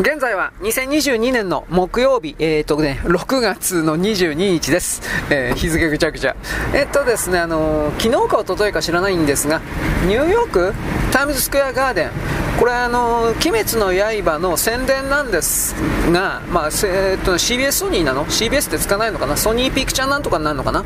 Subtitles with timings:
[0.00, 5.02] 現在は2022年の木曜日、え、ー、とね、6月の22日です。
[5.28, 6.34] えー、日付ぐちゃぐちゃ。
[6.72, 9.60] えっとですね、あのー、昨日か一昨日か知らないんですが、
[10.06, 10.72] ニューヨーク
[11.12, 12.10] タイムズスクエアガーデン、
[12.60, 15.74] これあの「鬼滅の刃」の宣伝なんです
[16.12, 19.34] が、まあえー、っと CBS ソニーなの ?CBS ってつかないのかな？
[19.38, 20.84] ソニーピクチャーなんとかになるのかな？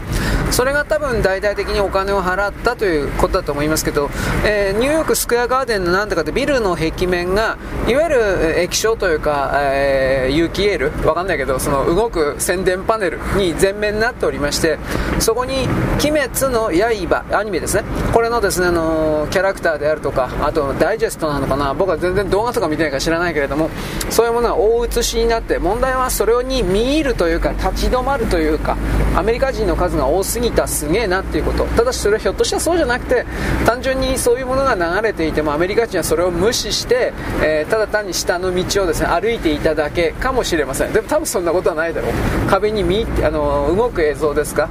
[0.52, 4.08] それが多分大々的にお金を払ったということだと思いますけど、
[4.46, 11.08] えー、ニューヨークスクエアガーデンのなんだかってビルの壁面がいわゆる液晶というか、えー、有機エール？
[11.08, 14.79] わかんないけどその動く宣伝パネルに全面になっておりまして
[15.18, 15.66] そこに
[15.99, 17.82] 「鬼滅の刃」アニメですね。
[18.13, 21.64] これのですねあのキャラクターであるとかあとダイジェストなのかな？
[21.73, 23.71] 僕は全然動画とか見てないから知らないけれども
[24.11, 28.77] そういうものは大写しになって問題はそれに見入るというか立ち止まるというか
[29.17, 31.64] アメリカ人の数が多すぎたすげえなっていうこと。
[31.64, 33.25] ただしそれはひょっとしたらそうじゃなくて
[33.64, 40.92] 単純にそういうものが流れていてもアメリカ人はそれを無視して、えー、ただ単に下の道をですね歩いていただけかもしれません。
[40.92, 42.12] でも多分そんなことはないだろう。
[42.48, 44.69] 壁に見あの動く映像ですか？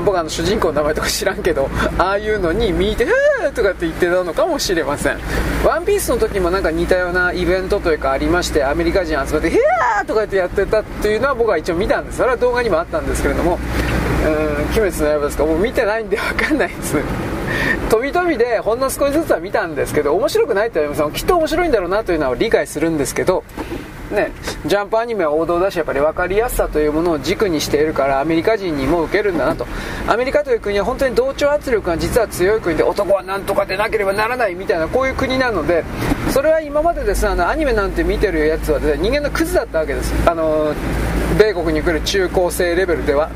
[0.00, 3.06] 僕あの主人公の名前とか知らんけどああいうのに見て
[3.42, 5.18] 「ー!」とかって言ってたのかもしれません
[5.64, 13.58] ワンピースの時もなんか似たようなイベントというかありましてアメリカ人集まって「ヒャー!」とかってやってたっていうのは僕は一応見たんですそれは動画にもあったんですけれども
[14.24, 15.44] 「うん鬼滅の刃」ですか？
[15.44, 16.96] もう見てないんで分かんないです
[17.90, 23.44] 飛び飛びでほんの少しずつは見たんですけど面白くないって言われますきっと面白いんだろうなというのは理解するんですけど
[24.12, 24.30] ね、
[24.66, 29.66] ジャンプアニメは王道だしやっぱり分かりやすさというものを軸にしているからアメリカ人にも受けるんだなと。
[30.06, 35.84] アメリカという国は本当に同調圧力が実は強い国で男は何とかでなければならないみたいなこういう国なので
[36.30, 40.12] それは今までですねあのアニメなんて見てるやつは、ね、人間のクズだったわけです。
[40.28, 40.74] あの
[41.38, 43.30] 米国に来る中高生レベルでは。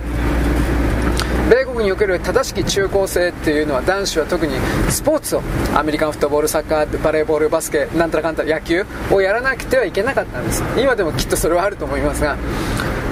[1.48, 4.54] 米国における正しき中高生っていうのは男子は特に
[4.90, 5.42] スポーツを
[5.76, 10.62] アメリカンフットボールサッカーバレーボールバスケなんたらかんたら野球をやらなくてはいけなかったんです。
[10.76, 12.36] 今でもきっとそれはあると思いますが。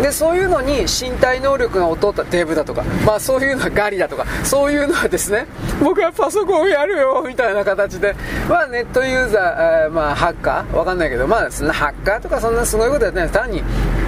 [0.02, 5.46] でそういうのに身体能力が劣ったデブだとか、まあ、そういうのはガリだとかそういうのはですね
[5.80, 8.16] 僕はパソコンをやるよみたいな形で、
[8.48, 10.74] まあ、ネットユーザー、えー、まあ、ハッカー？
[10.74, 13.28] わかんないけど、まあ、そんなハッカーとかそんなすごいことやってない。
[13.30, 13.62] 単に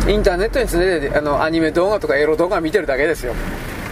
[0.08, 3.32] インターネットについてあのアニメ動画とかエロ動画見てるだけですよ。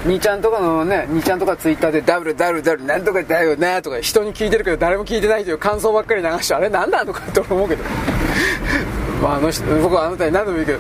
[0.05, 7.85] 2ちゃんとかのね、2ちゃんとかツイッターでダブルダブルダブルなんとかだよなとか人に聞いてるけど誰も聞いてないという感想ばっかり流してあれ何なんだとかと思うけど。
[9.23, 10.79] まああの人僕はあなたに何度も言うけど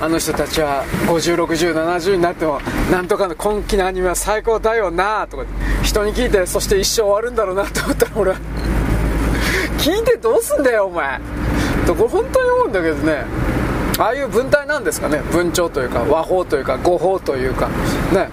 [0.00, 2.58] あの人たちは506070になっても
[2.90, 5.44] なんとかの今期のアニメは最高だよなとか
[5.82, 8.36] 人に聞いてそして一生終わるんだろうなと思ったら俺は
[9.78, 11.20] 聞いてどうすんだよお前。
[11.86, 13.24] とこれ本当に思うんだけどね
[13.98, 17.68] ああいう文体なんですかね文鳥というか和法というか語法というか
[18.12, 18.28] ね。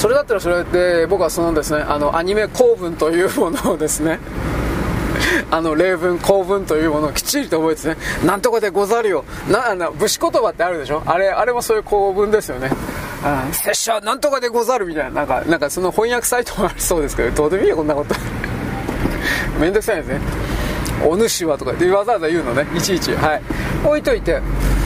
[0.00, 4.18] それだったらそれで僕はそのですねあのアニメ構文というものをですね
[5.50, 9.24] あの例文構文というものをきっちりと覚えてねなんとかでござるよ。
[9.50, 11.02] なな武士言葉ってあるでしょ？
[11.04, 12.70] あれあれもそういう構文ですよね。
[13.52, 15.10] 拙者なんとかでござるみたいな。
[15.10, 18.14] なんかなんかその翻訳サイトもありそうですけどどうでもいいよこんなこと。
[19.60, 20.20] めんどくさいですね。
[21.04, 23.12] お主はとかでわざわざ言うのねいちいち。
[23.14, 23.42] はい。
[23.84, 24.34] 置いといて。
[24.34, 24.40] う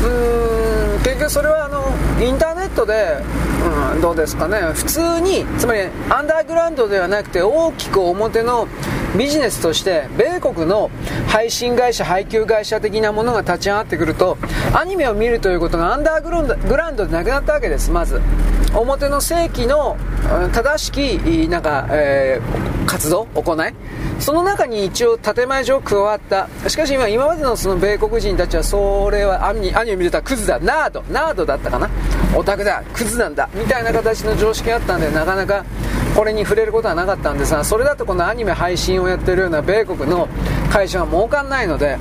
[0.05, 1.85] ーん結局それはあの
[2.21, 3.19] インターネットで
[3.65, 4.59] うん、どうですかね。
[4.75, 5.81] 普通につまり
[6.11, 8.69] アンダーグラウンドではなくて大きく表の
[9.17, 10.91] ビジネスとして米国の
[11.29, 14.37] 配信会社配給会社的なものが立ち上がってくると
[14.75, 18.21] アニメを見るということがアンダーグラウンドでなくなったわけですまず。
[18.75, 19.97] 表の正規の
[20.53, 23.73] 正しきなんか、えー、活動行い。
[24.19, 26.49] その中に一応建前上加わった。
[26.69, 30.59] しかし今今までのその米国人たちはそれはアニメを見てたクズだ。
[30.59, 31.05] ナード。
[31.09, 31.89] ナードだったかな。
[32.37, 35.65] オタクだクズなんだみたいな形の常識があったんでなかなか
[36.17, 40.29] これに触れることはなかったんですがそれだとこのアニメ配信をやってるような米国の
[40.71, 41.99] 会社は儲かんないので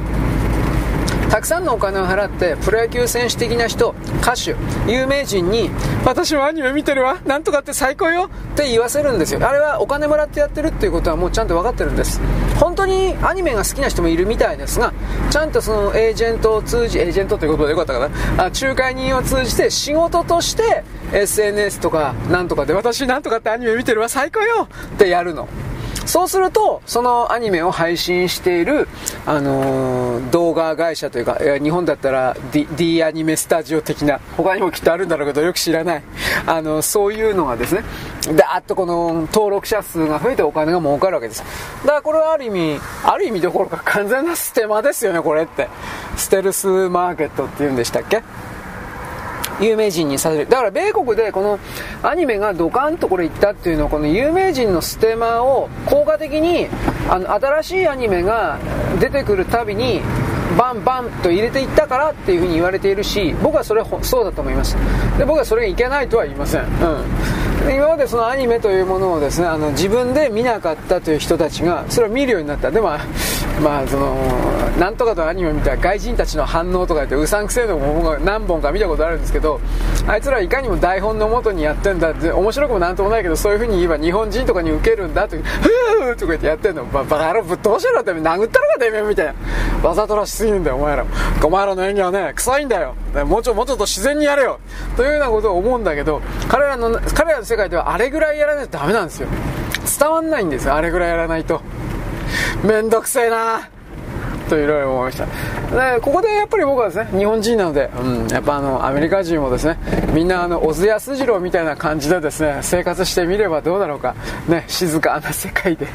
[1.33, 4.55] たくさんのお金を払ってプロ野球選手的な人歌手
[4.85, 5.71] 有名人に
[6.05, 9.39] 私もアニメ見てるわなんとかって最高よって言わせるんですよ。
[9.41, 12.21] あれはお金もらってやってるっていうことはもうちゃんと分かってるんです。
[12.59, 14.93] 本当にアニメが好きな人もいるみたいですが
[15.31, 18.45] ちゃんとそのエージェントを通じエージェントということでよかったかな。
[18.45, 20.83] あ仲介人を通じて仕事として
[21.13, 25.49] SNS とかなんとかで私なんとかってアニメ見てるわ最高よってやるの。
[26.05, 28.87] そうすると、そのアニメを配信している、
[29.25, 36.03] あのー、動画会社というか、日本だったら D, D アニメスタジオ的な、他にもきっとあるんだろうけど、よく知らない。
[36.45, 37.83] あの、そういうのがですね、
[38.35, 41.43] だーっとこの登録者数が増えてお金が儲かるわけです。
[41.83, 45.69] だからこれはある意味、ある意味どころか完全なステマですよね、これって。
[46.17, 48.21] ステルスマーケットっていうんでしたっけ？
[49.61, 50.47] 有名人にさせる。
[50.47, 51.59] だから米国でこの
[52.01, 56.67] アニメがドカンとこれいったっていうのはこの有名人のステマを効果的に
[57.09, 58.57] あの新しいアニメが
[58.99, 60.01] 出てくるたびに
[60.57, 64.75] バンバンと入れていったからっていうふうに言われているし僕はそれそうだと思います。
[65.17, 66.69] で僕はそれいけないとは言いません、うん、
[67.71, 72.71] 今までそのアニメというものをですねあの自分で見なかったという人たちがそれを見るようになった。
[72.71, 72.89] でも
[73.61, 74.15] まあその
[74.79, 79.61] なんとかとアニメを見たら外人たちの反応とか言ってうさんくせえのも僕は何本か見たことあるんですけど
[80.07, 86.85] あいつらはいかにも台本のもとにやってんだって面白くもなんともないけどそういう風に言えば日本人とかに受けるんだとふーとか言ってやってんの。
[86.85, 89.33] バカ野郎ぶっ通しろって殴ったろかてめえみたいな。
[89.87, 91.05] わざとらしすぎるんだよお前ら
[91.43, 92.95] お前らの演技はね臭いんだよ。
[93.25, 94.59] もうちょもうちょっと自然にやれよ。
[94.97, 99.27] というようなことを思うんだけど彼らの彼らの世界ではあれぐらいやらないとダメなんですよ。
[99.99, 100.73] 伝わんないんですよ。
[100.73, 101.61] あれぐらいやらないと。
[102.63, 103.69] めんどくせえな。
[104.49, 105.17] といろいろ思いまし
[105.69, 105.93] た。
[105.95, 109.77] でここでやっぱり僕はですね日本人なので、うん、やっぱあのアメリカ人もですね
[110.13, 114.15] みんなあの小津安二郎みたいな感じでですね生活してみればどうだろうか。
[114.47, 115.85] ね静かな世界で。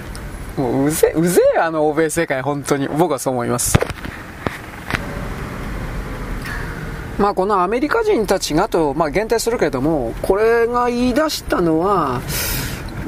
[0.56, 2.86] もううぜうぜえあの欧米世界本当に。
[2.86, 3.76] 僕はそう思います。
[7.18, 12.20] まあ、このアメリカ人たちがと、まあ、限定するけれども、これが言い出したのは、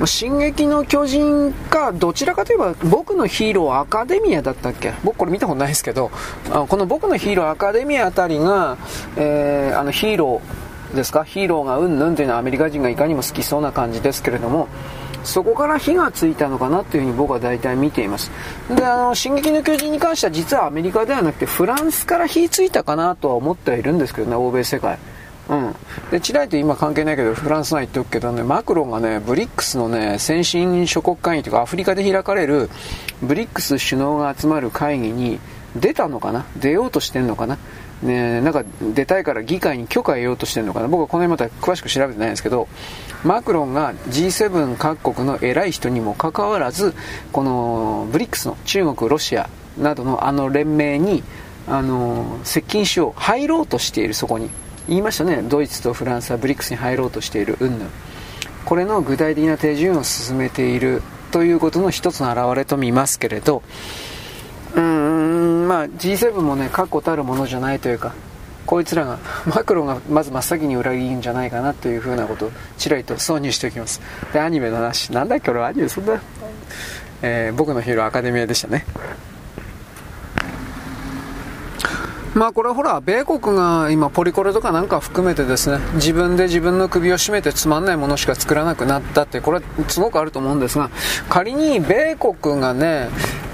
[0.05, 4.95] 進撃の巨人か、どちらかといえば、僕のヒーローアカデミアだったっけ？
[5.05, 6.11] 僕これ見たことないですけど、
[6.51, 8.79] あこの僕のヒーローアカデミアあたりが、
[9.17, 14.69] えー、あのヒーローですか、ヒーローがうんぬんというのはアメリカ人がいかにも好きそうな感じですけれども、
[15.25, 18.31] そこから火がついたのかなというふうに僕は大体見ています。
[18.69, 24.99] で、あの、進撃の巨人に関しては実はアメリカではなくてフランスから火ついたかなとは思ってはいるんですけどね、欧米世界。
[25.51, 25.75] うん、
[26.13, 32.71] でチライと今関係ないけどフランス内言っておくけどねマクロンがねブリックスのね先進諸国会議というかアフリカで開かれる
[33.21, 35.41] ブリックス首脳が集まる会議に
[35.75, 37.59] 出たのかな出ようとしてんのかな
[38.03, 38.65] ね、なんか
[38.95, 40.89] 出たいから議会に許可を得ようとしてるのかな。
[40.89, 42.69] 僕はこの辺また詳しく調べてないんですけど
[43.25, 46.95] マクロンが G7 各国の偉い人にもかかわらず
[47.33, 51.23] このブリックスの中国ロシアなどのあの連盟に
[51.69, 54.51] あの接近しよう入ろうとしているそこに。
[54.89, 55.43] 言いましたね。
[55.43, 57.91] ドイツとフランスはブリックスに入ろうとしている云々
[58.65, 63.63] これの具体的な手順を進めているということの一つの表れと見ますけれど
[64.77, 68.13] うんまあ G7 もね確固たるものじゃないというか
[68.67, 74.01] こいつらが マクロがまず真っ先に裏切るんじゃないかなというふうなことをちらりと挿入しておきます。
[74.33, 76.21] でアニメの話なんだっけ俺アニメそんな、
[77.23, 78.85] えー、僕のヒーローアカデミアでしたね。
[82.35, 90.91] まあこれはほら、米国が今ポリコレとかなんか含めてですね、自分で自分の首を絞めてつまんないものしか作らなくなったって、これすごくあると思うんですが、
[91.29, 93.09] 仮に米国がね、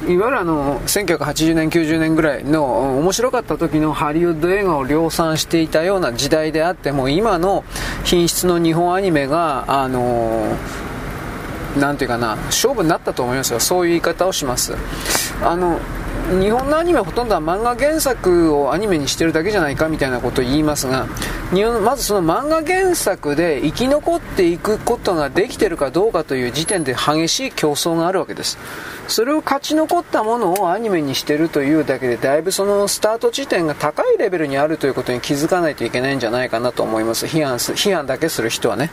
[0.06, 7.64] いわゆるあの、1980年、90年ぐらいの面白かった時のハリウッド映画を量産していたような時代であっても、今の
[8.04, 10.54] 品質の日本アニメが、あの
[11.78, 13.60] なんていうかな、勝負になったと思いますよ。
[13.60, 14.74] そういう言い方をします。
[15.42, 15.80] あの、
[16.26, 21.06] 日本のアニメはほとんどは漫画原作をアニメにしてるだけじゃないかみたいなことを言いますが
[21.54, 28.58] 日本まずその漫画原作で生き残っていくことができてるかどうかという時点で激しい競争があるわけです。
[29.06, 37.26] それを勝ち残ったものをアニメにしてるというだけでだいぶそのスタート地点が高いレベルにあるということに気づかないといけないんじゃないかなと思います。
[37.26, 38.90] 批判す批判だけする人はね。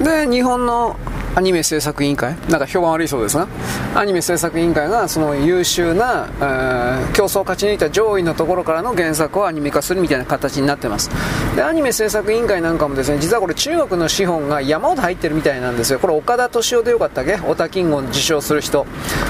[0.00, 0.96] で日本の
[1.34, 2.36] アニメ制作委員会？
[2.50, 3.48] なんか評判悪いそうですが
[3.94, 11.10] アニメ制作委員会がその優秀な、えー、競争を勝ち抜いた上位のところからの原作をアニメ化するみたいな形になってます。
[11.56, 15.98] でアニメ制作委員会なんかもですね実はこれ中国の資本が山ほど入ってるみたいなんですよ。
[15.98, 17.38] これ岡田敏夫でよかったっけ？
[17.46, 18.86] オタキングを受賞する人。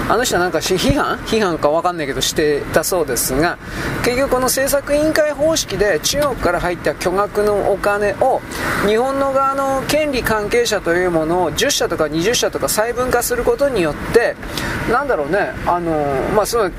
[0.08, 1.18] あの人はなんか批判？
[1.18, 3.58] 批判か分かんないけどしてたそうですが
[4.04, 8.40] 結局この制作委員会方式で中国から入った巨額のお金を
[8.86, 14.34] 日本の側の権利関係者というものを10社とか20社とか細分化することによって
[14.90, 15.92] なんだろうねあの
[16.34, 16.70] まあその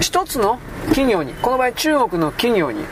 [0.00, 2.84] 一つの企業にこの場合中国の企業に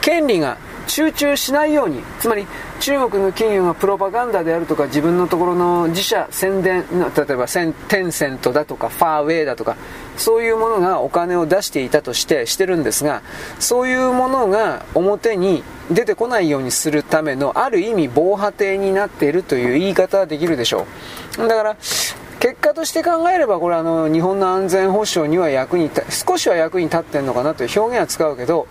[0.00, 2.46] 権利が集中しないようにつまり
[2.82, 9.76] 中国の企業がプロパガンダであるとか自分のところの自社宣伝例えばテンセントだとかファーウェイだとか
[10.16, 13.22] そういうものがお金を出していたとしてしてるんですが
[13.60, 15.62] そういうものが表に
[15.92, 20.86] 出てこないようにするためのある意味防波堤になっているという言い方はできるでしょ
[21.38, 21.46] う。
[21.46, 21.76] だから
[22.62, 28.66] 果として考えればこれあの日本の安全保障には役に少しは役に立ってるのかなという表現は使うけど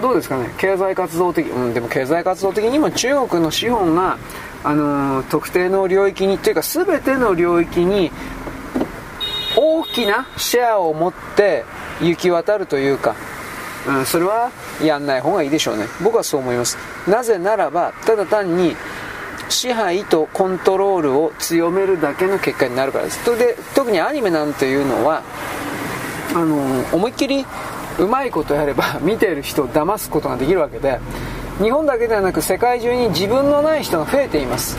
[0.00, 0.54] どうですかね？
[0.58, 4.18] 経済活動的、うん、でも経済活動的にも中国の資本が
[4.62, 8.12] あの特定の領域にというか全ての領域に
[9.56, 11.64] 大きなシェアを持って
[12.00, 13.16] 行き渡るというか、
[13.88, 14.50] うん、それは
[14.82, 15.86] やんない方がいいでしょうね。
[16.04, 16.78] 僕はそう思います。
[17.08, 18.76] なぜならばただ単に
[19.50, 23.24] 支配とコントロールを強めるだけの結果になるからです。
[23.24, 25.22] それで特にアニメなんていうのは
[26.34, 27.44] あの思いっきり
[27.98, 31.00] うまいことやれば 見てる人を騙すことができるわけで
[31.60, 34.78] 日本だけではなく世界中に自分のない人が増えています。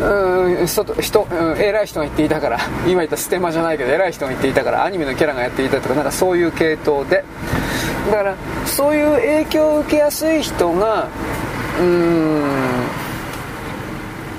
[0.00, 1.26] うん人人、
[1.58, 7.24] 偉い人が言っていたから 今言ったステマじゃないけど偉い人が言っていたからアニメのキャラがやっていたとかなんかそういう系統で。
[8.10, 8.34] だから
[8.64, 11.08] そういう影響を受けやすい人が
[11.78, 12.67] うーん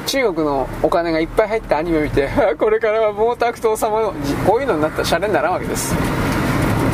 [0.10, 4.14] 中国のお金がいっぱい入ったアニメを見て これからは毛沢東様の
[4.48, 5.94] こういうのになったらシャレにならんわけです。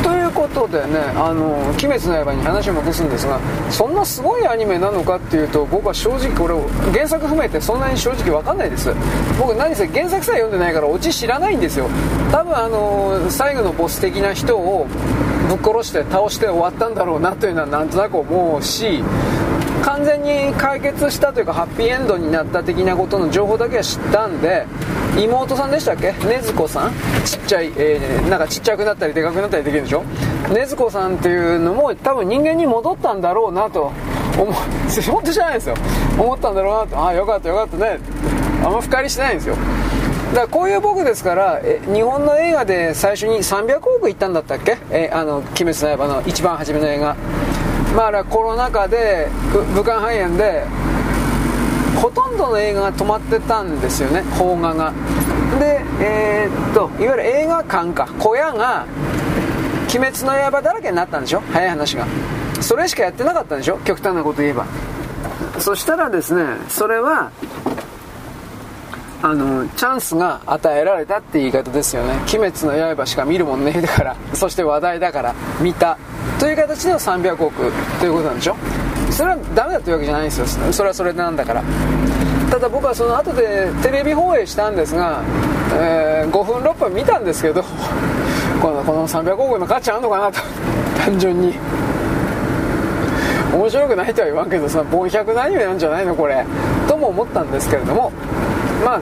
[0.02, 3.38] ということでね「あの鬼滅の刃」に話を戻すんですが
[3.70, 8.92] そんなすごいアニメなのかっていうと僕は正直これを原作含めてそんなに正直分かんないです。
[9.38, 11.86] 僕何せ原作さえ読んでないからオチ知らないんですよ。
[12.30, 14.86] 多分あの最後のボス的な人を
[15.48, 19.02] ぶっ殺して倒して終わったんだろうなというのはなんとなく思うし
[19.86, 24.66] 完全に解決したというかハッピーエンドになった的なことの情報だけは知ったんで
[25.16, 26.10] 妹さんでしたっけ？
[26.10, 26.92] 禰豆子さん？
[27.24, 30.02] ちっちゃい、えー、なんかちっちゃくなったりでかくなったりできるでしょ？
[30.48, 33.92] 禰豆子さんっていうのも多分人間に戻ったんだろうなと
[34.36, 34.52] 思
[35.12, 35.74] 本当じゃないですよ。
[36.18, 36.98] 思ったんだろうなと。
[36.98, 37.98] ああよかったよかったね。
[38.64, 39.54] あんま深入りしてないんですよ。
[40.34, 44.76] だからこういう僕ですからえ日本の映画で最初に300億いったんだったっけ？
[44.90, 47.14] えあの「鬼滅の刃」の一番初めの映画。
[47.96, 49.28] まあコロナ禍で
[49.74, 50.64] 武漢肺炎で
[51.96, 54.92] ほとんどの映画が止まってたんですよね邦画が。
[55.58, 58.06] でえー、っといわゆる映画館か。
[58.18, 58.84] 小屋が
[59.88, 61.42] 「鬼滅の刃」だらけになったんでしょ？
[61.52, 62.06] 早い話が。
[62.60, 63.78] それしかやってなかったんでしょ？
[63.78, 64.66] 極端なこと言えば。
[65.58, 67.30] そしたらですねそれは
[69.22, 73.72] あのチャンスが与えられたって言い方ですよね「鬼滅の刃」しか見るもんね。
[73.80, 75.96] だからそして話題だから見た。
[76.38, 78.56] という形での300億ということなんでしょ？
[79.10, 80.46] それはダメだというわけじゃないんですよ。
[80.72, 81.62] それはそれなんだから。
[82.50, 85.20] ただ僕はその後でテレビ放映したんですが、
[85.74, 87.62] えー、5分6分見たんですけど
[88.60, 90.40] このこの300億の価値あるのかなと。
[91.04, 91.54] 単純に。
[93.54, 96.14] 面白くないとは言わんけどさ凡100のアニメなんじゃないの？
[96.14, 96.44] これ。
[96.86, 98.12] とも思ったんですけれども。
[98.84, 99.00] まあ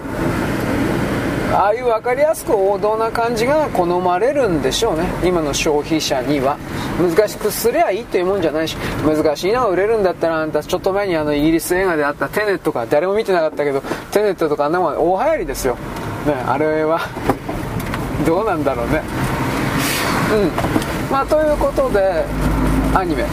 [1.53, 5.05] ああいう分かりやすく王道な感じが好まれるんでしょうね。
[5.23, 6.57] 今の消費者には。
[6.99, 13.81] 難しくすりゃいいというもんじゃないし難しいのが売れるんだったらあんたちょっと前にあのイギリス映画であったテネットか誰も見てなかったけど
[14.13, 15.75] テネットとかあんなもん大流行りですよ、
[16.25, 17.01] ね、あれは
[18.25, 19.03] どうなんだろうね。
[20.33, 21.13] うん。
[21.13, 22.25] まあということで
[22.95, 23.25] アニメ。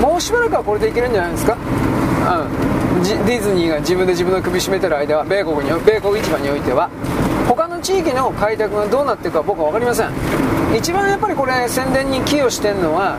[0.00, 1.54] もうしばらくはこれでいけるんじゃないですか？
[1.54, 2.93] うん。
[3.04, 6.88] ディズニーが自分で自分の首絞めてる間は米国に米国市場においては
[7.46, 10.10] 他の地域の開拓がどうなっていくか僕は分かりません。
[10.74, 13.16] 一番やっぱりこれ宣伝に寄与してるのは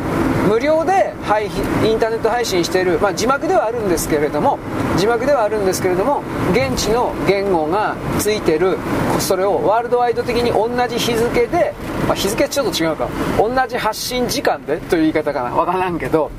[0.49, 1.13] 無料で
[1.85, 4.59] インターネット配信している、まあ、字幕ではあるんですけれども
[4.97, 8.77] 字幕ではあるんですけれども現地の言語がついてる
[9.19, 11.73] それをワールドワイド的に同じ日付で、
[12.07, 13.07] まあ、日付ちょっと違うか。
[13.37, 15.51] 同じ発信時間でという言い方かな。
[15.51, 16.31] 分からんけど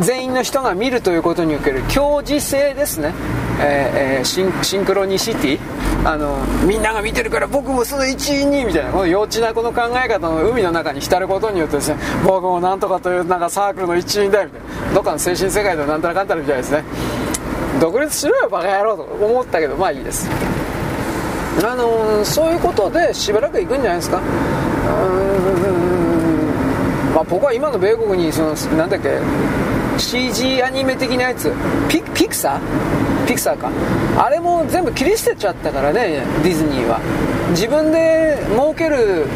[0.00, 3.12] 全員の人が見るということにおける共時性ですね、
[3.60, 5.60] えー、シンシンクロニシティ。
[6.04, 8.92] あのみんなが見てるから僕もその一員にみたいな。
[8.92, 14.94] この幼稚なこの考え方の海の中に浸ることによってですね僕もなんとかというなんかサークルの一員だよみたいな。
[14.94, 16.84] どっかの精神世界でなんたらかんたらみたいですね。
[17.80, 20.28] 独立しろよバカ野郎と思ったけどまあいいです。
[21.64, 24.18] あのそういうことでしばらく行くんじゃないですか。
[24.18, 24.22] うん。
[27.14, 29.18] まあ、僕は今の米国にそのなんだっけ
[29.98, 31.52] CG アニメ的なやつ。
[31.88, 33.70] ピピクサーピクサーか。
[34.16, 37.00] あれも全部切り捨てちゃったからねディズニーは。
[37.50, 39.26] 自分で儲ける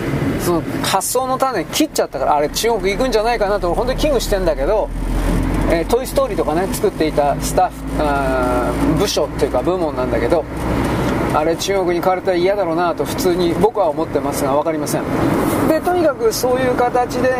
[0.40, 4.90] その発想の種切っちゃったからあれ中国行くんじゃないかなと本当に危惧してんだけど
[5.71, 10.45] えー、トイ・ストーリーとかね作っていたスタッフ部署っていうか部門なんだけど
[11.35, 15.03] あれ中国に買われたら嫌だろうなと普通に僕は思ってますが分かりません。
[15.69, 17.35] でとにかくそういう形で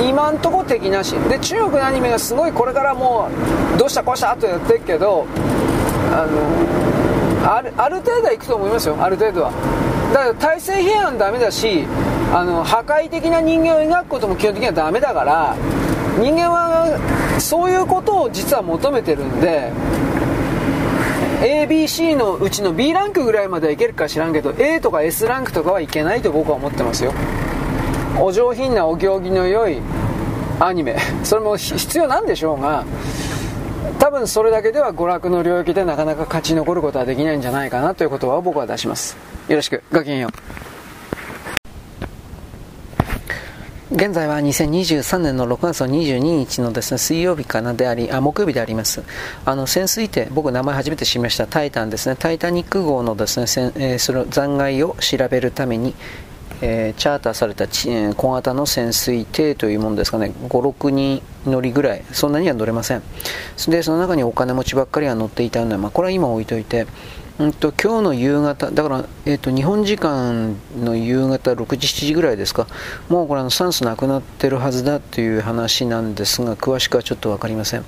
[0.00, 1.12] 今んとこ敵なし。
[1.28, 3.28] で中国のアニメがすごいこれからも
[3.74, 5.26] うどうしたこうしたとやってるけど
[6.12, 8.96] あのあるある程度はいくと思いますよ。
[9.00, 9.52] ある程度は。
[10.12, 11.86] だから体制批判ダメだし
[12.32, 15.56] あの破壊的な人間を描くことも基本的にはダメだから
[16.18, 19.70] 人間はそういうことを実は求めてるんで
[21.40, 27.12] ABC のうちの B ランクぐらいまではいけるか知らんけど A とか S ランクとかはいけないと僕は思ってますよ。
[28.20, 29.80] お上品なお行儀の良い
[30.58, 30.96] アニメ。
[31.22, 32.84] それも必要なんでしょうが
[34.00, 39.16] 多分それだけでは娯楽の領域でなかなか勝ち残ることはできないんじゃないかなということは僕は出します。
[39.48, 39.82] よろしく。
[39.92, 40.67] ごきげんよう。
[43.90, 49.02] 現在は2023年の6月の22日のですね、水曜日かなであり、あ、木曜日であります。
[49.46, 55.94] あの、潜水艇、僕名前初めて知りました、タイタンですね、タイタニック号のですね、えー、その残骸を調べるために、
[56.60, 63.02] えー、チャーターされた小型の潜水艇というものですかね、5、6人乗りぐらい、そんなには乗れません。
[63.68, 66.86] で、その中にお金持ちばっかりが乗っていたので、まあ、これは今置いといて、
[67.38, 72.66] うんと、今日の夕方、だから、えーと、日本時間の夕方6時、7時ぐらいですか、
[73.08, 77.84] もうこれの酸素なくなってるはずだという話なんですが、詳しくはちょっと分かりません。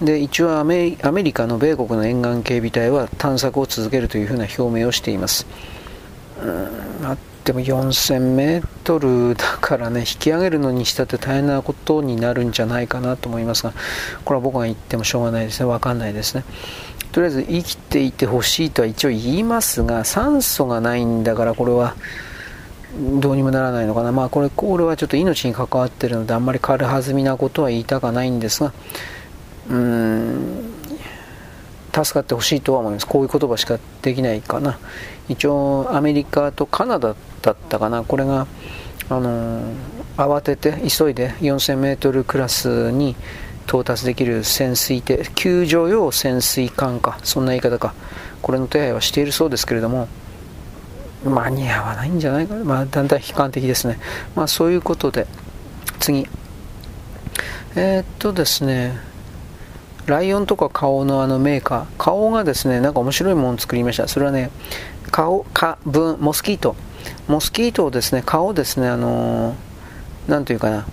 [0.00, 5.44] で、一応アメアメリカの米国の沿岸警備隊は探索を続けるというふうな表明をしています。
[6.40, 6.84] うん
[7.44, 13.74] でも4000メートルだからね、引き上げるのにしたって大変なことになるんじゃないかなと思いますが、
[14.24, 16.44] これは僕が言ってもしょうがないですね、分かんないですね。
[17.14, 21.94] とりあえず生きていてほしいとは一応言いますが酸素がないんだからこれは
[23.20, 24.10] どうにもならないのかな。
[24.10, 28.72] まあこれこれはちょっと命に関わってるのであんまり軽はずみなことは言いたくないんですが
[29.68, 30.74] うーん
[31.92, 33.06] 助かってほしいとは思います。
[33.06, 34.80] こういう言葉しかできないかな。
[35.28, 38.02] 一応アメリカとカナダだったかな。
[38.02, 38.48] これが
[39.08, 39.62] あの
[40.16, 43.14] 慌てて急いで 4000m クラスに
[43.66, 47.94] 到達できる潜水艇救助用潜水艦かそんな言い方か。
[48.42, 50.06] これの手配はしているそうですけれども
[51.24, 53.98] 間に合わないんじゃないか、まあ、だんだん悲観的ですね。
[54.34, 55.26] まあそういうことで
[55.98, 56.28] 次。
[57.74, 58.98] えー、っとですね
[60.04, 61.86] ライオンとか顔のあのメーカー。
[61.96, 64.06] 顔がですねなんか面白いものを作りました。
[64.08, 64.50] それはね
[65.10, 66.76] 顔花分モスキート。
[67.26, 70.86] モスキートをですね顔ですねあのー、ていうかな。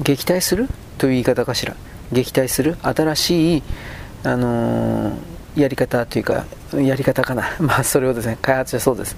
[0.00, 0.68] 撃退する
[0.98, 1.74] という言い方かしら。
[2.12, 2.76] 撃退する？
[2.82, 3.62] 新しい、
[4.24, 7.56] あのー、やり方というかやり方かな。
[7.60, 9.16] まあそれをですね開発したそうです。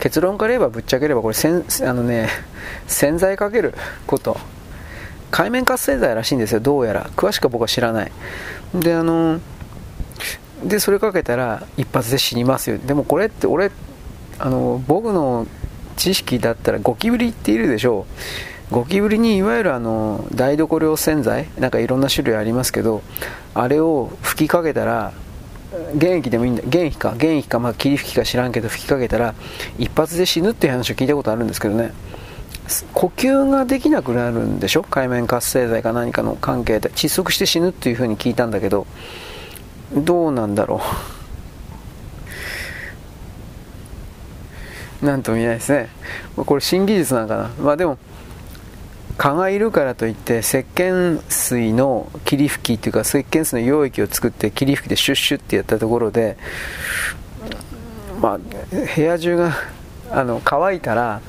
[0.00, 2.28] 結論から言えばぶっちゃければこれせんあのね
[2.86, 3.74] 洗剤かける
[4.06, 4.36] こと。
[5.30, 6.60] 海面活性剤らしいんですよ。
[6.60, 7.10] どうやら。
[7.16, 8.12] 詳しくは僕は知らない。
[8.74, 9.40] であの
[10.64, 12.78] でそれかけたら一発で死にますよ。
[12.78, 13.70] でもこれって俺
[14.38, 15.46] あの僕の
[15.96, 18.12] 知識だったらゴキブリっているでしょう。
[18.70, 23.02] ゴキブリにいわゆるあの台所用洗剤なんかいろんな種類ありますけど
[23.54, 25.12] あれを吹きかけたら
[25.98, 29.34] 原液でもいいんだ原液か原液か、まあ、霧吹きか知らんけど吹きかけたら
[29.78, 31.92] 一発で死ぬっていう話を聞いたことあるんですけどね。
[32.92, 34.82] 呼吸ができなくなるんでしょ？
[34.82, 38.86] 海面活性剤か何かの関係で窒息して死ぬっていうふうに聞いたんだけど
[39.94, 40.82] どうなんだろ
[45.02, 45.04] う？
[45.06, 45.88] なんとも言えないですね。
[46.36, 47.50] これ新技術なのかな？
[47.58, 47.96] まあでも
[49.18, 56.36] 蚊がいるからといって石鹸水の霧吹きっていうか石鹸水の溶液を作って霧吹きでシュッシュってやったところで
[58.20, 59.52] まあ部屋中が
[60.12, 61.20] あの乾いたら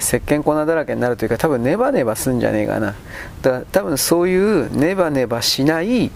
[0.00, 2.94] 石鹸粉だらけになるというか多分ネバネバすんじゃねえかな。
[3.42, 6.10] だから多分そういうネバネバしない、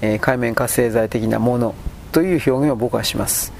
[0.00, 1.74] えー、海面活性剤的なもの
[2.12, 3.52] という表現を僕はします。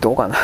[0.00, 0.36] どうかな。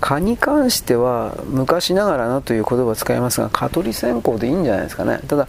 [0.00, 5.20] 蚊に関しては昔ながらのという言葉を使いますが蚊取り線香でいいんじゃないですかね。
[5.28, 5.48] ただ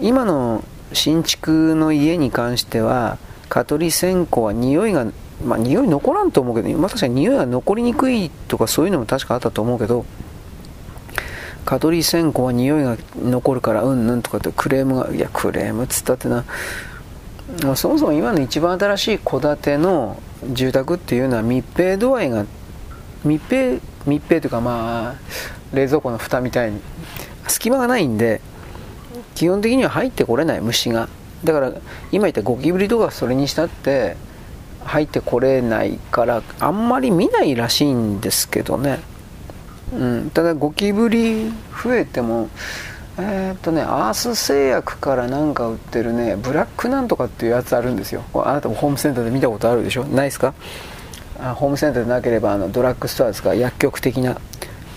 [0.00, 5.06] 今の新築の家に関しては蚊取り線香は匂いが
[5.44, 10.04] まあ匂い残らんと思うけど、まあ、確かに匂いが残りにくいとかそういうのも確かあったと思うけど
[11.64, 16.44] 蚊取り線香は匂いが残るからうんぬんとかってクレームがいやクレームっつったってな。
[17.76, 20.20] そもそも今の一番新しい戸建ての
[20.52, 22.46] 住宅っていうのは密閉度合いが
[23.24, 25.14] 密閉密閉というかまあ
[25.74, 26.80] 冷蔵庫の蓋みたいに
[27.48, 28.40] 隙間がないんで
[29.34, 31.08] 基本的には入ってこれない虫が。
[31.44, 31.72] だから
[32.12, 34.16] 今言ったゴキブリとかそれにしたって
[34.84, 39.00] 入ってこれないからあんまり見ないらしいんですけどね、
[39.92, 41.50] うん、ただゴキブリ
[41.82, 42.48] 増えても
[43.18, 48.22] えー、っとねアース製薬からなんか売ってるねブラックなんとかっていうやつあるんですよ。
[48.34, 50.04] あなたもホームセンターで見たことあるでしょ？
[50.04, 50.54] ないですか？
[51.42, 54.38] あホームセンターでなければあのドラッグストアですか薬局的な。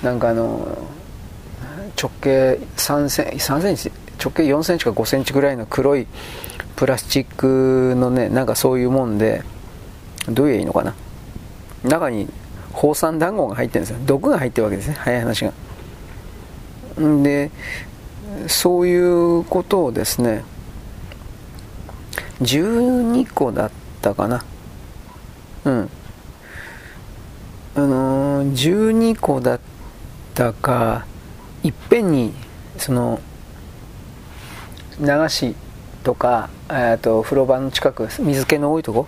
[0.03, 0.77] なんかあの
[1.99, 3.91] 直径3セン ,3 センチ
[4.23, 6.05] 直径4センチか5センチぐらいの黒い
[6.75, 9.43] プラスチックのねなんかそういうもんで
[10.29, 10.93] どういういいのかな。
[11.83, 12.27] 中に
[12.73, 13.97] 放酸団子が入ってるんですよ。
[14.05, 15.53] 毒が入ってるわけですね早い話が。
[17.01, 17.49] んで
[18.47, 20.43] そういうことをですね
[22.41, 24.43] 12個だったかな。
[25.65, 25.89] うん。
[27.77, 29.59] あのー、12個だっ
[30.33, 31.05] たか
[31.61, 32.31] いっぺんに
[32.77, 33.19] その
[34.99, 35.55] 流し
[36.03, 36.49] とか
[37.01, 39.07] と風呂場の近く水気の多いとこ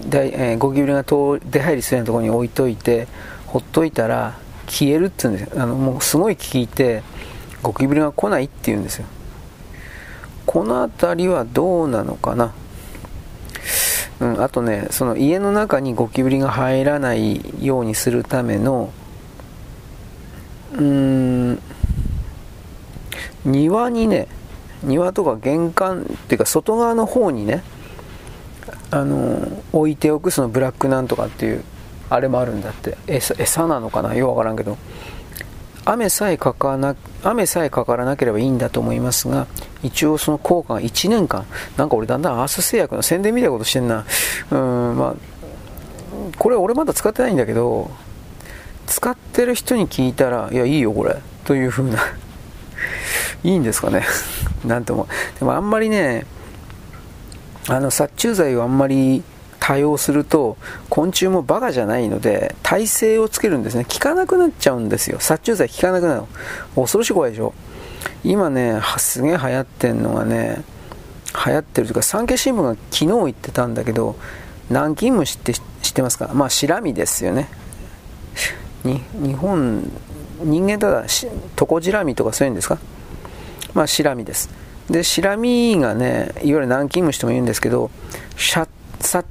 [0.00, 3.06] で、えー、ゴキブリが出入りするようなところに置いといて
[3.46, 5.62] ほっといたら消えるって言うんですよ。
[5.62, 7.02] あのもうすごい聞いて
[7.62, 9.06] ゴキブリが来ないって言うんですよ。
[10.44, 12.52] この辺りはどうなのかな？
[14.20, 18.92] うん、あとねその家の中にゴキブリが入らないようにするための
[20.76, 21.58] うん
[23.44, 24.28] 庭にね
[24.82, 27.62] 庭とか玄関っていうか外側の方にね
[28.90, 31.62] あの置いておくそのブラックなんとかっていう
[32.10, 32.96] あれもあるんだって。
[33.06, 34.14] 餌餌なのかな？
[34.14, 34.78] よくわからんけど。
[35.84, 39.46] 雨さえかかな雨さえかからなければいいんだと思いますが
[39.82, 44.04] 一応その効果が1年間なんか俺だんだんアース製薬の宣伝みたいなことしてんな。
[44.50, 45.14] うんまあ
[46.36, 47.90] これ俺まだ使ってないんだけど
[48.86, 51.16] 使ってる人に聞いたらいやいいよこれ。
[51.44, 51.98] という風な。
[53.44, 54.04] いいんですかね。
[54.64, 56.26] なんともでもあんまりね
[57.68, 59.22] あの殺虫剤をあんまり
[59.60, 60.56] 多用すると
[60.88, 63.84] 昆虫もバカじゃないので耐性をつけるんですね。
[63.84, 65.20] 効かなくなっちゃうんですよ。
[65.20, 66.28] 殺虫剤効かなくなるの。
[66.74, 67.54] 恐ろしい怖いでしょ。
[68.24, 70.62] 今ねすげえ流行ってんのがね
[71.46, 74.16] 流行ってるというか産経新聞が昨日言ってたんだけど
[74.70, 76.30] 南京虫って知ってますか？
[76.34, 77.48] まあシラミですよね。
[78.84, 79.90] に日本
[80.42, 81.06] 人間ただ
[81.56, 82.78] トコジラミとかそういうんですか？
[83.74, 84.50] まあシラミです。
[84.90, 87.90] でシラミがねいわゆる南京虫とも言うんですけど
[88.36, 88.68] 殺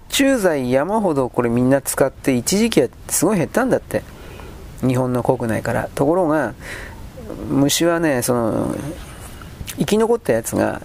[0.10, 4.04] 虫剤山ほどこれみんな使って一時期はすごい減ったんだって。
[4.82, 5.90] 日本の国内から。
[5.96, 6.54] ところが
[7.48, 8.76] 虫はねその
[9.78, 10.82] 生き残ったやつが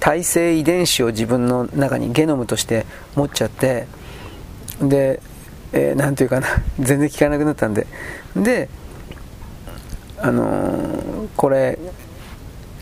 [0.00, 3.86] 耐性遺伝子を自分の中にゲノムとして持っちゃって
[4.80, 5.20] で
[5.72, 6.46] えー、ていうかな
[6.78, 7.86] 全然効かなくなったんで。
[8.34, 8.68] で
[10.18, 11.78] あのー、これ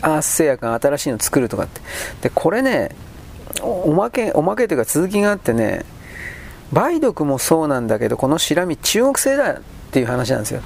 [0.01, 1.81] アース製薬が新しいの作るとかって。
[2.23, 2.91] でこれね
[3.63, 5.85] おまけおまけというか続きがあってね
[6.73, 9.61] 梅毒もそうなんだけどこのシラミ中国製だっ
[9.91, 10.61] ていう話なんですよ。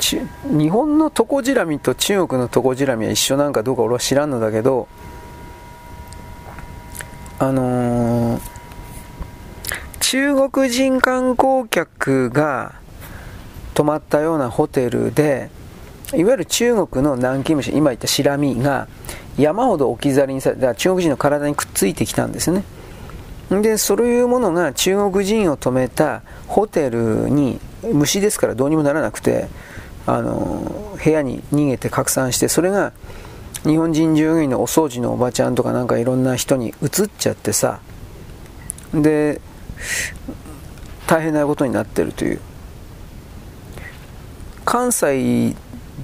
[0.00, 4.88] 日本のトコジラミと中国のトコジラミは一緒なんかどうか俺は知らんのだけど
[7.38, 8.40] あのー、
[10.00, 12.74] 中国人観光客が
[13.74, 15.50] 泊まったようなホテルで
[16.14, 18.88] いわゆる中国の南京虫今言ったシラミが
[19.38, 22.64] 山ほど置き去りにされた中国人の体にくっついてきたんですね。
[23.50, 29.48] でそういうものが中国人を泊めたホテルに虫ですからどうにもならなくて
[30.08, 32.92] あの部屋に逃げて拡散してそれが
[33.64, 37.80] 日本人従業員のお掃除のおばちゃんとかなんかいろんな人に移っちゃってさ
[38.94, 39.42] で
[41.06, 42.40] 大変なことになってるという。
[44.64, 45.54] 関西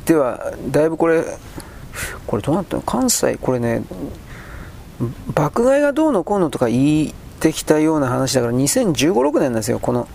[0.06, 1.22] ではだいぶこれ
[2.26, 2.82] これどうなったの？
[2.82, 3.84] 関西これね
[5.34, 10.08] 爆買いがどうのこうのとか言ってきたような話だから2015、6年なんですよこの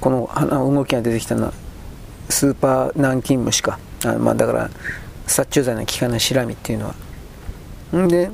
[0.00, 0.28] この
[0.74, 1.52] 動きが出てきたのは。
[2.30, 3.78] スーパー南京虫か。
[4.04, 4.70] あまあだから
[5.26, 6.94] 殺虫剤の効かないシラミっていうのは。
[7.98, 8.30] んで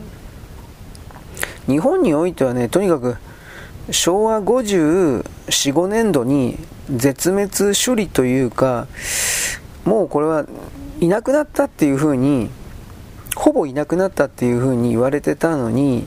[1.67, 3.17] 日本においてはねとにかく
[3.91, 6.59] 昭和54、5年度に
[6.91, 8.87] 絶滅処理というか
[9.85, 10.45] もうこれは
[11.01, 12.51] いなくなったっていうふうに
[13.35, 16.07] ほぼいなくなったっていうふうに言われてたのに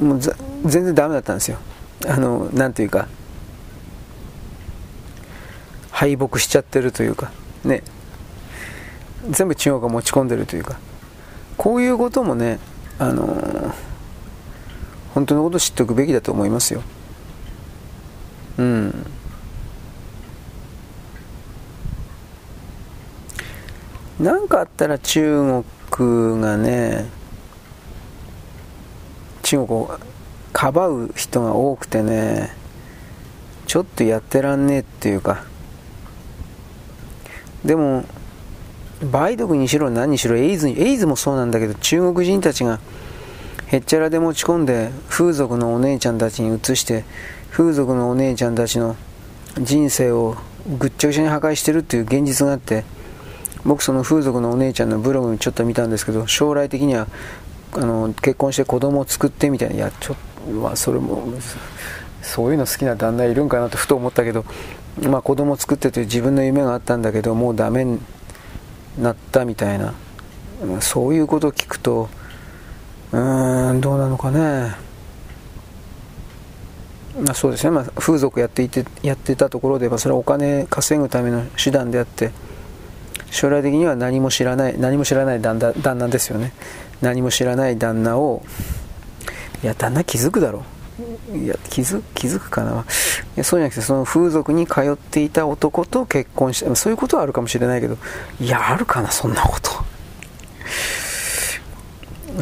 [0.00, 1.58] もう全然ダメだったんですよ。
[2.06, 3.08] あのなんていうか
[6.00, 7.30] 敗北しちゃってるというか
[7.62, 7.82] ね。
[9.28, 10.78] 全部中国が持ち込んでるというか。
[11.58, 12.58] こういうこともね
[12.98, 13.74] あのー、
[15.12, 16.80] 本当のこと知っておくべきだと思いますよ。
[18.56, 19.06] うん。
[24.18, 27.10] 何かあったら中国がね
[29.42, 29.98] 中国を
[30.54, 32.56] かばう人が多くてね
[33.66, 35.49] ちょっとやってらんねえっていうか。
[37.64, 38.04] でも
[39.02, 42.80] 梅毒にしろ何にしろエイズエイズもそうなんだけど中国人たちが
[43.68, 47.04] へっちゃらで持ち込んで風俗のお姉ちゃんたちに移して
[47.50, 48.96] 風俗のお姉ちゃんたちの
[49.58, 50.36] 人生を
[50.78, 52.84] ぐっちゃぐちゃに破壊してるっていう現実があって
[53.64, 57.06] 僕その風俗のお姉ちゃんのブログにちょっと見たんですけど将来的には
[57.72, 59.74] あの結婚して子供を作ってみたいな。
[59.76, 61.22] いやちょっとまあそれも
[62.22, 64.44] そういうの好きな旦那いるんかなとふと思ったけど
[65.08, 68.00] まあ、子供作ってという自分の夢があったんだけどもうダメに
[68.98, 69.94] なったみたいな。
[70.80, 72.10] そういうことを聞くと
[73.12, 74.74] うーんどうなのかね。
[77.18, 82.30] まあ、そうですね、まあ、風俗やっていてやってたところで、まあ、それはお金稼ぐための手段であって
[83.30, 86.52] 将来的には何も知らない何も知らない旦那旦那ですよね。
[87.00, 88.42] 何も知らない旦那を
[89.62, 90.62] いや旦那気づくだろう。
[91.34, 92.72] いや気づ気づくかな。
[92.72, 92.74] い
[93.36, 97.96] やそうじゃなくてその風俗に通っていた男と結婚してそういうことはあるかもしれないけど
[98.40, 99.70] いやあるかなそんなこと。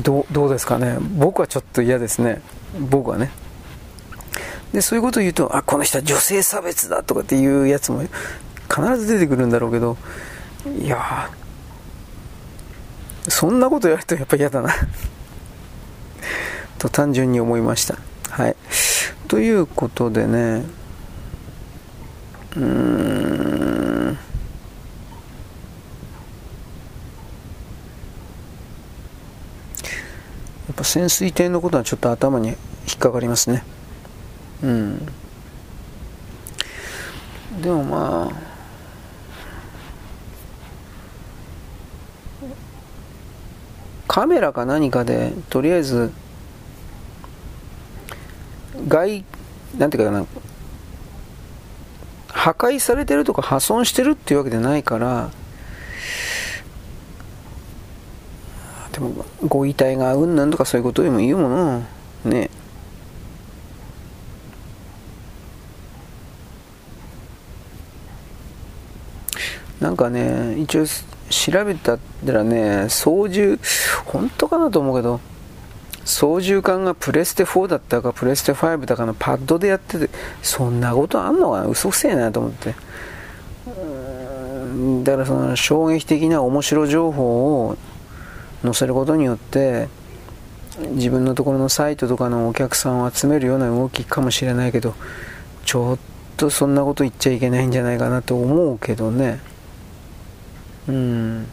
[0.03, 0.99] どどうですかね。
[1.16, 2.40] 僕はちょっと嫌ですね。
[2.90, 3.31] 僕はね。
[4.73, 8.03] でそういうことを言うとあこの人は女性差別だとかっていうやつも
[8.68, 9.97] 必ず出てくるんだろうけど
[10.79, 11.31] いや
[13.29, 14.75] そんなことやるとやっぱ嫌だな。
[16.79, 17.97] と単純に思いました。
[18.38, 18.57] はい。
[19.27, 20.64] ということでね。
[22.55, 24.18] うーん。
[30.68, 32.55] やっぱ潜水艇のことはちょっと頭に引
[32.94, 33.64] っかかりますね。
[34.62, 35.05] うん。
[37.61, 38.48] でもまあ。
[44.07, 46.12] カメラか何かでとりあえず
[48.87, 49.25] 外
[49.77, 50.27] なんていうかな
[52.29, 55.31] 破壊されてるとか破損してるっていうわけじゃないから
[58.93, 61.85] でもご遺体がうんなんとかそういうことでも言うもの
[62.25, 62.51] ね。
[69.81, 73.59] なんかね一応調べたらね操縦
[74.07, 75.21] 本当かなと思うけど。
[76.09, 80.09] 操縦桿がプレステ4だったかプレステ5だかのパッドでやってて
[80.42, 81.66] そんなことあんのかな？
[81.66, 82.75] 嘘くせえなと思って。
[85.05, 87.77] だからその衝撃的な面白情報を
[88.62, 89.88] 載せることによって
[90.92, 94.94] 自分のところのサイトとかのお客さんを集めるような動きかもしれないけど
[95.64, 95.99] ちょっ
[96.37, 99.40] とそんなこと言っちゃいけないんじゃないかなと思うけどね。
[100.88, 101.47] うん。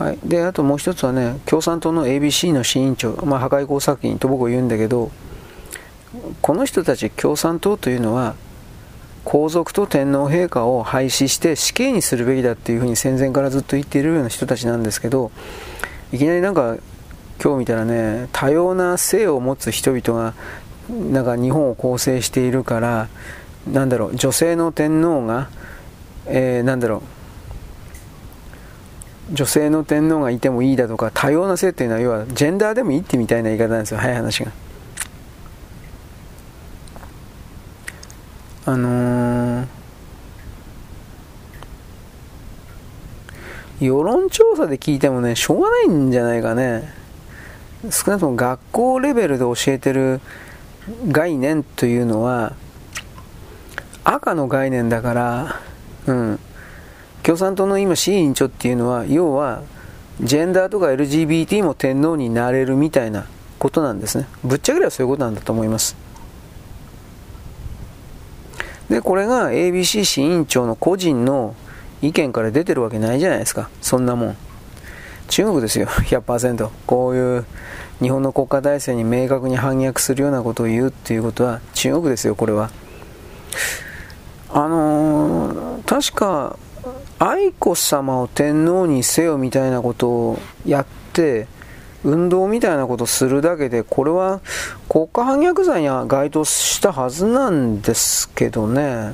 [0.00, 5.10] はい、であともう一つはね共産党の ABC の新委員長、まあ、破壊工作員と僕は言うんだけど
[6.40, 8.34] この人たち共産党というのは
[9.26, 15.30] 皇族と天皇陛下を廃止して死刑にするべきだっていうふうに戦前からずっと言っているような人たちなんですけど
[16.12, 16.78] いきなりなんか
[17.42, 20.34] 今日見たらね多様な性を持つ人々が
[21.12, 23.08] なんか日本を構成しているから
[23.70, 25.50] なんだろう女性の天皇が、
[26.24, 27.19] えー、なんだろう
[29.32, 33.98] 女性の天皇がいてもいいだとか多様な性っていうのは要はジェンダーでもいいってみたいな言い方なんですよ。
[33.98, 34.52] 早い話が。
[38.66, 39.66] あのー、
[43.80, 46.92] 世論調査で聞いてもねしょうがないんじゃないかね。
[47.90, 50.20] 少なくとも学校レベルで教えてる
[51.08, 52.54] 概念というのは
[54.04, 55.60] 赤の概念だから
[56.06, 56.40] うん。
[57.22, 59.62] 共産党の今、市委員長っていうのは、要は、
[60.20, 63.26] ジェンダーとか LGBT も天皇になれるみたいな
[63.58, 64.26] ことなんですね。
[64.44, 65.96] ぶっちゃければそういうことなんだと思います。
[68.90, 71.54] で、これが ABC 市委員長の個人の
[72.02, 73.70] 意見から出てるわけないじゃないですか。
[73.80, 74.36] そんなもん。
[75.28, 76.68] 中国ですよ、 100%。
[76.86, 77.44] こういう
[78.00, 82.70] 日本の国家体制に明確に反逆するようなことを言うっていうことは中国ですよ、これは。
[84.52, 86.56] あのー、確か
[87.22, 91.46] 愛子様を天皇にせよみたいなことをやって
[92.02, 94.40] 運動みたいなことをするだけでこれは
[94.88, 99.12] 国家反逆罪には該当したはずなんですけどね、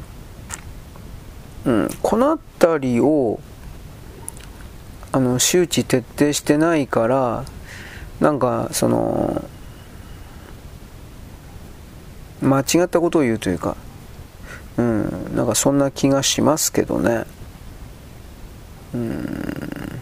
[1.65, 3.41] うん、この辺りを
[5.11, 7.45] あの周知徹底してないから
[8.21, 9.45] なんかその
[12.41, 13.77] 間違ったことを言うというか、
[14.77, 17.25] うん、なんかそんな気がしますけどね。
[18.97, 20.01] うん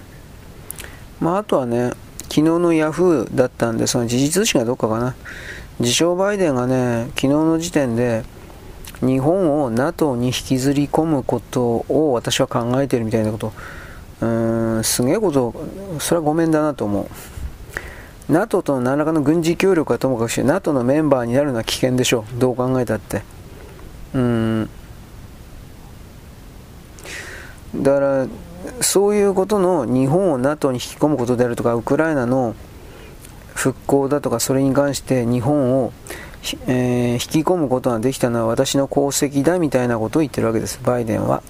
[1.20, 1.92] まあ、あとはね、
[2.24, 5.14] 昨日のヤフーだったんで、その時事通信がどっかかな。
[5.80, 8.24] 自称バイデンがね、昨日の時点で、
[9.00, 13.52] 日本を NATO に引きずり込むことを私は考えてるみたいなこと、
[14.20, 15.54] うーん、すげえこと、
[15.98, 17.06] それはごめんだなと思う。
[18.32, 22.38] NATO との何らかの軍事協力はともかくして、NATO のメンバーになるのは危険でしょう。
[22.38, 23.22] どう考えたって。
[24.14, 24.70] うん。
[27.76, 28.26] だから、
[28.80, 32.54] そういうことの日本を NATO に引き込むことであるとかウクライナの
[33.54, 35.92] 復興だとかそれに関して日本を、
[36.66, 40.80] えー、引き込むことができたのは私の功績だみたいなことを言ってるわけです。
[40.82, 41.42] バイデンは、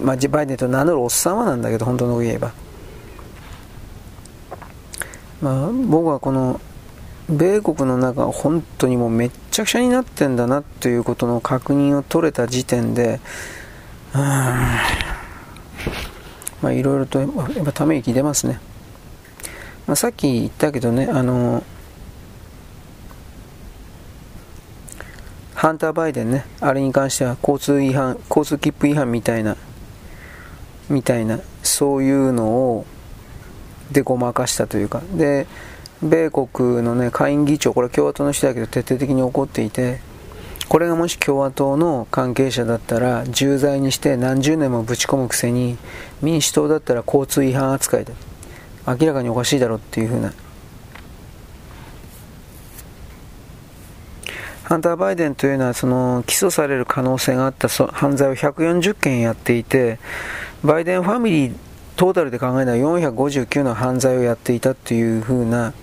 [0.00, 2.52] まあ、バイデンと名乗るおっさんはなんだけど本当の言えば、
[5.42, 6.60] まあ、僕はこの
[7.28, 13.20] 米国の中本当にもうめっちゃくちゃになってんだなということの確認を取れた時点で
[14.14, 14.20] うん。
[16.62, 17.30] まあ、いろいろとやっ
[17.64, 18.60] ぱため息出ますね。
[19.86, 21.64] まあ、さっき言ったけどね、あの、
[25.54, 29.56] ハンター・バイデンね、あれに関しては交通違反、交通切符違反みたいな、
[30.88, 32.86] みたいな、そういうのを、
[33.90, 35.46] でごまかしたというか、で、
[36.02, 40.00] 米国のね、下院議長、これ共和党の人だけど徹底的に怒っていて、
[40.70, 45.76] これがもし共和党の関係者だったら重罪にして何十年もぶち込むくせに
[46.22, 48.12] 民主党だったら交通違反扱いで
[48.86, 50.32] 明らかにおかしいだろうっていうふうな。
[54.62, 57.68] ハンター・バイデンというのはその起訴される可能性があった。
[57.68, 59.98] 犯罪を140件やっていて
[60.62, 61.54] バイデンファミリー
[61.96, 65.74] トータルで考えたら459の犯罪をやっていたというふうな、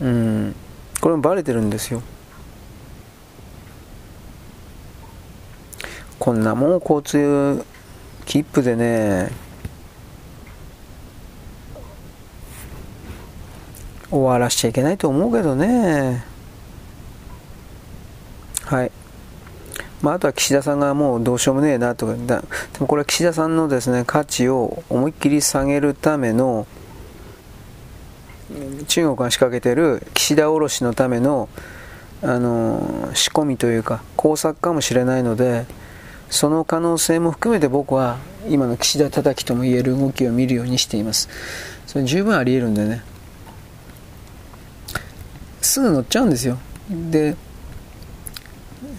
[0.00, 0.56] うん、
[1.00, 2.02] これもバレてるんですよ。
[6.18, 7.64] こんなもん交通
[8.26, 9.30] 切符でね。
[14.10, 16.24] 終わらしちゃいけないと思うけどね。
[18.64, 18.90] はい。
[20.02, 22.14] まあ、あとは岸田さんがもうどうしようもねえなとか。
[22.26, 22.46] だで
[22.80, 26.66] もこれは岸田さんのですね価値を思いっきり下げるための
[28.86, 31.48] 中国が仕掛けてる岸田降ろしのための
[32.22, 35.66] あの仕込みというか工作かもしれないので
[36.30, 41.28] その可能性も含めて僕は今の岸田叩きとも言える動きを見るようにしています。
[41.86, 43.02] それ十分ありえるんでね。
[45.62, 46.58] すぐ乗っちゃうんですよ。
[47.10, 47.36] で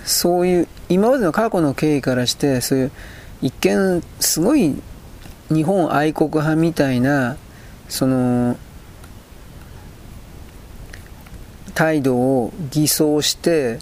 [0.05, 2.91] そういう今までの過去の経緯からしてそういう
[3.41, 4.75] 一見すごい
[5.49, 7.37] 日本愛国派みたいな
[7.87, 8.57] その
[11.73, 13.79] 態度を偽装して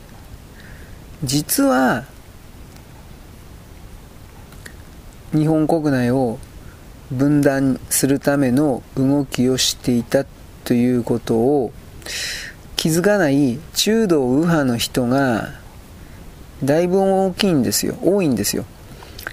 [1.23, 2.05] 実は
[5.33, 6.39] 日本国内を
[7.11, 10.25] 分断するための動きをしていた
[10.63, 11.71] ということを
[12.75, 15.49] 気づかない中道右派の人が
[16.63, 17.95] だいぶ大きいんですよ。
[18.01, 18.65] 多いんですよ。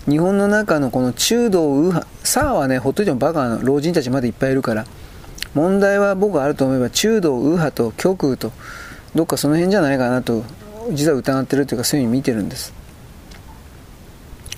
[0.08, 4.86] 日本の中のこの中道右派さあはねほっといてもバカな老人たちまでいっぱいいるから
[5.54, 8.52] 問題は僕はあると思えば中道右派と極右と
[9.14, 10.44] どっかその辺じゃないかなと
[10.92, 12.74] 実は疑ってるというかそういうふうに見てるんです。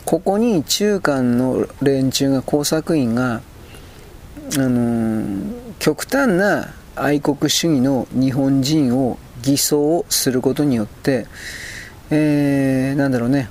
[0.06, 3.42] ここに中間の連中が工作員が、
[4.54, 11.26] あのー、極端な愛国主義の日本人を偽装することによって、
[12.10, 13.50] えー、なんだろうね。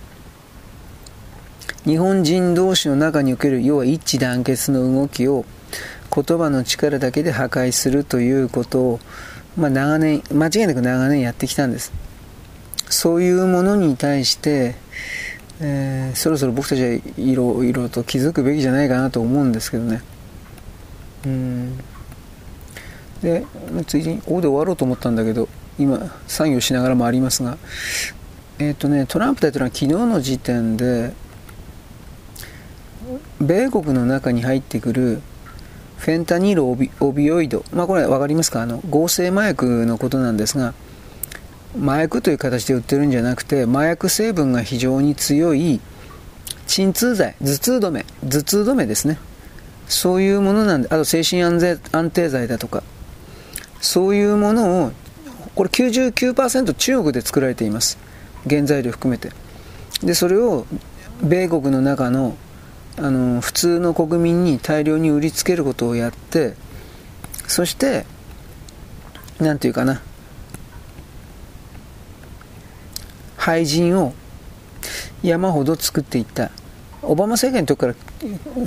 [1.83, 5.43] 日本人同士の中における要は一致団結の動きを
[6.09, 8.99] 言葉の力だけで破壊するということを、
[9.57, 11.91] まあ、長年間違いなく長年やってきたんです。
[12.89, 14.75] そういうものに対して
[15.61, 20.01] えー、そろそろ僕たちはいろいろと気づくべきじゃないかなと思うんですけどね。
[21.25, 21.77] うん。
[23.21, 23.45] で
[23.87, 25.47] ついにここで終わろうと思ったんだけど
[25.79, 27.57] 今作業しながらもありますが。
[28.59, 31.13] えっ、ー、とねトランプ大統領は昨日の時点で
[33.39, 35.21] 米国の中に入ってくる
[35.97, 38.61] フェンタニールオビオビオイド、まあ、これ分かりますか？
[38.61, 40.73] あの合成麻薬のことなんですが
[41.77, 45.79] 麻薬という形で売ってるんじゃなくて麻薬成分が非常に強い
[46.67, 49.19] 鎮痛剤頭痛止め頭痛止めですね。
[49.87, 52.83] そういうものなんであと精神安安定剤だとか。
[53.81, 54.91] そういうものを
[55.53, 57.99] これ99%中国で作られています。
[58.49, 59.31] 原材料含めて。
[60.03, 60.65] でそれを
[61.21, 62.35] 米国の中の
[62.97, 66.53] あの普通の国民に大量に売りつけることをやって
[67.45, 68.05] そして
[69.39, 70.01] 何て言うかな。
[73.45, 74.15] 廃人を
[75.21, 76.49] 山ほど作っていった。
[77.03, 77.93] オバマ政権の時から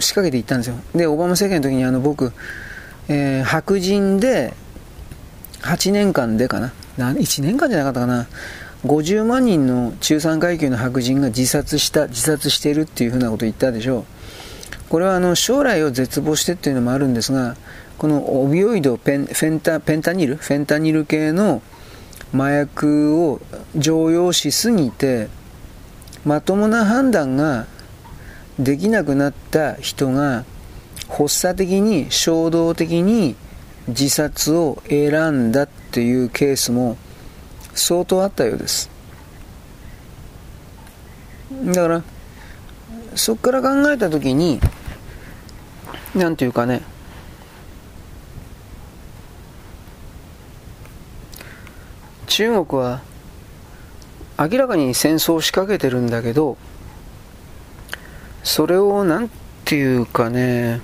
[0.01, 0.77] 仕掛けていったんですよ。
[0.95, 2.33] でオバマ政権の時にあの僕、
[3.09, 4.55] えー、白人で
[5.63, 6.73] 8年間でかな。
[6.97, 8.29] 1年間じゃなかったかな。
[8.87, 14.05] 50万人の中産階級の白人が自殺した自殺しているっていうふうなことを言ったでしょう。
[14.89, 17.57] これはあの将来を絶望してっていうのもあるんですが
[17.99, 20.37] このオビオイドペンフェンタペンタニル？
[20.37, 21.63] フェンタニル系の
[22.33, 23.41] 麻薬を
[23.77, 25.29] 常用しすぎて
[26.25, 27.67] まともな判断が
[28.59, 30.45] できなくなった人が
[31.09, 33.37] 発作的に衝動的に
[33.87, 36.99] 自殺を選んだっていうケースも
[37.75, 38.91] 相当あったようです。
[41.65, 42.03] だから
[43.15, 44.61] そこから考えた時に
[46.15, 46.83] 何ていうかね
[52.39, 53.01] 中国は
[54.39, 56.57] 明らかに戦争を仕掛けてるんだけど
[58.45, 59.29] それを何
[59.65, 60.81] ていうかね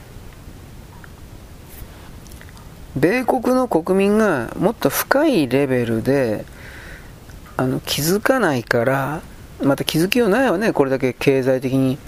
[2.97, 6.45] 米国の国民がもっと深いレベルで
[7.57, 9.23] あの気づかないから
[9.63, 11.99] また気づきようないわねこれだけ経済的に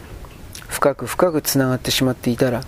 [0.67, 2.65] 深く深くつながってしまっていたら。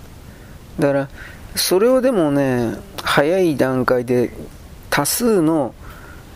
[0.79, 1.09] だから
[1.55, 4.31] それをでもね早い段階で
[4.89, 5.75] 多数の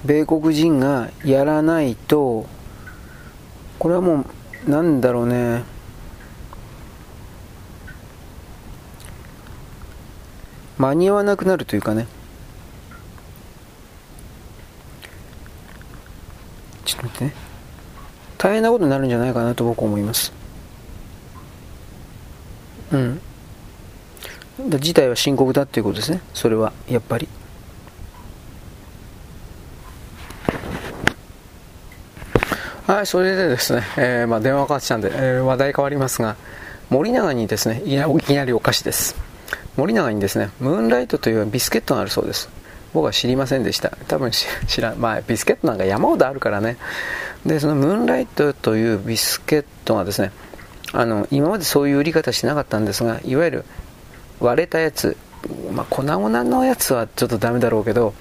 [0.06, 2.46] 米国人がやらないと
[3.80, 4.26] これはも
[4.68, 5.64] うなんだろうね。
[10.78, 12.08] 間に合わなくなるというかね。
[16.86, 17.34] ちょっと待ってね。
[18.38, 20.32] 大変なことになるんじゃないかなと僕は思います。
[22.92, 23.22] うん。
[24.80, 26.22] 事態は深刻だっていうことですね。
[26.34, 27.28] それはやっぱり。
[32.86, 36.36] はいそれでですね、えー、まあ、電話かかってきたんで、えー、話題変わりますが
[36.90, 39.16] 森永にですねいきなりお菓子です。
[39.78, 42.50] 森永にですねムーンライトというビスケットがあるそうです。
[42.94, 43.98] 僕は知りませんでした。
[44.08, 44.98] 多分知らん。
[44.98, 46.76] まあビスケットなんか山ほどあるからね。
[47.46, 50.32] でそのムーンライトというビスケットがですね
[50.92, 53.66] あの今までそういう売り方してなかったんですがいわゆる
[54.40, 55.18] 割れたやつ、
[55.72, 58.14] まあ、粉々のやつはちょっとダメだろうけど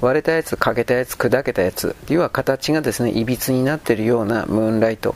[0.00, 5.14] 割れたやつ欠けたやつ砕けたやつ要は形がですねいびつになっているようなムーンライト。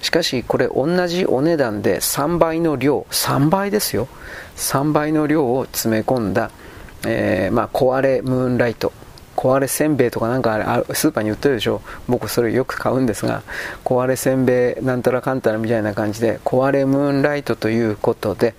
[0.00, 4.08] しかしこれ同じお値段で3倍の量3倍ですよ。
[4.56, 6.50] 3倍の量を詰め込んだ、
[7.06, 8.92] えー、まあ、壊れムーンライト。
[9.36, 11.82] 壊れせんべいとかなんかあれスーパーに売ってるでしょ。
[12.08, 13.42] 僕それよく買うんですが
[13.84, 18.54] 壊れせんべいなんたらかんたらみたいな感じで壊れムーンライトということで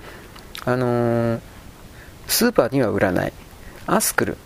[0.66, 1.40] あのー、
[2.28, 3.34] スーパーには売らない。
[3.88, 4.38] アスクル。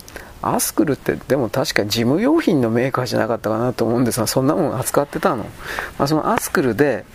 [0.42, 5.44] アスクルってでも確か事務用品のメーカーじゃなかったかなと思うんですがそんなもん扱ってたの、
[5.98, 7.06] まあ、そのアスクルで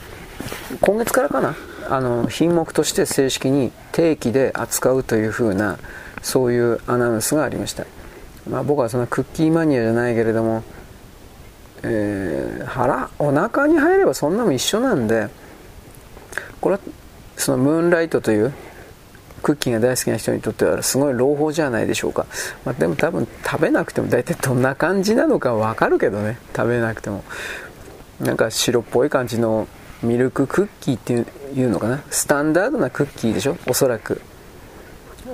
[0.81, 1.55] 今月からかな？
[1.89, 5.79] あの品目として正式に定期で扱うというふうな
[6.23, 7.85] そういうアナウンスがありました、
[8.49, 10.63] まあ、僕はそんなクッキーマニアじゃないけれども、
[11.83, 15.29] えー、腹お腹に入ればそんなも一緒なんで
[16.61, 16.81] これは
[17.37, 18.55] そのムーンライトという
[19.45, 22.27] クッキーが大好きな人にとってはすごい朗報じゃないでしょうか、
[22.65, 26.39] まあ、でも多分食べなくても大体どんな感じなのかわかるけどね。
[26.57, 27.23] 食べなくても。
[28.21, 29.69] なんか白っぽい感じの
[30.03, 32.03] ミルククッキーっていうのかな。
[32.11, 33.57] スタンダードなクッキーでしょ？
[33.67, 34.21] おそらく。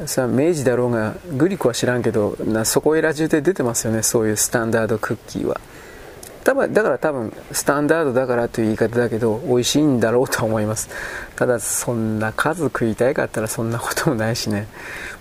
[0.06, 4.02] さ明治だろうがグリコは知らんけどなそこいら中で出てますよね。
[4.02, 5.61] そういうスタンダードクッキーは。
[6.42, 10.88] 多分だから多分スタンダードだからという言い方だけど美味しいんだろうと思います。
[11.41, 14.68] ただそんな数食いたいかったらそんなこともないしね。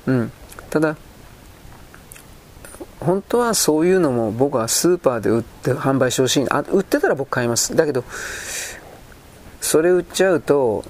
[0.05, 0.31] うん。
[0.69, 0.97] ただ
[2.99, 6.45] 本当はそういうのも僕はスーパーで売って販売してほしい。
[6.49, 7.73] あ売ってたら僕買います。
[7.73, 8.03] だけど
[9.61, 10.83] それ売っちゃうと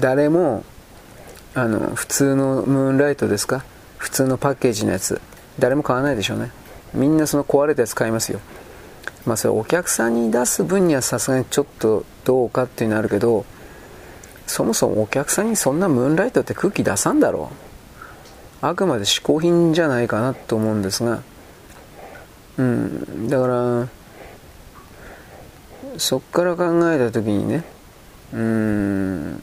[0.00, 0.64] 誰も
[1.54, 3.64] あの普通のムーンライトですか？
[3.96, 5.20] 普通のパッケージのやつ。
[5.60, 6.50] 誰も買わないでしょうね。
[6.94, 8.40] みんなその壊れたやつ買いますよ。
[9.24, 13.46] まあそれお客さんに出す分にはさすがにちょっとどうかっていうのあるけど
[14.48, 17.50] そもそもお客さんにそんなムーンライトって空気出さんだろ
[18.62, 18.66] う。
[18.66, 21.22] あくまで嗜好品じゃないかなと思うんですが。
[22.56, 23.88] うんだから
[25.96, 27.62] そっから考えた時にね
[28.32, 29.42] うん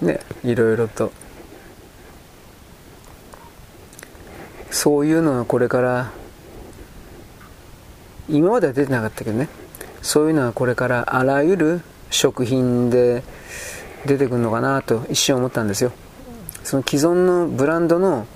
[0.00, 1.12] ねいろいろと
[4.70, 6.10] そういうのがこれから
[8.28, 9.48] 今までは出てなかったけどね。
[10.02, 11.80] そういうのはこれからあらゆる
[12.10, 13.22] 食品で
[14.06, 15.92] 出てくるのかなと一瞬思ったんですよ。
[16.64, 18.26] その既存のブランドの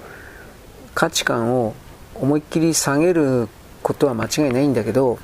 [0.94, 1.74] 価値観を
[2.14, 3.48] 思いっきり下げる
[3.82, 5.18] ことは間違いないんだけど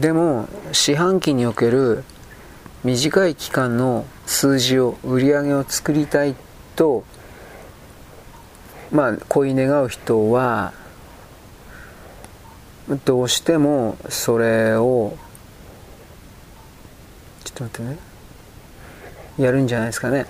[0.00, 2.04] でも四半期における
[2.84, 6.34] 短い期間の数字を売り上げを作りたい
[6.76, 7.04] と
[8.90, 10.72] まあ恋願う人は
[13.04, 15.16] どうしてもそれを
[17.44, 17.98] ちょっと待ってね。
[19.38, 20.26] やるんじゃないですかね。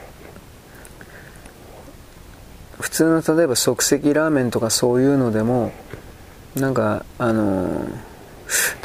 [2.81, 5.73] 普通の例えば即席ラーメンとかそういうのでも
[6.55, 7.87] なんかあの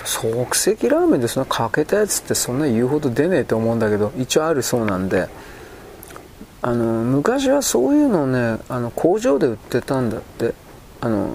[0.05, 5.27] 即席ラーメンでそんなかけたやつってそんな言うほど出ねえと思うんだけど一応あるそうなんで
[6.61, 10.53] あの昔はそういうのをねあの工場で売ってたんだって
[11.01, 11.29] あの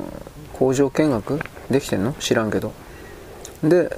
[0.58, 1.40] 工場見学？
[1.70, 2.12] できてんの？
[2.14, 2.72] 知らんけど。
[3.62, 3.90] で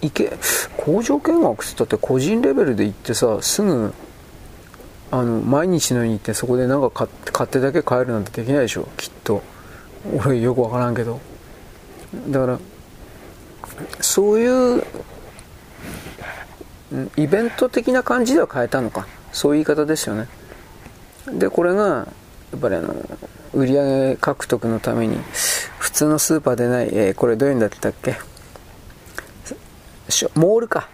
[0.00, 0.32] いけ？
[0.76, 3.92] 工場見学っつったって個人レベルで行ってさすぐ
[5.10, 8.88] あの毎日のように行ってそこでなんか買ってだけ買えるなんてできないでしょ？
[8.96, 9.42] きっと。
[10.24, 11.20] 俺よく分からんけど。
[12.28, 12.58] だから
[14.00, 14.84] そういう
[17.16, 19.06] イベント的な感じでは変えたのか。
[19.32, 20.28] そういう言い方ですよね。
[21.26, 22.06] でこれが
[22.56, 22.94] っぱりあの
[23.54, 25.18] 売上獲得のために
[25.78, 28.16] 普通のスーパーでない、えー、これどういうんだったっけ？
[30.34, 30.88] モールか。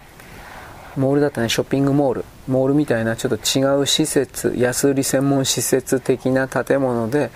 [0.97, 1.49] モールだったね。
[1.49, 2.25] ショッピングモール。
[2.47, 7.31] モールみたいなちょっと違う施設安売り専門施設的な建物で、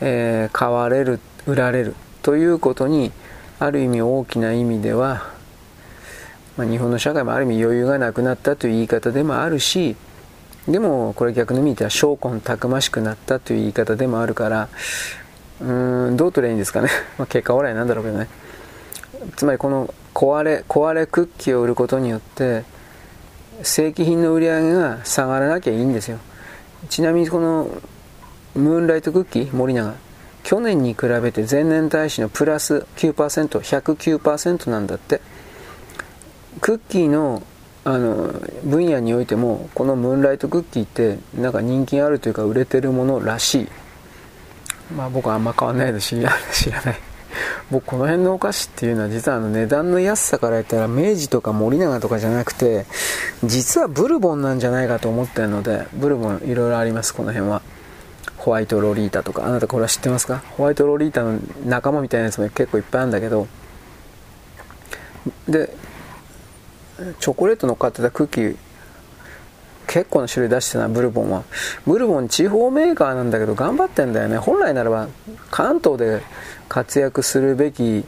[0.00, 1.94] えー、買われる売られる。
[2.22, 3.12] ということに
[3.58, 5.30] ある意味大きな意味では、
[6.56, 9.96] まあ、日本の社会もある意味余裕がなくなったという言い方でもあるし
[10.68, 14.68] でもこれ逆の意味では証拠たくましくなったという言い方でもあるから
[15.60, 16.88] うーんどう取ればいいんですかね、
[17.18, 18.28] まあ、結果オーライなんだろうけどね。
[19.36, 22.64] つまりこの壊れ壊れクッキーを売ることによって
[23.62, 26.18] 正規品の売り上げが下がらなきゃいいんですよ。
[26.88, 27.68] ちなみにこの
[28.54, 29.94] ムーンライトクッキー森永。
[30.42, 35.20] 去年に比べて前年対比のプラス 9%109% なんだって。
[36.60, 37.42] クッキーの
[37.86, 38.32] あの
[38.64, 43.68] 分野においてもこのムーンライトクッキーってなんか人気あるというか売れてるものらしい。
[44.96, 46.16] まあ僕はあんま変わんないですし
[46.52, 46.96] 知らない。
[47.70, 52.86] 僕この辺のお菓子っていうのは実はあの値段の安さから言ったら明治とか森永とかじゃなくて
[53.42, 57.60] 実はブルボンなんじゃないかと思ってるのでブルボンいろいろありますこの辺は。
[58.38, 59.46] ホワイトロリータとか。
[59.46, 60.42] あなたこれは知ってますか？
[60.56, 63.46] ホワイトロリータの仲間みたいなやつも結構いっぱいあるんだけど。
[65.48, 65.74] で
[67.20, 68.56] チョコレート乗っかってたクッキー
[69.86, 71.44] 結構な種類出してたなブルボンは。
[71.86, 74.38] ブルボン地方メーカーなんだけど頑張ってんだよね。
[74.38, 75.08] 本来ならば
[75.50, 76.22] 関東で
[76.68, 78.04] 活躍するべき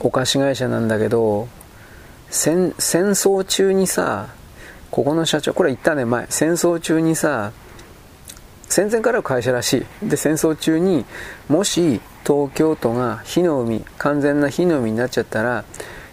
[0.00, 1.48] お菓子会社なんだけど
[2.30, 4.28] 戦争中にさ
[4.90, 6.26] ここの社長これ言ったね前。
[6.30, 7.52] 戦争中にさ
[8.68, 10.08] 戦前からの会社らしい。
[10.08, 11.04] で戦争中に
[11.48, 15.64] もし東京都が火の海完全な火の海になっちゃったら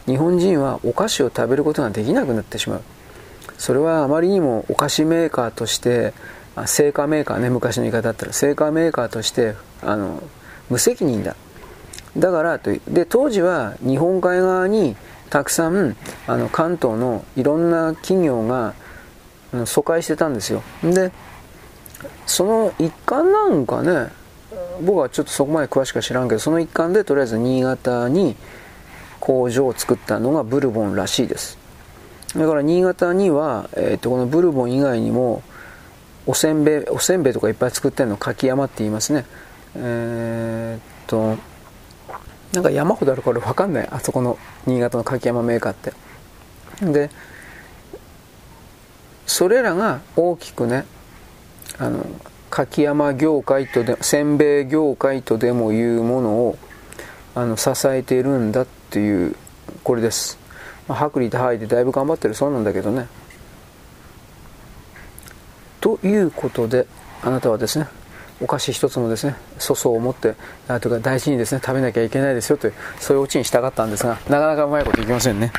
[0.05, 2.81] 日本人はお菓子を食べることができなくなってしまう。
[3.57, 6.13] それはあまりにもお菓子メーカーとして
[6.65, 8.33] 製菓メーカーね昔の言い方だったら。
[8.33, 10.21] 製菓メーカーとしてあの
[10.69, 11.35] 無責任だ。
[12.17, 14.95] だからとで当時は日本海側に
[15.29, 15.95] たくさん
[16.27, 18.73] あの関東のいろんな企業が
[19.65, 20.63] 疎開してたんですよ。
[20.83, 21.11] で
[22.25, 24.09] その一環なんかね
[24.81, 28.35] 僕はちょっとそこまで詳しくは知らんけどその一環でとりあえず新潟に
[29.25, 31.57] 工場を作ったのがブルボンらしいです。
[32.35, 35.41] だから新潟には、えー、とこのブルボン以外にも
[36.27, 39.25] おせんべいおせんべいとかいっぱい作ってるの柿山って言いますね。
[39.75, 41.37] えー、っと
[42.53, 43.87] なんか山ほどあるから分かんない。
[43.89, 45.93] あそこの新潟の柿山メーカーって。
[46.81, 47.09] で
[49.25, 50.85] それらが大きくね
[51.79, 52.05] あの
[52.51, 56.57] 柿山業界とでせんべい業界とでもいうものを
[57.33, 59.35] あの支えているんだっていう
[59.83, 60.39] これです、
[60.87, 63.07] まあ、薄利多売でだいぶ頑張ってるそうなんだけどね。
[65.81, 66.87] ということで
[67.21, 67.87] あなたはですね
[68.41, 70.35] お菓子一つもですね粗相を持って
[70.69, 75.51] あとか大事にですね食べなきゃいけないですよというそういうオチにしたかったんですがなかなかうまいこといきませんね。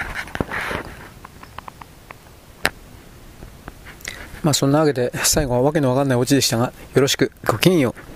[4.42, 8.15] まあそんなわけで最後はわけのわかんないオチでしたがよろしくごきげんよう。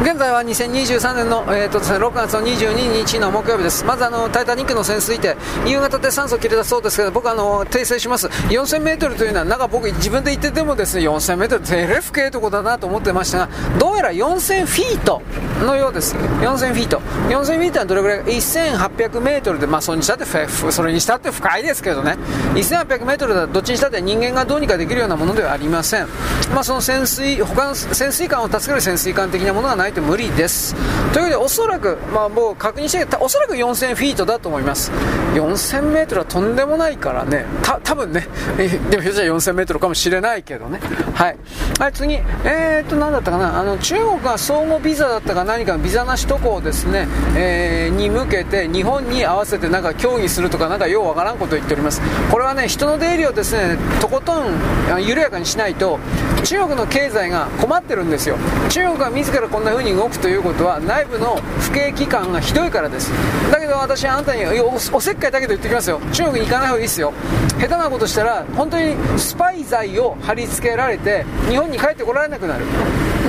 [0.00, 3.84] 現在は2023年の、えーとですね、6月の22日の木曜日です。
[3.84, 5.36] まずあの、タイタニックの潜水艇、
[5.66, 8.26] 夕方で酸素切れたそうですけど、僕あの、訂正します。
[8.26, 15.22] 4000メートルというのは、なんか僕自分で言っててもですね、4000メートルって LF 系とこだなと思ってましたが、どうやら4000フィート
[15.64, 16.16] のようです。
[16.16, 16.98] 4000フィート。
[17.28, 22.16] 4000フィートはどれぐらい ?1800 メートルで、まあそれにしたってそれにしたって深いですけどね。
[22.54, 26.08] 1800メートルだどっちにしたって人間がどうにかできるようなものではありません。
[26.54, 30.74] まあその潜水、他の潜水艦を助ける潜水艦的なものがないと無理です。
[31.12, 34.90] というわけで、おそらく、まあもう確認して、おそらく4000フィートだと思います。
[35.34, 38.26] 4000メートルはとんでもないからね、た多分ね、
[38.58, 40.80] えでもひょっとしたら4000メートルかもしれないけどね。
[41.14, 41.36] はい。
[41.78, 52.00] はい、次、えー、っと、なんだったかな、あの、中国が相互ビザだったか何かのビザなし渡航ですね、えー、に向けて日本に合わせてなんか協議するとか、なんかようわからんことを言っております。
[52.30, 55.98] これはね、人の出入りをですね、とことん緩やかにしないと、
[56.44, 58.36] 中国の経済が困ってるんですよ。
[58.68, 63.10] 中国が自らこんな風に動くということは内部の不景気感がひどいからです。
[63.50, 64.44] だけど私あなたに
[64.92, 66.00] おせっかいだけど言ってきますよ。
[66.12, 67.12] 中国に行かない方がいいですよ。
[67.58, 72.64] 下手なことしたら本当にスパイ罪を貼り付けられて日本に帰ってこられなくなる。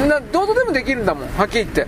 [0.07, 1.29] などうとでもできるんだもん。
[1.37, 1.87] はっきり言って。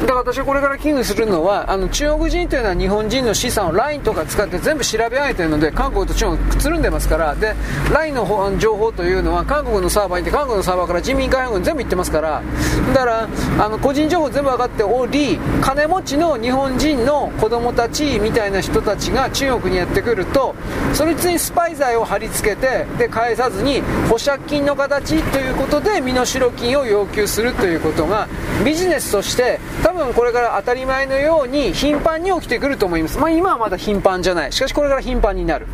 [0.00, 7.54] だから私はこれから危惧するのは、あの中国人というのは日本人の資産を LINE とか使って全部調べ上げてるので、韓国と中国くつるんでますから、で、
[7.92, 12.42] LINE の情報というのは韓国のサーバーに行って、韓国のサーバーから人民解放軍全部行ってますから、
[12.94, 13.28] だから、
[13.58, 20.54] あの個人情報全部分かっており、金持ちの日本人の子供たちみたいな人たちが中国にやってくると、
[20.94, 26.24] それにスパイ罪を貼り付けて、で、返さずに保釈金の形ということで身代
[26.56, 28.26] 金を要求するということが、
[28.64, 33.18] ビジネスとして多多分これから当たり前のように頻繁に起きてくると思います。
[33.18, 34.52] まあ今はまだ頻繁じゃない。
[34.52, 35.66] しかしこれから頻繁になる。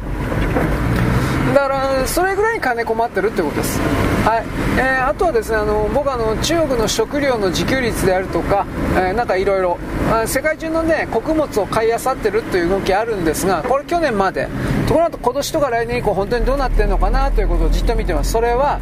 [1.55, 4.45] だからそれぐらい金困ってるってことです、はい
[4.79, 9.79] えー、あとはですねあの僕あの中国の食料の自給率であるとか、えー、なんかいろいろ
[10.27, 14.49] 世界中のね穀物を買い漁ってるという動きあるんですがこれ去年まで
[14.87, 18.81] ところが今年とか来年以降本当にどうなってるのかなということをじっと見てますそれは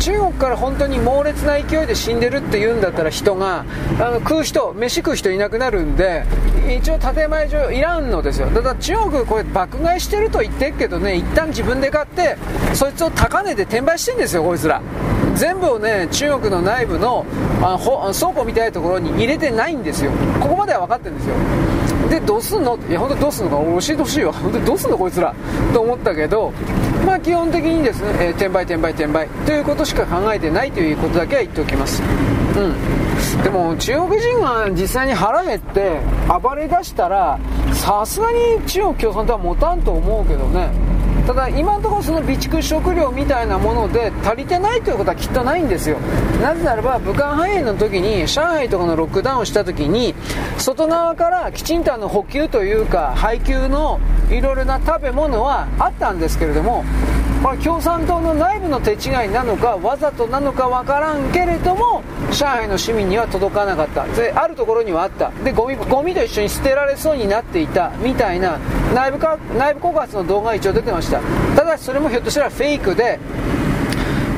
[0.00, 3.64] 中国から本当に猛烈な勢いで死んでるって言うんだったら人が
[3.98, 6.24] あの食う人飯食う人いなくなるんで
[6.78, 8.48] 一応建前上いらんのですよ。
[8.48, 12.36] ただ中国これ爆買いしてると言ってるけどね一旦自分で買って
[12.74, 14.82] そいつを高値で転売してんですよこいつら。
[15.34, 17.26] 全部をね中国の内部の
[17.60, 20.10] あ倉庫みたいなところに入れてないんですよ。
[20.40, 21.34] ここまでは分かってるんですよ。
[22.10, 22.78] でどうすんの？
[22.88, 23.86] いや本当どうすんのか？
[23.86, 24.32] 教えてほしいわ。
[24.32, 24.98] 本当どうすんの？
[24.98, 25.34] こいつら。
[25.72, 26.52] と思ったけど
[27.06, 29.28] まあ基本的にですね、えー、転売転売転売。
[29.46, 32.02] ということしか考えてないということだけは言っておきます。
[32.02, 33.42] うん。
[33.42, 36.00] でも中国人が実際に腹減って
[36.42, 37.38] 暴れ出したら
[37.72, 40.70] さすがに中国共産党は持たんと思うけどね。
[41.26, 45.98] ただ今のところその備蓄食料みたいなもので足りてないということはきっとないんですよ。
[46.42, 50.14] なぜならば武漢肺炎の時に上海とかのロックダウンをした時に
[50.58, 54.00] 外側からきちんとあの補給というか配給の
[54.30, 56.84] いろいろな食べ物はあったんですけれども
[57.44, 64.06] これ共産党の内部の手違いなのかわざとなのかわからんけれども上海の市民には届かなかった。
[64.06, 65.30] であるところにはあった。
[65.44, 67.90] でゴミゴミと一緒に捨てられそうになっていた。
[67.98, 68.58] みたいな
[68.94, 71.20] 内部か内部告発の動画が一応出てました。
[71.54, 73.20] ただしそれもひょっとしたらフェイクで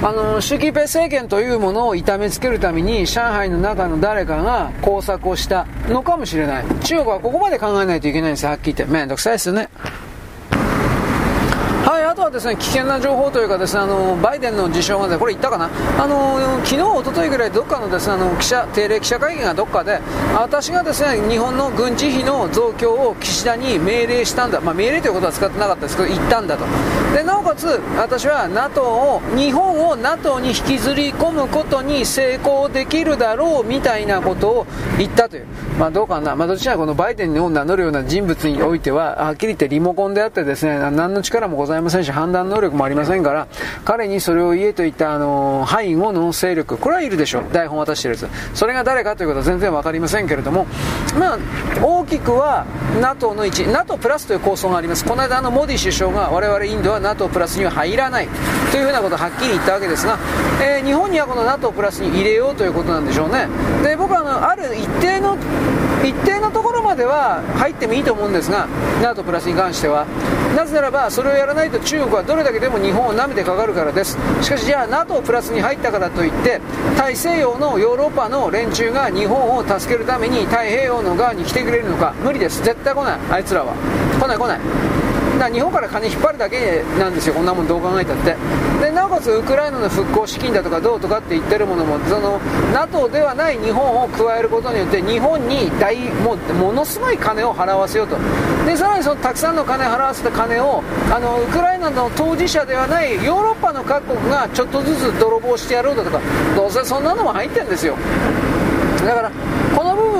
[0.02, 6.64] あの習近平政権というものを痛めつけるために上海の中の誰かが工作をしたのかもしれない。
[6.82, 8.48] 中国はここまで考えないといけないんですよ。
[8.50, 8.92] はっきり言って。
[8.92, 9.68] めんどくさいですよね、
[12.16, 15.70] とはですね危険な情報というかですねあのバイデンの事象が、ね、これ言ったかな？
[16.02, 20.00] あの昨日、一昨日ぐらいどっかのですねあの記者定例記者会見がどっかで
[20.34, 26.64] 私がですね日本の軍事費の増強を岸田に命令したんだ、まあ、命令ということは使ってなかったですけど言ったんだと。
[27.14, 34.66] でなおかつ私は NATO を日本を NATO に引きずり込むことに成功できるだろうみたいなことを
[34.98, 35.46] 言ったという、
[35.78, 43.46] まあ、どうかな、まあ、どちらかこのバイデンを名乗るような人物においてははっきり言ってリモコンであってですね何の力もございませんし、判断能力もありませんから、
[43.84, 47.44] 彼にそれを言えといった、あの、背後の勢力、これはいるでしょう。
[47.52, 48.28] 台本渡してるやつ。
[48.54, 50.66] それが誰かということは全然わかりませんけれども、
[51.18, 51.38] まあ、
[51.82, 52.64] 大きくは
[53.00, 55.04] NATO の位置、NATO プラスという構想があります。
[55.04, 58.28] この間、あの、モディ首相が我々インドは NATO プラスには入らない
[58.70, 60.18] というふうなことをはっきり言ったわけですが、
[60.62, 63.48] えー、日本にはこの NATO プラスに入れようということなんでしょうね。
[63.82, 65.36] で、僕はあの、ある一定の
[66.04, 68.68] 一定のところまでは入ってもいいと思うんですが
[69.02, 70.06] NATO プラスに関しては
[70.56, 74.18] なぜならばそれをやらないと中国はどれだけでも日本を舐めてかかるからです。
[74.42, 76.60] しかしじゃあ NATO プラスに入ったからといって
[76.98, 82.12] 大西洋のヨーロッパの連中が日本を助けるために太平洋の側に来てくれるのか？
[82.24, 82.62] 無理です。
[82.64, 83.18] 絶対来ない。
[83.30, 83.72] あいつらは。
[84.20, 84.60] 来ない来ない。
[85.38, 88.36] だ日本から金引っ張るだけなんですよ、こんなもんどう考えたって。
[88.80, 92.40] でなおかつウクライナの復興資金だとかどうとかって言ってるものも、その
[92.72, 98.16] NATO ではない日本を加えることによって、日本に大もうものすごい金を払わせようと、
[98.64, 100.82] でさらにそのたくさんの金払わせた金を
[101.14, 106.20] あのウクライナの当事者ではないヨーロッパの各国がちょっとずつ泥棒してやろうだとか、
[106.54, 107.96] どうせそんなのも入ってるんですよ。
[109.04, 109.30] だから
[109.76, 110.15] この部分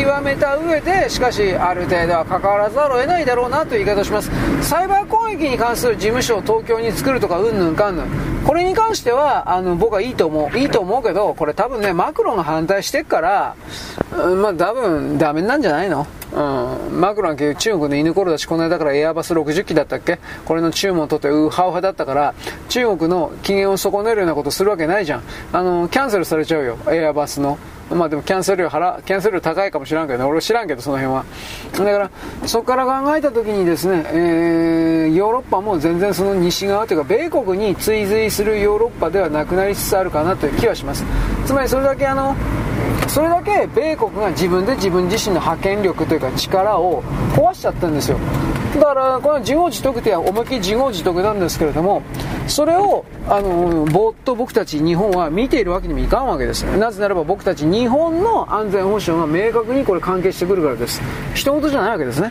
[0.00, 4.30] 極めた上でしかしある程度は関わらざるを得ないだろうなという言い方をします。
[4.62, 8.06] サイバー攻撃に関する事務所を東京に作るとかうんぬんかんぬん。
[8.46, 13.54] これに関してはあの僕はいいと思ういいと思うけどこれ多分ねマクロンが反対してっから、
[14.16, 16.06] うん、まあ多分ダメなんじゃないの？
[16.32, 16.36] う
[16.92, 20.20] ん、マクロンは中国の犬頃だし、この間からエアバス60機だったっけ？
[20.44, 22.34] これの注文を取ってウハウハだったから、
[22.68, 25.22] 中国の機嫌を損ねるようなことするわけないじゃん。
[25.52, 27.58] あの、キャンセルされちゃうよ、エアバスの。
[27.90, 31.24] まあでもキャンセル料払、キャンセル料高いかもしれんけどね、俺知らんけど、その辺は。
[31.72, 32.10] だから、
[32.46, 41.04] そこから考えたときにですね、えー、ヨーロッパも全然その西側というか、米国に追随するヨーロッパではなくなりつつあるかなという気はします。
[41.44, 42.36] つまりそれだけあの、
[43.08, 47.02] それだけ米国が自分で自分自身の覇権力というか力を
[47.34, 48.18] 壊しちゃったんですよ
[48.74, 52.02] だからこの自業自得って思いっきり自業自得なんですけれども
[52.46, 56.62] それをあのぼーっと僕たち日本は見ているわけにもいかんわけです。
[56.62, 61.00] なぜならば僕たち日本の安全保障が明確にこれ関係してくるからです。
[61.34, 62.30] 人事じゃないわけですね。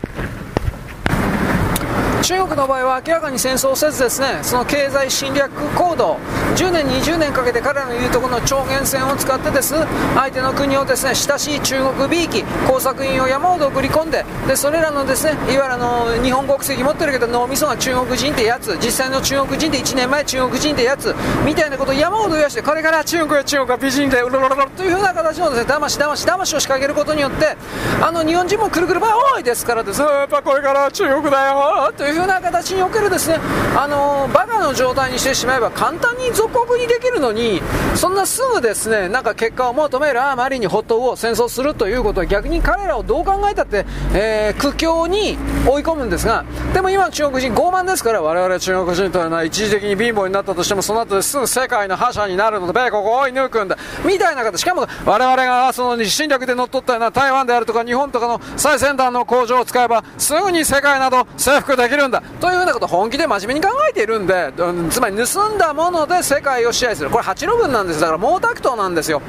[2.22, 6.16] 中国の場合は明らかに戦争せずですねその経済侵略行動
[6.56, 9.74] 10年20年かけて彼らの言うところの超限戦を使ってです。
[10.14, 21.14] 相手の国をですね親しい中国びいき工作員を山ほど送り込んででそれらのですねいわゆるの日本国籍持ってるけど脳みそが中国人ってやつ実際の中国人で1年前中国人ってやつ
[21.46, 27.56] みたいなことを山ほど増やしてこれから中国や中国は美人でうろろろというふうな形のですね騙し騙し騙しを仕掛けることによって
[28.02, 33.38] あの日本人もくるくるば多いですからですやっぱこれから中国だよというふうな形におけるですね
[33.76, 37.60] あのバカの状態にしてしまえば簡単に属国にできるのに
[37.94, 43.84] そんなすぐですねなんか結果を求めるあまりにホットを戦争するということは逆に彼らをどう考えたって、
[44.14, 45.36] えー、苦境に
[45.66, 54.60] 追い込むんですがでも今の中国人傲慢ですから我々中国人というのは一時的に貧乏になったとしてもその後ですぐ世界の覇者になるので米国を追い抜くんだみたいな形。
[54.60, 61.99] しかも我々がその侵略で乗っ取ったような台湾であるとか日本とかの最先端の工場を使えばすぐに世界など征服できる。
[62.08, 62.22] んだ。
[62.40, 67.10] というようなことを本気で真面目に考えているんで、うん、つまり盗んだもので世界を支配する。
[67.10, 69.22] これ8の分なんですだから毛沢東なんですよ。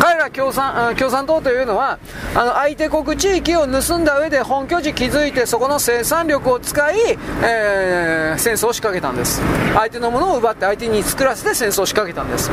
[0.00, 1.98] 彼ら共産共産党というのは
[2.34, 6.96] あの相手国地域を盗んだ上で本拠地築いてそこの生産力を使い、
[7.42, 9.40] えー、戦争を仕掛けたんです。
[9.74, 12.50] 相手のものを奪って相手に作らせて戦争を仕掛けたんです。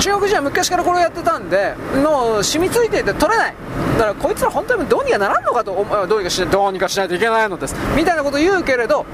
[0.00, 3.54] 中国人は昔からこれをやってたんでもう染みついていて取れない。
[3.98, 7.74] だからこいつら本当にどうにかならんのかとどうにかしどうにかしないといけないのです。
[7.96, 9.06] みたいなことを言うけれど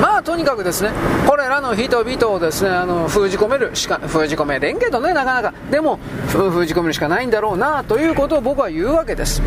[0.00, 0.90] まあとにかくですね
[1.26, 5.54] これらの人々をですねあの封じ込めるしか封じ込めれんけどねなかなか。
[5.70, 5.98] でも
[6.28, 9.42] 封じ込めるしかないんだろうなということを僕は言うわけです。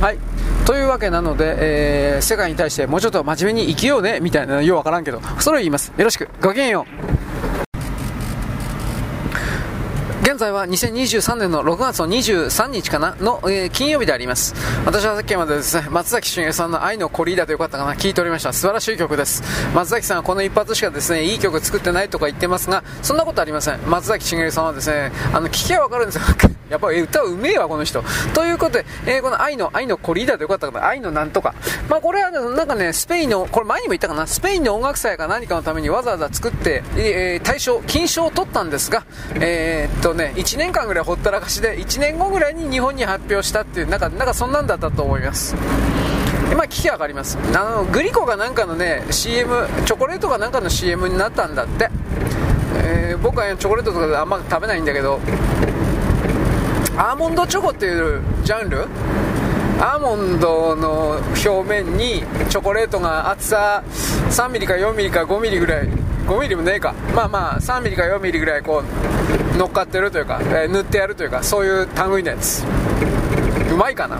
[0.00, 0.18] はい。
[0.64, 5.92] というわけなので、えー、世界に対してもうちょっと真面目に生きようねみたいなようわからんけどそれを言います。
[5.96, 6.28] よろしく。
[6.40, 6.86] ごきげんよ
[7.54, 7.57] う。
[10.28, 14.54] 現在は2023年の6月の23日かなの、えー、金曜日であります。
[14.84, 18.52] 私はさっきまでですね、松崎しげさんの愛のコリーダとよかったかな、聞いておりました。
[18.52, 19.42] 素晴らしい曲です。
[19.74, 23.80] 松崎さんはこの一発しかですね、いい曲作ってないとか言ってますが、そんなことありません。
[23.86, 26.22] 松崎しげさんはですね、あの、聞きゃわかるんですよ。
[26.68, 28.04] やっぱり歌うめえわ、この人。
[28.34, 31.54] ということで、えー、この愛の、愛のコリーダーでよかったかな、愛のなんとか。
[31.88, 39.04] まあこれは、なんかね、スペインの、これ前にも言ったかな、スペインの音楽祭か何かのためにわざわざ作って、えー、大賞、金賞を取ったんですが、
[39.36, 45.56] えー、っとね、1年間ぐらいほったらかしで、1年後ぐらいに日本に発表したっていう、なんか、なんかそんなんだったと思います。
[46.50, 47.38] 今聞き上がります。
[47.54, 51.90] あのグリコがなんかのね CM チョコレートがなんかの CM になったんだって、
[52.84, 55.20] えー、僕はチョコレートとかあんま食べないんだけど
[56.96, 58.86] アーモンドチョコっていうジャンル？
[59.78, 63.84] アーモンドの表面にチョコレートが厚さ
[64.30, 65.88] 3mm か 4mm か 5mm ぐらい
[66.26, 66.94] 5mm もねえか。
[67.14, 72.64] まあまあ 3mm か 4mm ぐらいこう乗っかってるというか、えー、塗ってやるというかそういう類のやつ。
[73.72, 74.18] うまいかな。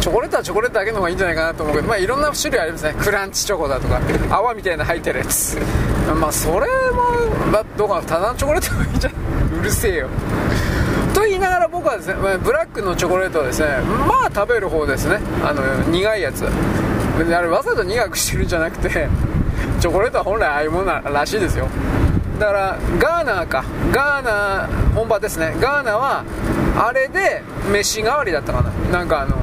[0.00, 2.94] チョコレートはチョコレートだけの方がいいんじゃないかなと思うけど、まあ、いろんな種類ありますね。
[2.98, 5.58] クランチチョコだとか泡みたいな入ってるやつ。
[6.18, 9.10] まあそれも、まあ、どうかただのチョコレートがいいんじゃ
[9.60, 10.08] うるせえよ。
[11.14, 13.68] と言いながら僕はですね、ブラックのチョコレートはですね
[14.06, 15.20] まあ食べる方ですね。
[15.44, 16.44] あの苦いやつ。
[16.44, 19.08] あれわざと苦くしてるんじゃなくて
[19.80, 21.68] チョコレートは本来ああいうものらしいですよ。
[22.42, 23.64] だからガーナか。
[23.92, 25.54] ガーナ本場ですね。
[25.60, 26.24] ガーナは
[26.76, 27.40] あれで
[27.72, 28.70] 飯代わりだったかな。
[28.90, 29.36] なんかあの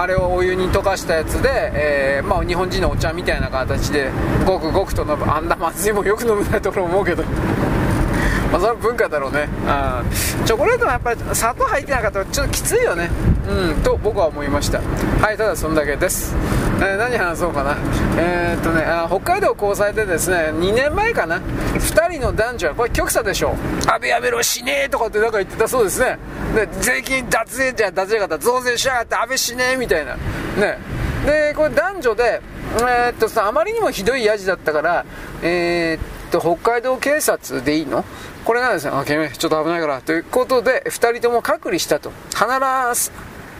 [0.00, 4.12] あれをお湯に溶かしたやつで、えー、まあ、日本人のお茶みたいな形で
[4.46, 5.24] ごくごくと飲む。
[5.26, 7.24] あんなまずいもよく飲めないところ思うけど。
[8.52, 9.48] まあ、それは文化だろうね。
[9.66, 10.00] あ
[10.44, 13.10] チョコレートはやっぱり砂糖入ってなかったらちょっときついよね。
[13.50, 13.82] うん。
[13.82, 14.80] と僕は思いました。
[14.80, 16.34] はいただそんだけです、
[16.78, 17.76] えー、何話そうかな。
[18.16, 21.40] えー、っとねあ北海道交際でですね2年前かな。
[21.74, 23.54] 2人の男女はこれ極左でしょ
[23.86, 26.18] 安倍やめろ死ねえとかってなんか言ってたそうですね。
[26.54, 30.14] で税金脱税じゃ脱税方増税しやがって安倍死ねえみたいな。
[30.14, 30.78] ね。
[31.26, 32.40] でこれ男女で
[32.78, 35.04] えー、っとさあまりにもひどいヤジだったから
[35.42, 38.04] えー、っと北海道警察でいいの？
[38.44, 42.10] これなんですよ、あ、君、ちょっと危ないから、ということで、2人とも隔離したと。
[42.34, 43.10] 話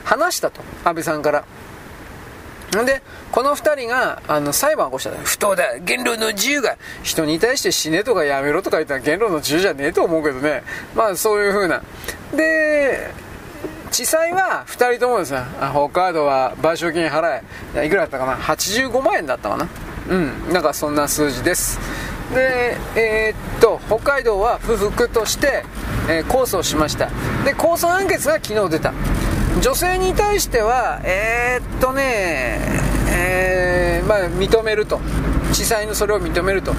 [0.04, 1.44] 話したと、安倍さんから。
[2.84, 5.10] で、この2人があの裁判を起こした。
[5.24, 10.62] 不当だ、言論の自由が、人に対して死ねとかやめろとか言ったら言論の自由じゃねえと思うけどね。
[10.94, 11.82] まあそういう風な。
[12.32, 13.12] で、
[13.90, 15.40] 地裁は2人ともですね、
[15.72, 17.42] 北海道は賠償金払
[17.74, 17.86] え。
[17.86, 19.66] いくらだったかな ?85 万円だったかな？
[20.08, 21.80] うん、なんかそんな数字です。
[22.34, 25.64] で、えー、っと、北海道は不服として、
[26.08, 27.06] えー、控訴しました。
[27.44, 28.92] で、控訴判決が昨日出た。
[29.60, 32.58] 女性に対しては、えー、っとね、
[33.12, 35.00] えー、まあ、認めると
[35.52, 36.72] 地裁のそれを認めると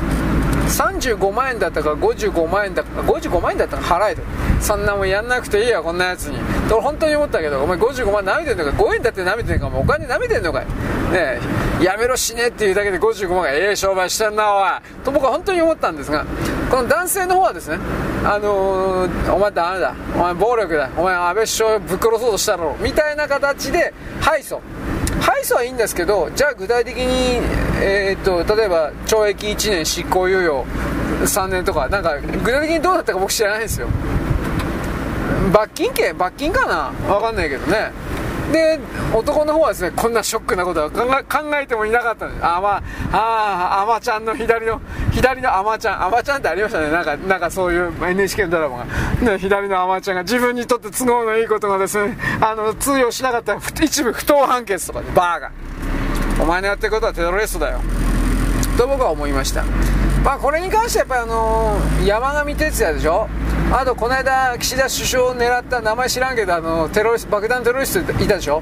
[0.71, 4.21] 35万円だったか55万円だったか55万円だったか払えと。
[4.61, 6.37] そんなもんやんなくていいやこんなやつに。
[6.69, 10.67] と本当に思ったけどお前55万舐めてんのか5円だって舐めてんのかお金舐めてんのかね
[11.13, 11.39] え
[11.83, 14.69] やめろ死ねっていうだけで55万がええ商売してんなおい。
[15.03, 16.25] と僕は本当に思ったんですが
[16.69, 17.77] この男性の方はですね
[18.23, 19.95] あのー、お前ダメだ。
[20.15, 20.89] お前暴力だ。
[20.95, 24.59] お前安倍首相ぶっ殺そうとしたろみたいな形で敗訴。
[25.21, 27.39] 敗訴はいいんですけどじゃあ具体的に、
[27.81, 30.65] えー、っと例えば懲役1年執行猶予
[31.23, 33.87] 3年とかなんか具体的にどうだったか僕知らないんですよ。
[35.53, 36.13] 罰金刑？
[36.13, 36.91] 罰金かな？
[37.07, 37.91] 分かんないけどね。
[38.51, 38.79] で
[39.13, 40.99] 男の方はですねこんなショックなことは考
[41.55, 42.27] えてもいなかった。
[42.27, 44.81] んですあまあああまちゃんの左の
[45.11, 46.03] 左のあまちゃん。
[46.03, 46.91] あまちゃんってありましたね。
[46.91, 48.85] なんかなんかそういう NHK のドラマが、
[49.31, 55.51] ね、左のあまちゃんが自分にとって都合のいいことがですねあの通用しなかったら一部不当判決とかでバーが。
[56.39, 57.81] お前のやってることはテロリストだよ。
[58.77, 59.63] と僕は思いました。
[60.23, 63.27] まあこれに関してやっぱりあのー、山上徹也でしょ？
[63.73, 68.61] あとこの間岸田首相を狙った名前知らんけどあのテロリス爆弾テロリストいたでしょ？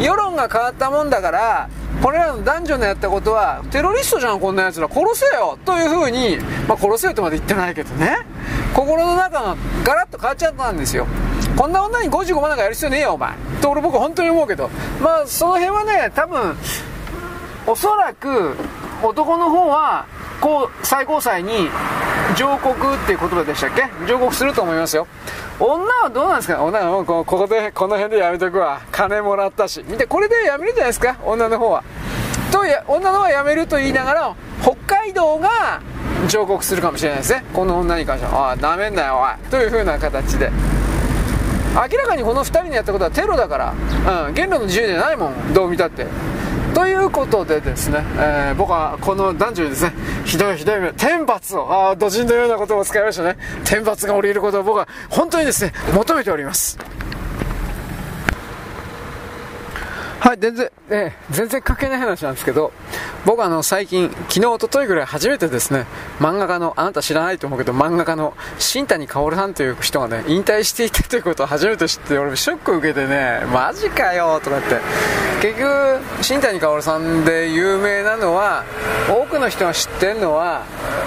[0.00, 1.68] 世論が変わったもんだから
[2.02, 5.58] これらの男女のやったことはテロリストじゃんこんなやつら殺せよ！
[5.64, 8.18] というふうに、まあ、殺せよとまで言ってないけどね。
[8.74, 11.06] 心の中がガラッと変わっちゃったんですよ。
[11.56, 13.34] こんな女に55万なんかやる必要ねえよお前。
[13.60, 14.70] と俺僕本当に思うけど。
[15.00, 16.56] まあその辺はね多分
[17.66, 18.56] おそらく
[19.02, 20.06] 男の方は
[20.40, 21.68] こう最高裁に
[22.36, 23.88] 上告っていう言葉でしたっけ？
[24.06, 25.06] 上告すると思いますよ。
[25.58, 26.62] 女はどうなんですか？
[26.62, 28.80] 女はもうここでこの辺でやめとくわ。
[28.92, 29.84] 金もらったし。
[29.88, 31.16] 見てこれでやめるじゃないですか？
[31.24, 31.82] 女の方は。
[32.52, 35.82] とや女の方はやめると言いながら北海道が
[36.28, 37.44] 上告するかもしれないですね。
[37.52, 38.50] この女に関しては。
[38.50, 39.50] ああなめんなよおい。
[39.50, 40.50] という風な形で。
[41.74, 45.52] 明らかにこの2人のやったことはテロだから、うん、言論の自由じゃないもん。
[45.52, 46.06] どう見たって。
[46.78, 49.92] ということでですね、えー、僕はこの男女にですね、
[50.24, 53.36] ひどいひどい目、天罰を、ああ、土人のようなことを使いましたね。
[53.64, 56.78] 天罰が降りることを僕は本当にですね、求めております。
[60.20, 62.72] はい、全然、えー、全然関係ない話なんですけど、
[63.24, 65.86] 僕あの、最近、昨日、おとといぐらい初めてですね、
[66.18, 74.80] 漫画家の、あなた知らないと思うけど、漫画家の新谷薫さんという人がね、引退していたということを初めて知って、俺ショックを受けてね、マジかよとかって、
[75.40, 78.64] 結局、新谷薫さんで有名なのは、
[79.08, 80.64] 多くの人が知ってるのは、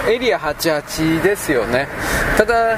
[0.07, 1.89] エリア88ですよね。
[2.37, 2.77] ただ、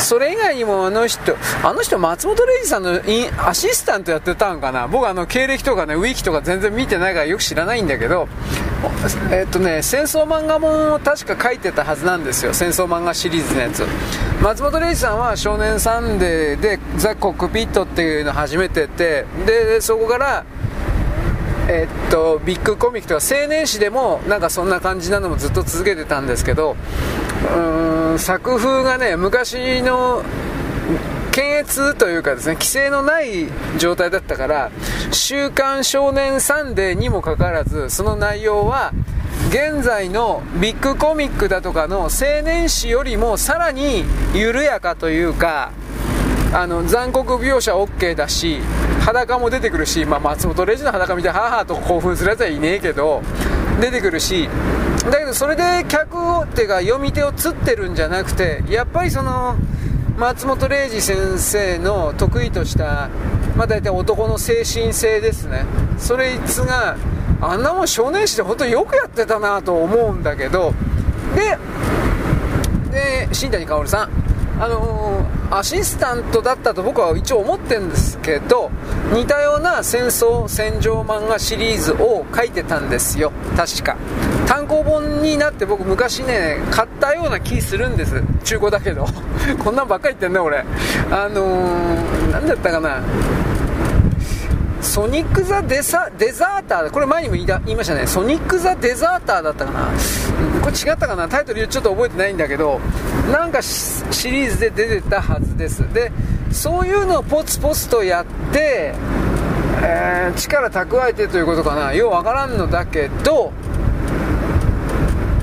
[0.00, 3.00] それ以外にもあの人、あの人松本零士さんの
[3.46, 4.88] アシスタントやってたんかな？
[4.88, 8.28] 僕あの経歴とかね、ウィキとか全然見てないからよく知らないんだけど、
[9.30, 12.54] えっとね、戦争漫画も確か書いてたはずなんですよ。
[12.54, 13.84] 戦争漫画シリーズのやつ。
[14.42, 20.44] 松本零士さんは少年サンデーでザ・コックピットっていうのを始めてて、で、そこから、
[21.72, 26.74] えー、っとビッグコミックとか青年誌でもなんかそんな感じなのもずっと続けてたんですけど
[27.56, 30.24] うん作風がね昔の
[31.30, 33.46] 検閲というかですね規制のない
[33.78, 34.72] 状態だったから
[35.12, 38.92] 「週刊少年サンデー」にもかかわらずその内容は
[39.50, 44.04] 現在のビッグコミックだとかの青年誌よりもさらに
[44.34, 45.70] 緩やかというか
[46.52, 48.60] あの残酷描写 OK だし
[49.00, 53.22] 裸も出てくるし、まあ、松本零士の裸見てハーハと興奮するやつはいねえけど
[53.80, 54.48] 出てくるし
[55.10, 59.56] だけどそれで客をってか読み手を釣ってるんじゃなくてやっぱりその
[60.16, 63.08] 松本零士先生の得意とした、
[63.56, 65.64] まあ、大体男の精神性ですね。
[65.96, 66.98] それいつが
[67.40, 70.74] あんなもん少年誌で本当によくやってたなと思うんだけど
[71.34, 71.56] で
[72.90, 74.29] で新谷薫さん。
[74.60, 78.70] あのー、アシスタントだったと僕は一応思ってるんですけど
[79.14, 83.32] 似たような戦争戦場漫画シリーズを書いてたんですよ。
[83.56, 83.96] 確か。
[84.46, 88.22] 単行本になって僕昔ね買ったような気するんです。
[88.44, 89.06] 中古だけど。
[89.64, 90.58] こんなんばっかり言ってんね俺。
[91.10, 93.00] あのー、何だったかな。
[94.82, 99.88] ソニック・ザデザ・デザーター、これ前にも言いましたね、ソニック・ザ・デザーターだったかな、
[100.62, 102.80] これ違ったかな、タイトルちょっと覚えてないんだけど、
[103.30, 105.80] なんかシリーズで出てたはずです。
[105.92, 106.10] で、
[106.50, 108.94] そういうのをポツポツとやって、
[109.82, 113.52] えー、力蓄えてということかな、ようわからんのだけど、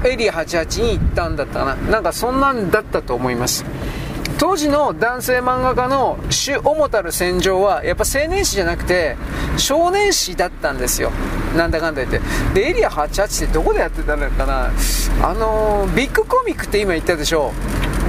[0.04, 3.66] エリア88に行ったんだったかな、なんかそんなんだったと思います。
[4.40, 9.18] 当時の男性漫画家の主主たる戦場はやっぱ青年誌じゃなくて
[9.58, 11.12] 少年誌だったんですよ。
[11.56, 12.22] なんだかんだ言って。
[12.54, 14.72] でエリア88ってどこでやってたのかな
[15.24, 17.52] あのー、ビッグコミックって今言ったでしょ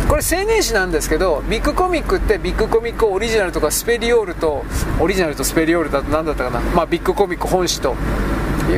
[0.08, 4.64] これ青年誌なんですけどビッグコミックってビッグコミックオリジナルとかスペリオールと
[5.00, 6.60] オリジナルとスペリオールだと何だったかな。
[6.60, 7.94] まあビッグコミック本誌と。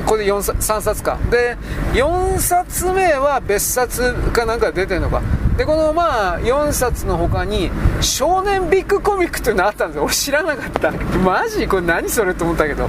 [0.07, 1.19] これで4 3冊か。
[1.31, 1.57] で
[1.95, 5.21] 4冊目は別冊かなんか出てるのか。
[5.61, 10.05] でこのまあ4冊の他に少年ビッグコミックっていうのあったんですよ。
[10.05, 10.91] 俺知らなかった。
[11.19, 12.89] マジこれ何それと思ったけど。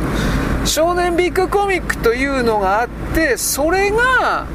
[0.64, 4.48] 少年ビッグコミックというのがあってそれが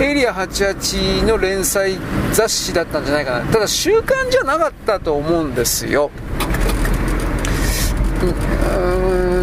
[0.00, 1.98] エリア88の連載
[2.32, 3.44] 雑誌だったんじゃないかな。
[3.52, 6.10] ただ週刊じゃなかったと思うんですよ。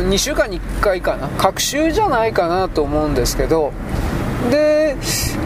[0.10, 1.28] 2週間に1回かな。
[1.38, 3.72] 隔週じゃないかなと思うんですけど。
[4.50, 4.96] で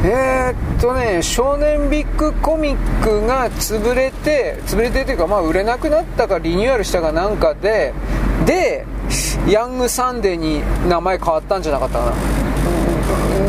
[0.06, 7.94] えー、っとね少年ビッグコミックが潰れて潰れてというかまあ売れなくなったかリニューアルしたかなんかで
[8.46, 8.86] で
[9.48, 12.43] ヤングサンデーに名前変わったんじゃなかったかな。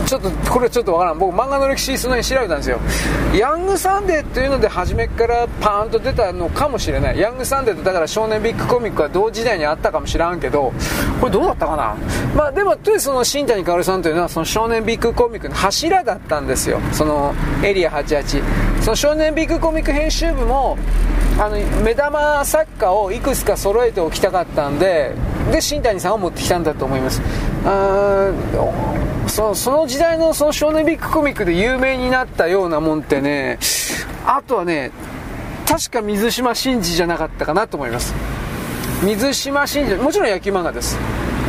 [0.06, 1.18] ちょっとこれちょっとわからん。
[1.18, 2.78] 僕漫画の歴史その辺調べたんですよ。
[3.34, 7.18] ヤングサンデーっていうので初めからパーンと出たのかもしれない。
[7.18, 10.72] ヤングサンデーってだから少年ビッグコミックは同時代にあったかもしらんけど
[11.20, 11.96] これどうだったかな？
[12.34, 16.80] まあでもとりあえずその新谷薫さんというのはその少年ビッグコミックの柱だったんですよ。
[16.92, 20.76] そのエリア88その少年ビッグコミック編集部も
[21.40, 25.12] あの目玉作家をいくつか揃えておきたかったんで
[25.50, 27.20] で新谷さんを持ってきたんだと思います。
[27.66, 28.30] あ
[29.34, 33.58] そその時代のその少年ビッグコミックで有名になったようなもんってね
[34.24, 34.92] あとはね
[35.66, 38.14] 確か水島新司じゃなかったかなと思います。
[39.02, 40.96] 水島新司もちろん野球漫画です。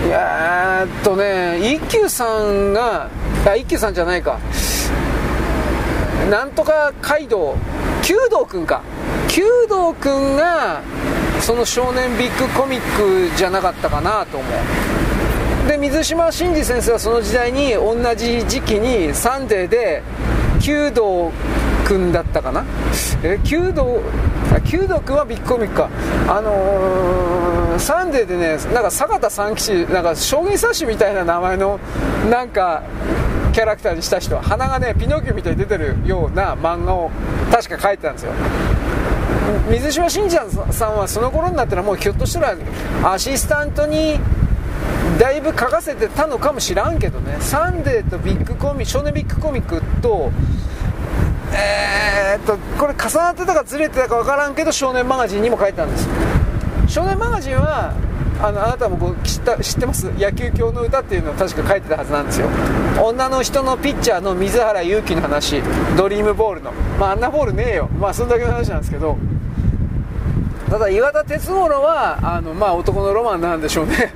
[0.03, 3.07] いやーっとね一休さんが
[3.45, 4.39] あ一休さんじゃないか。
[6.31, 7.55] なんとか街道
[8.01, 8.81] 弓道くんか。
[9.29, 10.81] 弓道くんが
[11.39, 15.04] その少年ビッグコミックじゃなかったかなと思う。
[15.67, 20.03] で水島新司先生はその時代に同じ時期に「サンデー」で
[20.59, 21.31] 弓道
[21.85, 22.63] くんだったかな？
[23.23, 23.99] え弓道
[24.63, 25.89] 弓道くんはビッグコミックか。
[26.27, 31.79] あのー、サンデーでねなんか坂田三吉なんか将棋指しみたいな名前の
[32.29, 32.83] なんか
[33.53, 37.11] キャラクターにした人鼻がねピノキオみたいに出てるような漫画を
[37.51, 38.31] 確か書いてたんですよ。
[39.69, 40.37] 水島新司
[40.71, 42.55] さんはその頃になったらもうひょっとしたら
[43.03, 44.19] アシスタントに
[45.19, 47.37] だいぶ書かせてたのかもしらんけどね。
[47.39, 50.31] サンデーとビッグコミ少年ビッグコミックと
[51.53, 56.07] えー、っとこれ重なってたかずれてたか分からんけど少年マガジンにも書いてたんです
[56.87, 57.93] 少年マガジンは
[58.41, 60.11] あのあなたも知った知ってます？
[60.19, 62.49] 野球教の歌っていうのを確か書いてたはずなんですよ。
[63.01, 65.61] 女の人のピッチャーの水原勇気の話。
[65.95, 66.73] ドリームボールの。
[66.99, 67.87] まああんなボールねえよ。
[67.97, 69.17] まあそんだけの話なんですけど。
[70.69, 74.13] ただ岩田哲五郎はあのまあ男のロマンなんでしょうね。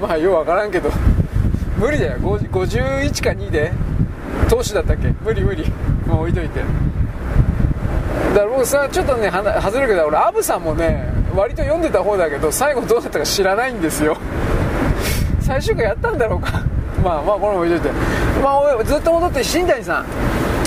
[0.00, 0.90] まあようわからんけど。
[1.76, 2.18] 無理だよ。
[2.18, 3.72] 51か2で。
[4.48, 5.12] 投手だったっけ？
[5.24, 5.70] 無理無理。
[6.06, 6.60] もう置いといて。
[8.34, 14.16] だから僕さちょっとね外れるけど俺アブさんもね割と読んでた方だけど最後どうなったか知らないんですよ。
[15.40, 16.62] 最終回やったんだろうか。
[17.02, 17.90] まあまあこれも置いといて。
[18.42, 20.04] まあずっと戻って新谷さん。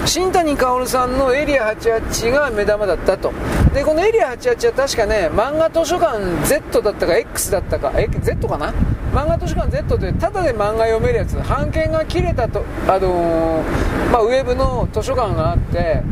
[0.06, 3.32] 新谷薫さんのエリア88が目玉だったと。
[3.74, 8.74] でこのエリア88は確かね漫画図書館 Z だったか X だったかえ Z かな？
[9.14, 11.36] 漫画図書館 Z ってただで漫画読めるやつ。
[11.38, 16.04] 版権が切れたと、あのー、まあ、ウェブの図書館があって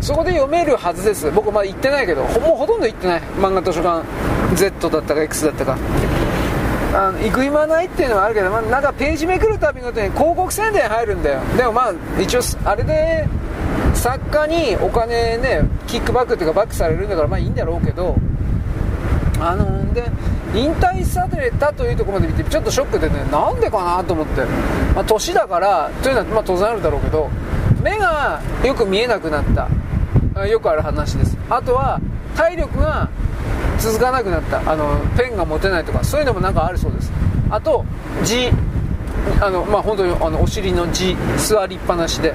[0.00, 1.30] そこで読めるはずです。
[1.30, 3.20] 僕まだ行ってないけどもうほとんど行ってない。
[3.38, 4.04] 漫画図書館
[4.54, 5.78] Z だったか X だったか。
[6.94, 11.40] あの行く暇ないっていうのはあるけど、まあ、なんかページめくるたびごとに広告宣伝入るんだよ。
[11.56, 13.26] でもまあ一応あれで
[13.94, 18.16] 作家にお金ねキックバックっていうかバックされるんだからまあいいんだろうけど
[19.40, 20.10] あので
[20.54, 24.44] 引退されたというところまで見てちょっとショックでねなんでかなと思って、
[24.94, 27.30] まあ、年だからというのは、まあ、当然あるだろうけど
[27.82, 29.68] 目がよく見えなくなった。
[30.46, 31.36] よくある話です。
[31.50, 32.00] あとは
[32.34, 33.10] 体力が
[33.82, 34.60] 続かなくなった。
[34.70, 37.12] あのペンが持てないとかそういうのもなんかあるそうです。
[37.50, 37.84] あと
[38.22, 38.50] 字。
[39.40, 42.34] あのまあ本当にあのお尻の字座りっぱなしで。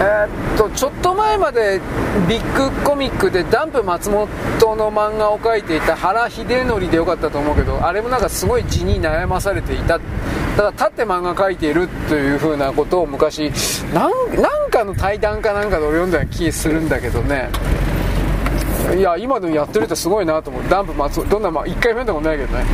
[0.00, 1.80] えー、っとちょっと前まで
[2.26, 4.28] ビッグコミックでダンプ松本
[4.76, 10.00] の漫画を描いていた原秀則でよかったと思うけどあれもなんかすごい字に悩まされていた。
[10.56, 13.50] ただ立って漫画描いているというふうなことを昔
[13.94, 17.50] なんかの対談かなんかで俺読んだ気するんだけどね。
[18.96, 20.62] いや今でもやってるってすごいなと思う。
[20.68, 22.64] ダンプ松どんなまあ1回目でもないけどね。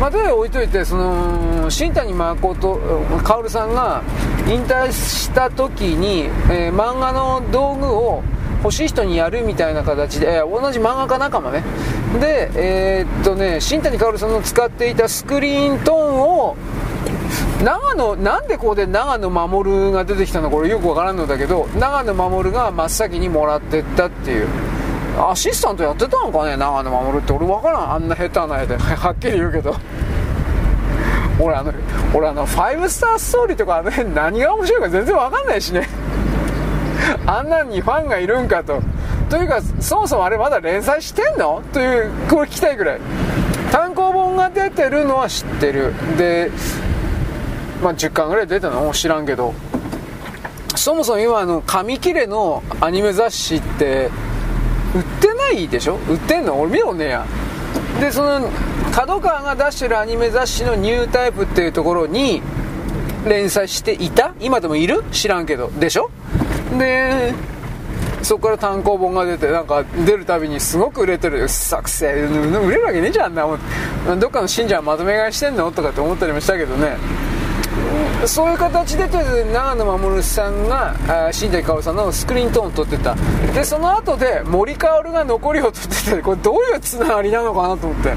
[0.00, 2.80] まあ、と置いといてその新谷誠
[3.22, 4.02] 薫さんが
[4.48, 8.22] 引退した時に、えー、漫画の道具を
[8.62, 11.62] 欲しい人にやるみたいな形で、えー、同じ漫画家仲間ね。
[12.18, 16.56] でえー、っとね新谷薫さんの使っていたスクリーントーンを
[17.62, 24.48] 長野なんでここで長野守が出てきたのこれよくわからんのだけど長野守が真っ先にもらってったっていう。
[25.28, 27.32] アシスタントやってたのかね長野守って。
[27.32, 27.92] 俺わからん。
[27.92, 29.74] あんな下手な絵で はっきり言うけど。
[31.38, 31.72] 俺あの
[32.12, 35.88] 俺あのファイブスターストーリーとかあの辺何が面白いか全然わかんないしね。
[37.26, 38.80] あんなにファンがいるんかと。
[39.28, 41.62] というかそもそもあれまだ連載してんの？
[41.72, 43.00] というこれ聞きたいぐらい。
[43.72, 45.94] 単行本が出てるのは知ってる。
[46.18, 46.50] で
[47.82, 48.82] まあ10巻ぐらい出たの？
[48.82, 49.54] も知らんけど。
[50.76, 54.10] そもそも今あの紙切れのアニメ雑誌って
[54.94, 55.96] 売ってないでしょ？
[56.08, 56.60] 売ってんの？
[56.60, 57.26] 俺見ろねや。
[58.00, 58.50] でその
[58.92, 62.42] 角川が出してるアニメ雑誌のニュータイプっていうところに
[63.26, 64.34] 連載していた？
[64.40, 65.04] 今でもいる？
[65.12, 65.70] 知らんけど。
[65.78, 66.10] でしょ？
[66.78, 67.34] で
[68.22, 71.48] そこから単行本が出てなんか出るたびにすごく売れてる。
[71.48, 73.46] 作成売れるわけねえじゃんな。
[74.18, 75.70] どっかの信者はまとめ買いしてんの？
[75.70, 76.96] とかって思ったりもしたけどね。
[78.26, 80.94] そういう形でとりあえず長野守さんが
[81.32, 83.14] 新谷薫さんのスクリーントーンを撮ってた。
[83.54, 88.12] でその後で森薫が残りを撮っててこれどういうつながりなのかなと思って。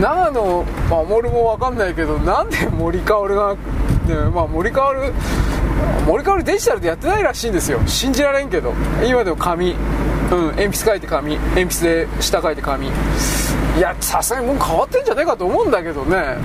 [0.00, 3.58] 長野守も分かんないけどなんで森薫が、ね
[4.34, 5.12] まあ、森薫
[6.04, 7.80] 森薫デジタルでやってないらしいんですよ。
[7.86, 8.72] 信じられんけど。
[9.06, 9.72] 今でも紙。
[9.72, 11.36] うん鉛筆書いて紙。
[11.36, 12.88] 鉛筆で下書いて紙。
[12.88, 12.90] い
[13.80, 16.36] やさすがにもう変わってんじゃねえかと思うんだけどね。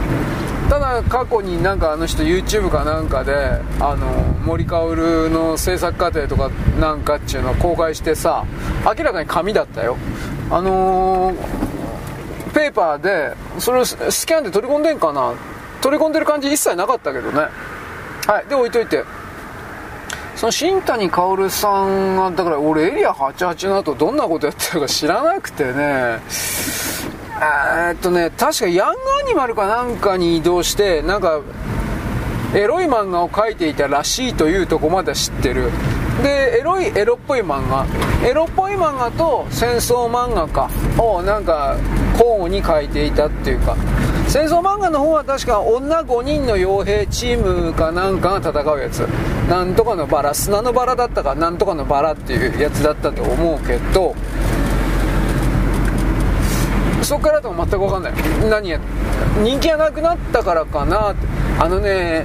[0.70, 3.34] ただ過去になんかあの人 YouTube かなんかで
[3.80, 4.06] あの
[4.46, 6.50] 森薫の制作過程とか
[6.80, 8.46] なんかっていうのを公開してさ
[8.86, 9.98] 明らかに紙だったよ。
[10.52, 15.34] あのー、ペーパーでそれをスキャンで取り込んでんかな？
[15.82, 17.48] 取り込んでる感じ一切なかったけどね。
[18.28, 19.04] はいで置いといて。
[20.36, 26.20] その新谷薫さんがだから俺エリア88の後どんなことやってるか知らなくてね。
[27.42, 31.42] え、っとね確かヤングアニマルかなんかに移動してなんか
[32.54, 35.72] エロい漫画を描いていたらしいというとこまで知ってる。
[36.24, 37.86] でエロいエロっぽい漫画。
[38.28, 40.70] エロっぽい漫画と戦争漫画か
[41.02, 41.78] をなんか
[42.14, 43.76] 交互に描いていたっていうか。
[44.28, 49.00] 戦争漫画の方は確か女5人の傭兵チームかなんかが戦うやつ。
[49.50, 54.16] なんとかのバラ砂のバラだったかなんとかのバラっていうやつだったと思うけど
[57.10, 58.14] そこからだと全く分かんない。
[58.52, 58.80] 何や
[59.44, 61.26] 人気がなくなったからかなって。
[61.60, 62.24] あのね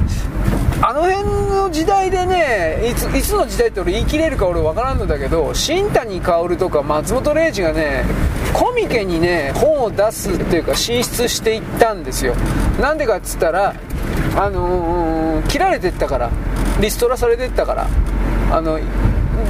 [0.82, 8.04] あの辺の時代でねいついつの時代って俺言い切れるか俺分からんのだけど新谷薫とか松本零士がね
[8.52, 12.34] コミケにね本を出すっていうか進出していったんですよ。
[12.78, 13.74] なんでかっつったら
[14.36, 16.30] あのー、切られてったから。
[16.78, 17.86] リストラされてったから。
[18.52, 18.78] あの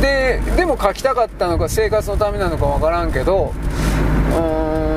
[0.00, 3.52] ででも書きたかったのか生活のためなのか分からんけど
[4.30, 4.93] うーん。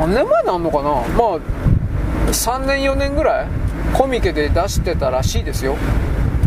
[0.00, 0.90] 何年前なんのかな？
[0.90, 1.40] まあ
[2.28, 3.46] 3年4年ぐらい？
[3.92, 5.76] コミケで出してたらしいですよ、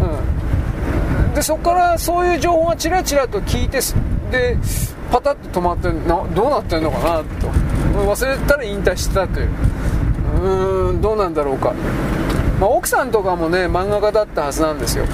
[0.01, 3.79] うん、でそこからそういう情報がちらちらと聞いて
[4.31, 4.57] で
[5.11, 7.23] パタッと止まってなどうなってんのかな？
[7.39, 7.47] と。
[7.93, 9.49] 忘れたら引退してたという。
[10.41, 11.73] うーんどうなんだろうか、
[12.59, 15.05] まあ、奥さんとかもね漫画家だったはずなんですよ。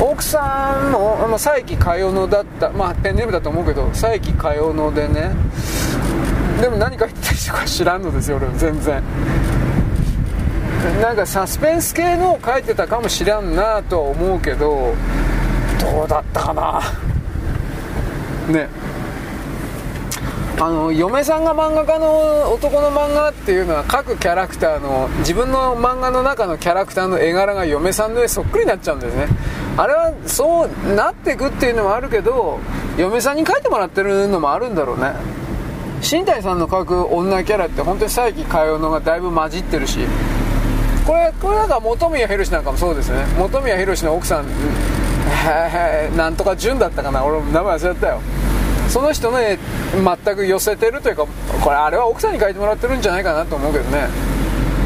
[0.00, 5.30] 奥さんも、佐伯かよのだったまあペンネームだと思うけど佐伯かよのでね
[6.62, 9.02] でも何書いてた人か知らんのですよ俺全然。
[11.00, 14.94] なんかサスペンス系のを書いてたかもしらんなとは思うけど
[15.80, 16.80] どうだったかな。
[18.48, 18.68] ね。
[20.60, 29.26] あの嫁さんが漫画家の男の漫画っていうのは各キャラクターの自分の漫画の中のキャラクターの絵柄が嫁さんの絵そっくりになっちゃうんですね。
[29.76, 32.60] あれはそうなっていくっていうのもあるけど
[32.96, 35.42] 嫁さんに描いてもらってるのもあるんだろうね。
[36.02, 40.00] 新谷さんの描く女キャラって本当に佐伯かよのがだいぶ混じってるし
[41.06, 43.24] これこれなんか本宮宏なんかもそうですね。
[43.36, 44.46] 本宮宏の奥さん
[46.16, 47.24] なんとか純だったかな。
[47.24, 48.20] 俺も名前忘れたよ。
[48.88, 49.58] その人の絵
[50.24, 51.26] 全く寄せてるというか
[51.60, 54.08] これあれは奥さんに描いてもらってるんじゃないかなと思うけどね。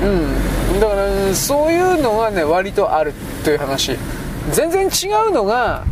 [0.03, 0.81] うん。
[0.81, 3.12] だからそういうのがね割とある
[3.45, 3.99] という話。
[4.53, 5.83] 全然違うのが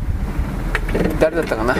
[1.20, 1.74] 誰だったかな？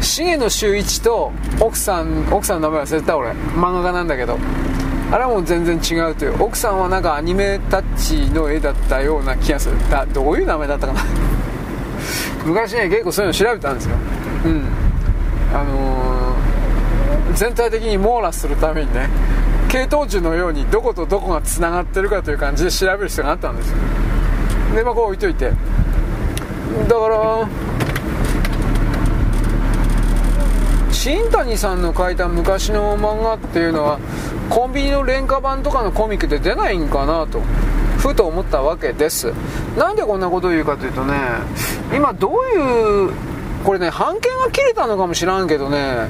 [0.00, 3.30] 重野修一と奥さん奥さんの名前忘れた俺。
[3.30, 4.38] 漫画家なんだけど。
[5.10, 6.42] あれはもう全然違うという。
[6.42, 9.76] 奥さんはなんかアニメタッチの絵だったような気がする。
[9.90, 11.00] だどういう名前だったかな？
[12.44, 13.96] 昔ね結構そういうの調べたんですよ。
[14.44, 14.64] うん。
[15.54, 19.08] あのー、全体的に網羅するためにね
[19.68, 23.76] 系統樹のようにどことどこがつながってるかという感じで調べる必要があったんですよ。
[24.74, 25.52] でまあこう置いといて。
[26.88, 27.48] だから
[30.92, 33.98] 新谷さんの書いた昔の漫画っていうのは
[34.50, 37.40] コンビニの廉価版とかのコミックで出ないんかなと
[37.98, 39.32] ふと思ったわけです
[39.76, 41.14] なんでこんなことを言うかというとね
[41.94, 43.12] 今どういう
[43.64, 46.08] これね版権が切れたのかもしらんけどね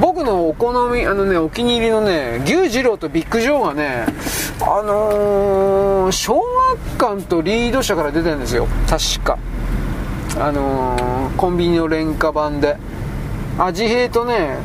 [0.00, 4.06] 僕のお好み、あのね、お気に入りのね、牛二郎とビッグジョーがね、
[4.60, 6.42] あのー、小
[6.98, 9.38] 学館とリード社から出てるんですよ、確か。
[10.38, 12.76] あのー、コンビニの廉価版で。
[13.58, 14.56] 味平とね、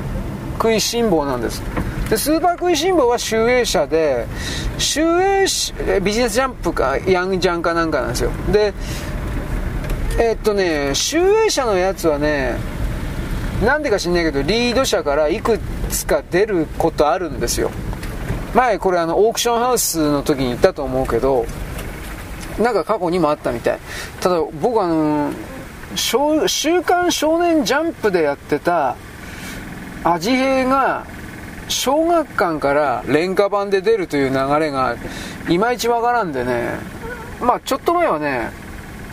[0.53, 1.61] 食いしん坊なんです。
[2.09, 4.25] で、スーパー食いしん坊は集英社で、
[4.79, 5.45] 集英
[6.01, 8.31] ビジネスジャンプか、ヤングジャンかなんかなんですよ。
[8.51, 8.73] で、
[10.17, 12.57] えー、っとね、集英社のやつはね、
[13.63, 15.59] なんでか知んないけど、リード社からいく
[15.89, 17.69] つか出ることあるんですよ。
[18.55, 21.45] 前これあのオークションハウスの時に言ったと思うけど、
[22.57, 23.79] なんか過去にもあったみたい。
[24.19, 25.31] ただ僕あの、
[25.95, 28.95] 週刊少年ジャンプでやってた
[30.03, 31.05] 味平が
[31.67, 34.95] 小学館から廉価版で出るという流れが
[35.49, 36.73] いまいちわからんでね、
[37.41, 38.49] まあちょっと前はね、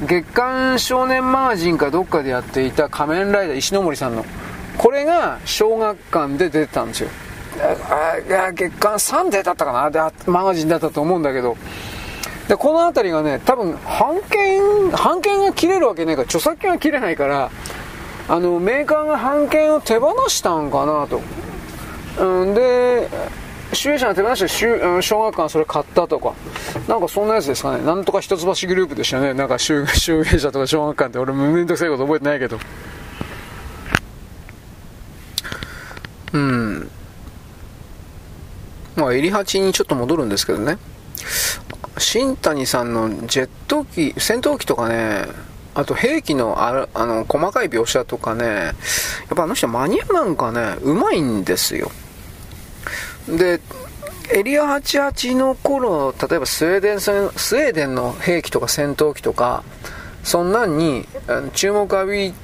[0.07, 4.25] 月刊少年マガジンかどっかでやっていた仮面ライダー石森さんの、
[4.79, 7.09] これが小学館で出てたんですよ。
[8.55, 9.91] 月刊3でだったかな。
[9.91, 10.01] で
[10.31, 11.57] マガジンだったと思うんだけど、
[12.49, 17.51] でこの辺りがね、多分版権、版権が切れるわけないから、著作権が切れないから、
[18.29, 21.21] あのメーカーが版権を手放したんかなと。
[22.19, 23.09] うん、で、
[23.73, 24.49] 集英社が手放して
[25.03, 26.35] 小学館それ買ったとか、
[26.89, 27.85] なんかそんなやつですかね。
[27.85, 29.35] なんとか一橋グループでしたね。
[29.35, 32.59] なんか集英社とか小学館って俺めんどくさいこと覚えてないけど。
[36.33, 36.91] うん。
[38.95, 40.79] まあ、エリハチにちょっと戻るんですけどね。
[41.99, 45.27] 新谷さんのジェット機、戦闘機とかね、
[45.75, 48.75] あと兵器のああの細かい描写とかね、やっ
[49.37, 51.91] ぱあの人マニアなんかね、うまいんですよ。
[53.29, 53.61] で、
[54.33, 59.65] エリア88の頃、例えばスウェーデンスウェーデンの兵器とか戦闘機とか、
[60.23, 61.07] そんなんに
[61.55, 62.35] 注目浴び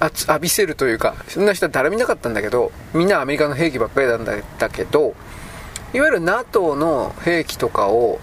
[0.00, 5.14] 浴びせるというか、そんな人は誰もいなかったんだけど、みんなアメリカの兵器ばっかりなんだけど、
[5.92, 8.20] いわゆる NATO の兵器とかを、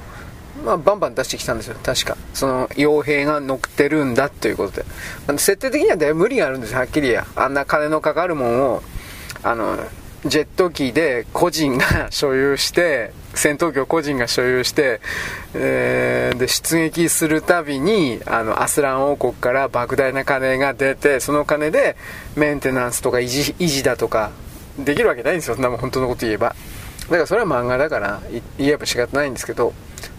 [0.64, 2.18] まあ、バンバン出してきたんですよ、確か。
[2.34, 4.86] その、傭兵が乗ってるんだということで。
[5.28, 7.26] あ設定的にはだいぶ無理があるんですよ、はっきりや。
[7.36, 8.84] あんな金のかかるもんを、
[9.44, 9.78] あの、
[10.26, 15.02] ジェット機で個人が 所有して、戦闘機を個人が所有して、
[15.54, 21.96] えー、で、出撃するたびに、あの、アスラン王国から莫大な金が出て、その金で
[22.36, 24.32] メンテナンスとか維持維持だとか、
[24.80, 26.56] できるわけないんですよ、そんなもん本当のこと言えば。
[27.10, 28.22] だからそれは漫画だから、
[28.58, 29.74] 言えば仕方ないんですけど、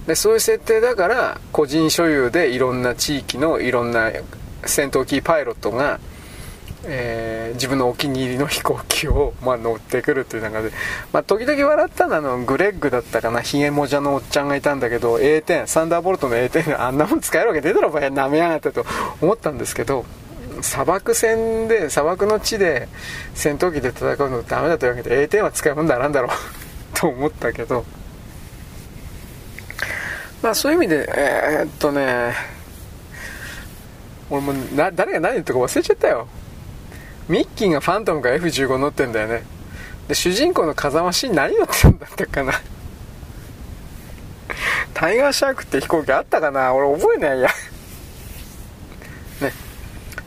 [0.07, 4.13] で、そういう設定だから、個人所有でいろんな地域のいろんな
[4.65, 6.01] 戦闘機パイロットが、
[6.89, 10.71] えー、自分のお気に入りの飛行機を、まあ、乗ってくるっていう中で、
[11.13, 18.87] まあ、時々笑ったのはあのグレッグだったかなヒゲもじゃのおっちゃんがいたんだけど A10 サンダーボルトの A10 あんなもん使えるわけねえだろお前なめやがってと
[19.21, 20.05] 思ったんですけど
[20.63, 22.89] 砂漠戦で砂漠の地で
[23.35, 26.31] 戦闘機で戦うのダメだというわけで A10 は使うもんだなんだろう
[26.99, 27.85] と思ったけど
[30.47, 32.33] まあそういう意味でえー、っとね
[34.31, 36.29] 俺もな誰が何言ったか忘れちゃったよ。
[37.29, 39.43] ミッキーがファントムか F15 乗ってんだよね。
[40.07, 42.53] で主人公の風間シーン何乗ってんだったかな。
[44.95, 46.73] タイガーシャークって飛行機あったかな。
[46.73, 47.49] 俺覚えないや。
[47.49, 47.55] ね。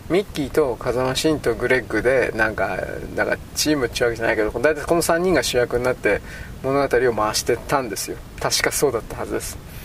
[0.09, 2.77] ミッキーと風間シンとグレッグでなんか
[3.15, 6.19] なんかチームっちゅうわけじゃないけど大体この3人が主役になって
[6.61, 8.17] 物語を回してたんですよ。
[8.41, 9.78] 確かそうだったはずです。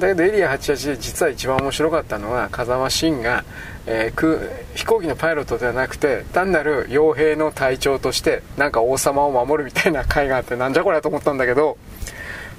[0.00, 3.44] だけどエリア88で実は一番面白かったのは風間慎が、
[3.86, 11.76] えー、飛行機のパイロットではなくて単なる傭兵の隊長としてなんか王様を守るみたいな回があってなんじゃこれと思ったんだけど、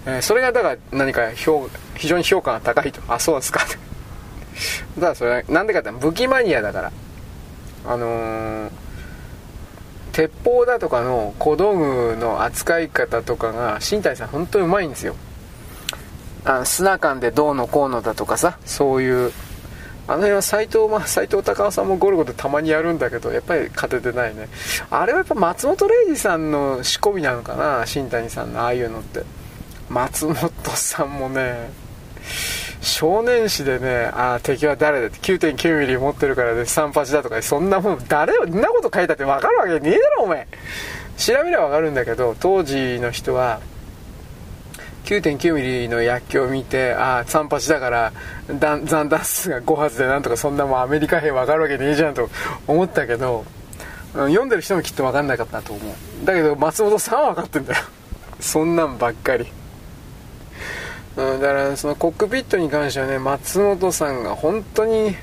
[0.06, 3.02] えー、それがだから何か評非常に評価が高いと。
[3.08, 3.66] あそうですか。
[4.96, 6.92] だからそれなんでかって武器マニアだから。
[7.84, 8.70] あのー、
[10.12, 15.16] 鉄砲だとかの小道具の扱い方とかが新谷さん本当にうまいんですよ。
[16.46, 19.32] あ砂感でどうのこうのだとかさそういう
[20.08, 24.50] あの辺は斎藤,、まあ、藤隆夫さんもゴルゴでたまにやるんだけどやっぱり勝ててないね
[24.90, 29.24] あれはやっぱ松本零士さんの仕込みなのかな新谷さんのああいうのって
[29.90, 31.70] 松本さんもね
[32.82, 40.48] 少年誌でね、あ敵は誰だって9.9ミリ持ってるからで、ね、38だとか、そんなもん、誰を、んなこと書いたって分かるわけねえだろ、お前。
[41.16, 43.62] 調べれば分かるんだけど、当時の人は、
[45.06, 48.14] 9.9ミリの薬莢を見て、ああ、38だから
[48.48, 52.30] 残弾数が5発でなんとかそんなもんアメリカ兵わかるわけねえじゃんと
[52.68, 53.46] 思ったけど、
[54.14, 56.26] 読んでる人もきっとわかんなかったと思う。
[56.26, 57.84] だけど松本さんは分かってんだよ。
[58.40, 59.48] そんなんばっかり。
[61.18, 65.16] うん、だからそのコックピットに関してはね、松本さんが本当に、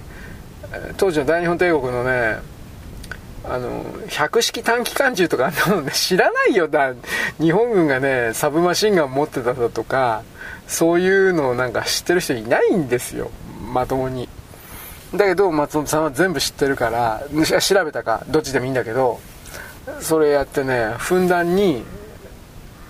[0.97, 2.39] 当時の大日本帝国のね、
[3.45, 6.93] あの、百式短期間銃とかあんなもんね、 知らないよだ。
[7.41, 10.23] 日本軍がね、サブマシンガン持ってただとか、
[10.67, 13.31] そういうのをなんか知ってる人いないんですよ。
[13.73, 14.29] まともに。
[15.15, 17.23] だけど、松本さんは全部知ってるから、
[17.61, 19.21] 調べたか、どっちでもいいんだけど、
[20.01, 21.85] それやってね、ふんだんに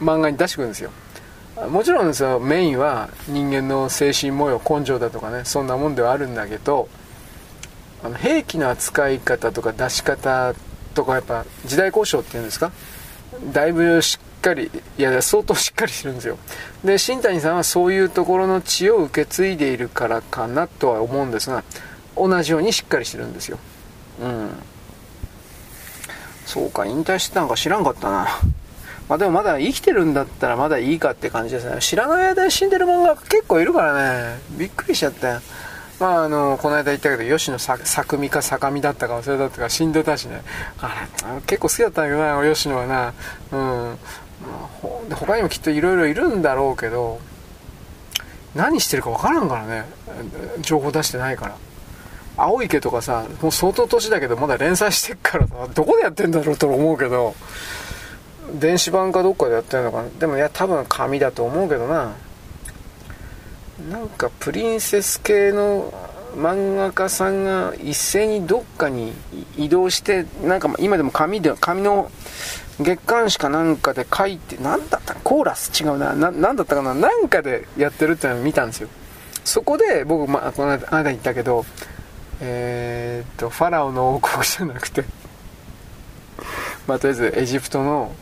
[0.00, 0.90] 漫画に出してくるんですよ。
[1.70, 6.88] もちろんですよ、メインは人間の精神模様、根性だとかね、そんなもんではあるんだけど、
[8.02, 10.54] あの兵器の扱い方とか出し方
[10.94, 12.70] とかやっぱ時代交渉っていうんですか？
[13.52, 16.38] だいぶしっかりいや相当しっかりしてるんですよ。
[16.84, 21.64] で新谷さんはそういうところの血を受け継いでいるからかなとは思うんですが
[22.16, 23.58] 同じようにしっかりしてるんですよ。
[24.22, 24.50] うん。
[26.46, 28.28] そうか引退してたのか知らんかったな。
[29.08, 31.80] まあでもまだ生きてるんだったらまだいいかって感じですね。
[31.80, 34.38] 知らない間に死んでる漫画結構いるからね。
[34.56, 35.40] びっくりしちゃったよ。
[36.00, 40.42] まああのこの間言ったけど吉野作美か坂見だったか忘れたったか死んでたしね。
[40.80, 43.14] あれ結構好きだったんだけどな吉野はな。
[43.52, 43.98] うん。
[45.08, 47.20] で他にもきっといろいろいるんだろうけど
[48.54, 49.84] 何してるか分からんからね。
[50.60, 51.56] 情報出してないから。
[52.36, 57.34] 青池とかさもう相当年だけどまだ連載してっからさどこでやってんだろうと思うけど
[58.54, 60.08] 電子版かどっかでやってんのかな。
[60.20, 62.14] でもいや多分紙だと思うけどな。
[63.90, 65.92] なんかプリンセス系の
[66.34, 69.12] 漫画家さんが一斉にどっかに
[69.56, 72.10] 移動してなんか今でも紙で紙の
[72.80, 75.14] 月刊誌かなんかで書いて何だった？
[75.14, 75.70] コーラス？
[75.82, 76.14] 違うな。
[76.14, 76.94] 何だったかな？
[76.94, 78.88] なんかでやってるってのを見たんですよ。
[79.44, 81.64] そこで僕、まあ、この間言ったけど
[82.40, 85.04] えー、っとファラオの王国じゃなくて
[86.86, 88.12] まあとりあえずエジプトの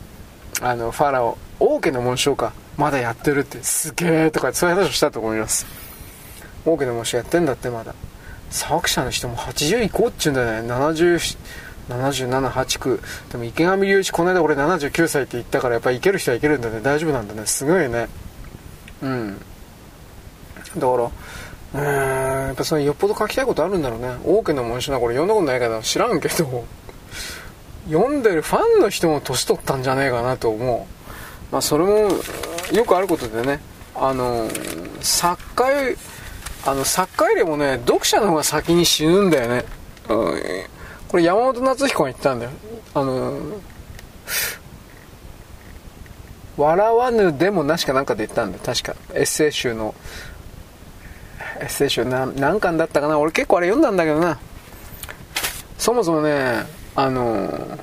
[0.61, 2.53] あのファラオ王家の紋章か。
[2.77, 5.65] まだやってるってすげえとかそういう話をしたと思います
[6.65, 7.95] 王家の紋章やってんだってまだ
[8.49, 11.37] 作者の人も80いこうっちゅうんだよね70
[11.89, 13.01] 77、8区。
[13.31, 16.81] でも池上隆一、この間俺79歳って言ったから、やっぱりいける人はいけるんだね。
[16.81, 17.45] 大丈夫なんだね。
[17.45, 18.07] すごいね。
[19.01, 19.37] うん。
[20.77, 21.11] だから、
[21.73, 24.09] うん、やっぱそれよっぽど書きたいことあるんだろうね。
[24.25, 26.65] 王家の紋章な、これ読んだことないから知らんけど、
[27.89, 31.53] 読んでるファンの人も年取ったんじゃねえかなと思う。
[31.53, 32.09] まあそれも、
[32.73, 33.59] よくあることでね、
[33.95, 34.49] あの、
[35.01, 35.95] 作家、
[36.65, 39.65] あの、作家よりもね、読者の方が先に死ぬんだよね。
[40.09, 40.41] うん、
[41.07, 42.51] これ山本夏彦が言ったんだよ。
[42.93, 43.39] あの、
[46.57, 48.63] 笑わぬでもなしかなんかで言ったんだよ。
[48.65, 48.95] 確か。
[49.13, 49.93] エッセイ集の、
[51.59, 54.39] エッセイ集何何巻だったかな俺結構あれ読んだんだけどな。
[55.77, 56.65] そもそもね、
[56.95, 57.79] あの、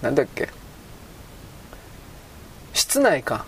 [0.00, 0.48] なんだっけ。
[2.72, 3.44] 室内か。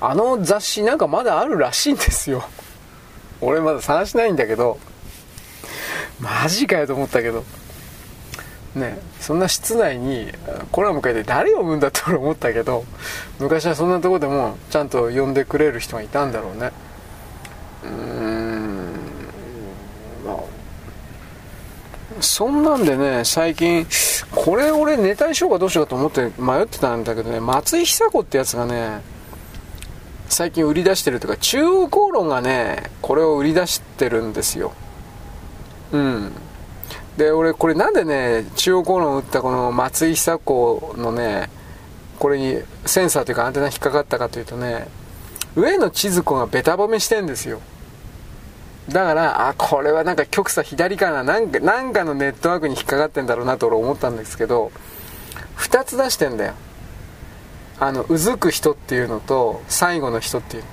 [0.00, 2.44] あの雑誌なんかまだあるらしいんですよ。
[3.40, 4.78] 俺まだ探してないんだけど、
[6.20, 7.44] マジかよと思ったけど。
[8.74, 10.30] ね、そんな室内に
[10.70, 12.84] コラム書いて誰読むんだって俺思ったけど。
[13.38, 16.70] 昔はそんなとこでもちゃんと読んでくれる人がいたんだろうね。
[17.84, 18.92] うーん。
[20.24, 20.58] まあ。
[22.20, 23.86] そんなんでね最近
[24.34, 29.00] これ俺ネタにしようかどうしようかと思って迷ってたんだけどね松井久子ってやつがね
[30.28, 34.72] 最近売り出してるというか中央公論がねこれを売り出してるんですよ。
[35.92, 36.32] うん。
[37.16, 41.50] で俺これなんでね中央公論を打ったこの松井久子のね
[42.18, 44.86] これにセンサーというかアンテナ引っかかったかというとね
[45.56, 47.60] 上野千鶴子がベタ褒めしてんですよ。
[48.88, 51.24] だからあこれはなんか極左左かな。
[51.24, 54.70] なんかなんかのネットワークに引っかかってんだろうなと俺思ったんですけど
[55.56, 56.54] 2つ出してんだよ。
[57.80, 60.64] あのうずく人っていうのと最後の人っていう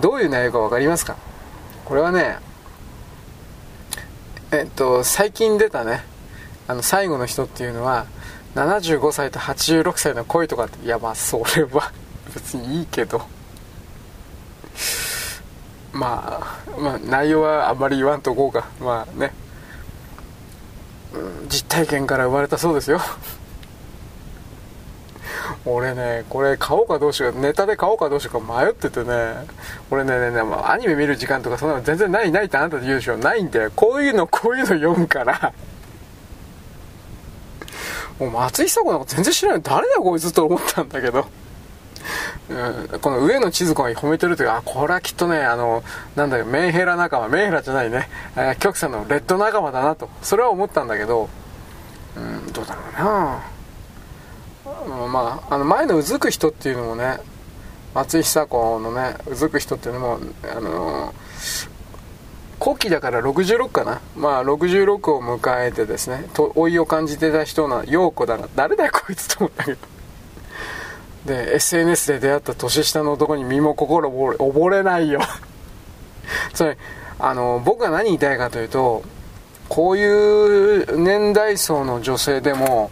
[0.00, 1.16] どういう内容か分かりますか？
[1.84, 2.38] これはね
[4.52, 6.02] えっと、最近出たね、
[6.68, 8.06] あの、最後の人っていうのは、
[8.54, 11.92] 75歳と86歳の恋とかって、いや、まあ、それは
[12.32, 13.22] 別にいいけど、
[15.92, 18.66] まあ、まあ、内容はあんまり言わんとこうか。
[18.80, 19.32] まあね、
[21.12, 23.00] うん、実体験から生まれたそうですよ。
[25.68, 29.34] 俺ね、これ買おうかどうしよう、ネタで買おうかどうしようか迷っててね、
[29.90, 33.18] 俺ね、ねね、アニメ見る時間とかそんなの全然ないないってあなたで言うでしょ。
[33.18, 33.72] ないんだよ。
[33.74, 35.52] こういうの、こういうの読むから。
[38.20, 39.62] もう松井久子なんか全然知らない。
[39.62, 41.26] 誰だよこいつと思ったんだけど。
[42.48, 45.82] うん、この上野千鶴子が褒めてるというか、あ、これはきっとね、あの、
[46.14, 51.28] なんだよ、メンヘラ仲間、メンヘラじゃないね、えー、極左のレッド仲間だなと、それは思ったんだけど、
[52.16, 53.55] うん、どうだろうな
[54.86, 57.18] まあ、あの前のうずく人っていうのもね
[57.94, 61.14] 松井久子のねうずく人っていうのもあの
[62.62, 64.00] 古希だから66かな。
[64.16, 68.48] まあ、66を迎えてですね、と老いを感じてた人の陽子だな。
[68.56, 69.78] 誰だよ、こいつと思ったけど。
[71.26, 75.20] で、SNS で出会った年下の男に身も心も溺れないよ。
[76.54, 76.78] つまり、
[77.18, 79.02] あの、僕が何言いたいかというと、
[79.68, 82.90] こういう年代層の女性でも、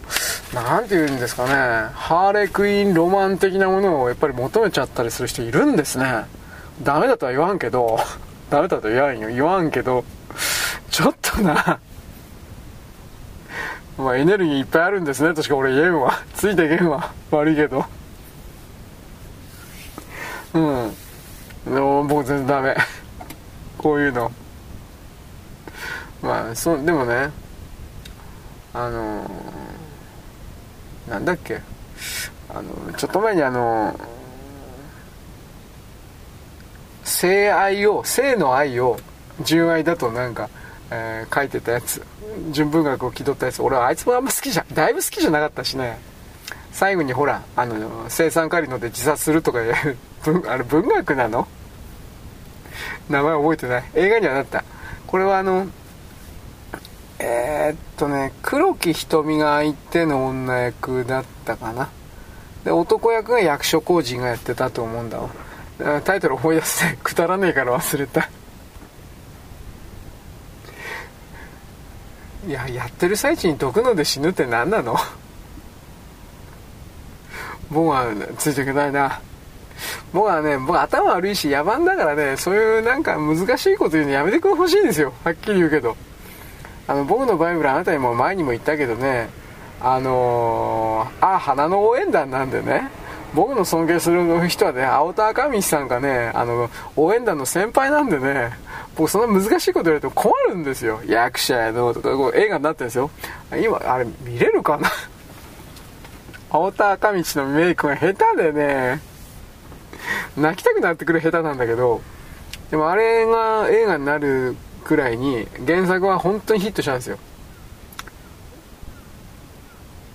[0.53, 1.51] なんて言うんですかね、
[1.93, 6.25] ハーレクイーンロマン的なものをやっぱり求めちゃったりする人いるんですね。
[6.83, 7.97] ダメだとは言わんけど、
[8.49, 9.29] ダメだとは言わんよ。
[9.29, 10.03] 言わんけど、
[10.91, 11.79] ちょっとな、
[13.97, 16.19] まあエネルギーいっぱいあるんですねとしか俺言えんわ。
[16.33, 17.11] ついていけんわ。
[17.31, 17.85] 悪いけど。
[20.53, 20.95] うん。
[21.65, 22.75] でも僕全然ダメ。
[23.77, 24.31] こういうの。
[26.25, 27.29] まあ、そう、でもね、
[28.73, 31.61] あのー、なんだっけ。
[32.49, 33.97] あの、ちょっと前にあの
[37.03, 38.97] 性愛を性の愛を
[39.41, 40.49] 純愛だとなんか、
[40.91, 42.01] えー、書いてたやつ
[42.51, 45.99] 純文学を気取ったやつ俺はあいつもあんま好きじゃだいぶ好きじゃなかったしね。
[46.71, 49.97] 最後にほらあの生産カリノで自殺するとかいう
[50.47, 51.47] あれ文学なの？
[53.09, 53.83] 名前覚えてない。
[53.93, 54.63] 映画にはなった。
[55.07, 55.67] これはあの
[57.19, 61.89] えー、っとね黒木瞳が相手の女役だったかな。
[62.63, 65.29] で男役が役所広司がやってたと思うんだわ。
[66.03, 68.29] タイトル思い出して くだらねえから忘れた。
[72.47, 74.95] いややってる最中に毒ので死ぬって何なの？
[77.71, 78.05] 僕は
[78.37, 79.19] ついていけないな。
[80.13, 85.13] 僕はね僕頭悪いし野蛮だからねそういうなんか難しいこと言うのやめてくれほしいんですよ。
[85.23, 85.97] はっきり言うけど。
[86.87, 89.29] あの僕のバイブルあなたにも前にも言ったけどね
[89.81, 92.89] あのー、あ花の応援団なんでね
[93.33, 98.51] 僕の尊敬する人はね、青田赤道さんがね、あの、応援団の先輩なんでね、
[98.95, 101.01] 僕そんな難しいこと言われても困るんですよ。
[101.05, 103.11] 役者やのとか、こう映画になってるんですよ。
[103.61, 104.89] 今、あれ見れるかな？
[106.49, 109.01] 青田赤道のメイクが下手でね、
[110.37, 111.99] 泣きたくなってくる下手なんだけど、
[112.71, 114.55] でもあれが映画になる
[114.85, 117.17] くらいに、原作は本当にヒットしたんですよ。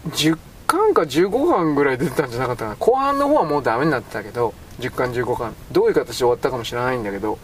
[0.09, 2.77] 10巻か15巻ぐらい出てたんじゃなかったかな。
[2.77, 5.55] 後半の方はもうダメになってたけど10巻15巻。
[5.73, 7.39] どういう形で終わったかも知らないんだけど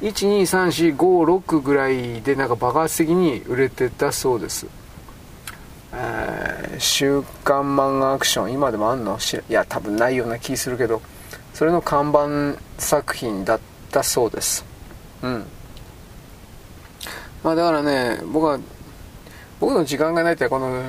[0.00, 4.66] 123456ぐらいでなんか爆発的に売れてたそうです。
[5.92, 8.52] え、週刊漫画アクション。
[8.52, 9.18] 今でもあんの？
[9.18, 11.00] いや多分ないような気するけど。
[11.54, 13.60] それの看板作品だっ
[13.90, 14.64] たそうです。
[15.22, 15.44] うん。
[17.42, 18.58] まあだからね僕は
[19.60, 20.82] 僕の時間がないってこの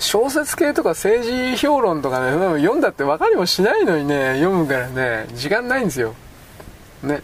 [0.00, 6.14] 小説系とか政治評論とかね、読んだって分かりもしないのにね、読むからね、時間ないんですよ。
[7.04, 7.22] ね。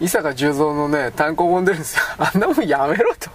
[0.00, 2.02] 伊坂十三のね、単行本出るんですよ。
[2.18, 3.30] あんなもんやめろと。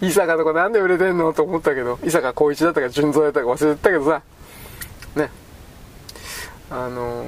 [0.02, 4.22] 伊坂とかなんで売れてんのと思ったけど、伊坂浩一だったか純三だったか忘れてたけどさ、
[5.14, 5.30] ね。
[6.70, 7.24] あのー、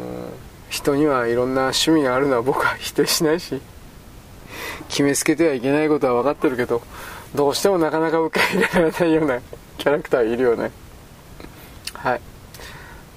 [0.71, 3.63] 人にはいろんな趣味があるのは僕は否定しないし、
[4.89, 6.83] 決めつけてはいけないことは分かってるけど、
[7.35, 9.41] どうしてもなかなか受け入れられないような
[9.79, 10.71] キャラクターいるよね。
[11.95, 12.21] はい。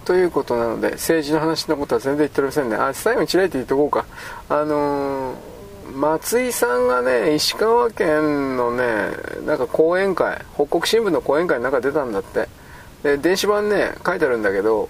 [0.06, 2.76] ということなので政治の話のことは全然言っておりませんね。
[2.78, 4.06] あ最後にちらりと言っておこうか。
[4.50, 9.12] あのー、松井さんがね石川県のね
[9.46, 12.48] なんか講演会北国新聞の講演会の中出たんだって。
[13.04, 14.90] で電子版ね書いてあるんだけど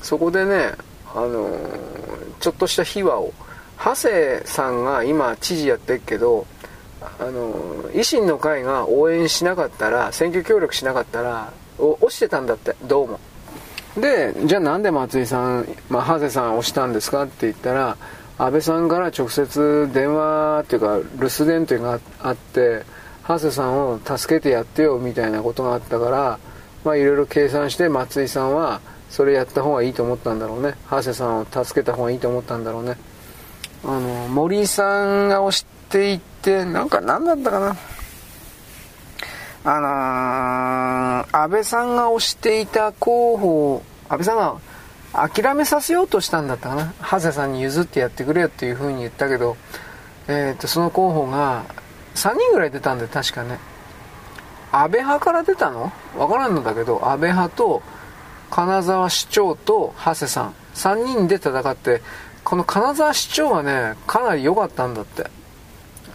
[0.00, 0.72] そこでね
[1.14, 1.58] あのー、
[2.40, 3.34] ちょっとした秘話を
[3.78, 6.46] 長谷さんが今知事やってるけど
[7.18, 7.52] あの
[7.90, 13.20] 維新の会が応援しなかったら選挙協力しなかったら落ちてたんだってどうも。
[13.96, 17.96] でじゃあなんで松井さん、まあ、長谷さん押したんですかって言ったら
[18.38, 22.82] 安倍さんから直接電話っていうか留守電というのがあって
[23.22, 26.38] 長谷さんを助けてやってよみたいなことがあったから
[26.84, 28.80] まあいろいろ計算して松井さんは
[29.10, 30.74] それやった方がいいと思ったんだろうね。
[30.90, 32.96] 長谷さんを助けた方がいいと思ったんだろうね。
[33.86, 37.76] あの森さんが押していてなんか何だったかな。
[39.66, 39.80] あ
[41.24, 44.58] のー、安倍さんが推していた候補安倍さんが
[45.12, 46.92] 諦めさせようとしたんだったかな。
[47.00, 49.56] 長谷さんに譲ってやってくれよっていうふうに言ったけど、
[50.28, 51.64] えー、とその候補が
[52.14, 53.58] 3人ぐらい出たんで確かね。
[54.72, 55.92] 安倍派から出たの？
[56.16, 57.82] わからんのだけど安倍派と
[58.50, 62.02] 金沢市長と長谷さん3人で戦って
[62.44, 65.24] この金沢市長はねかなり良かったんだって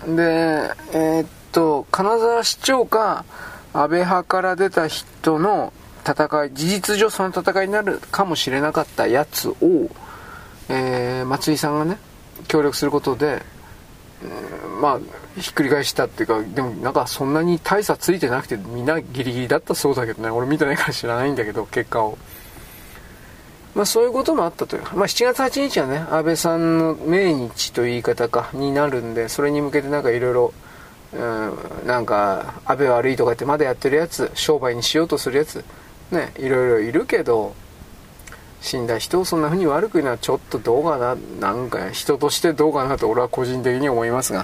[0.06, 3.26] でえー、っと金沢市長か
[3.74, 5.74] 安倍派から出た人の
[6.08, 9.56] 戦い事実上その戦いになるかもしれなかったやつを、
[10.70, 11.98] えー、松井さんがね
[12.48, 13.44] 協力することで
[14.82, 15.00] まあ、
[15.40, 22.18] ひっくり返したっていうか、でもなんかそんなに大差ついてなくて、みんなギリギリだったそうだけどね、俺見てないから知らないんだけど、結果を。
[23.76, 24.84] まあそういうこともあったという。
[24.94, 30.54] まあ7月8日はね、安倍さんの命日という言い方か、になるんで、それに向けてなんかいろいろ、
[31.86, 35.64] なんか、安倍悪いとかってまだやってるやつ、商売にしようとするやつ、
[36.12, 37.56] ね、いろいろいるけど、
[38.62, 44.44] 死んだ人をそんな風に悪く言うのはちょっとどうかな、なんか人としてどうかなと俺は個人的に思いますが、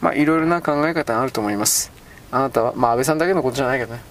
[0.00, 1.90] まあいろいろな考え方があると思います。
[2.30, 4.02] あなたは、まあ安倍さんだけのことじゃないけどね、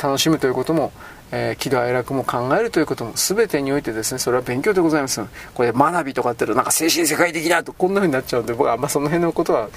[0.00, 0.92] 楽しむということも、
[1.32, 5.20] えー、喜怒哀楽も考えるということも全てにおいてですね、それは勉強でございます。
[5.54, 9.68] これ学びとかって言うとなんか精神世界的だとこんな風になっちゃうんで、僕はあんまその辺のことは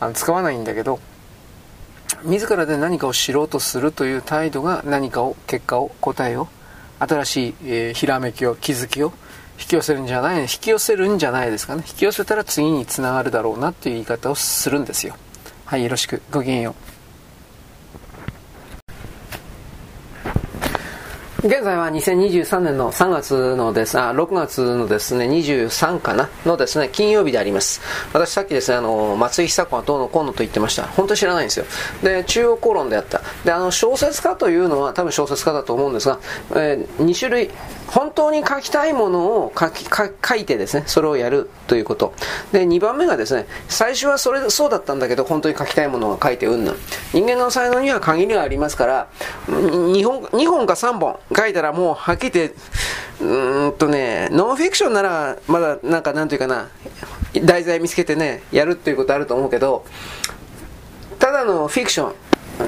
[0.00, 1.00] あの使わないんだけど、
[2.24, 6.48] 自らで何かを知ろうとするという態度が何かを、結果を、答えを、
[7.00, 9.12] 新しい、えー、ひらめきを、気づきを
[9.58, 11.82] 引き寄せるんじゃない、引き寄せるんじゃないですかね。
[11.86, 15.16] 引き寄せたら次につながるだろうなっていう言い方をするんですよ。
[15.64, 16.22] はい、よろしく。
[16.30, 16.91] ごきげんよう。
[21.44, 27.80] 現在は2023年の3月のです、あ、6月のですね、23かなのですね、金曜日であります。
[28.12, 30.84] 私さっきですね、あの、松井久子はどうのこうのと言ってました。
[30.84, 31.66] 本当知らないんですよ。
[32.00, 33.22] で、中央公論であった。
[33.44, 36.20] で、あの、小説家というのは多分小説家だと思うんですが、
[36.54, 37.50] えー、2種類、
[37.88, 42.14] 本当に書きたいものを書き書いてですね、それをやるということ。
[42.52, 46.76] で、2番目がですね、最初はそれそうだったんだけど、本当に書きたいものを書いてうんぬん。
[47.12, 49.08] 人間の才能には限りがありますから、
[49.48, 52.56] 2本 ,2 本か3本書いたらもうはっきり言って、
[53.20, 56.68] うんとね、ノンフィクションならまだなんかなんていうかな、
[57.44, 59.84] 題材見つけてね、やるっていうことあると思うけど、
[61.18, 62.14] ただのフィクション、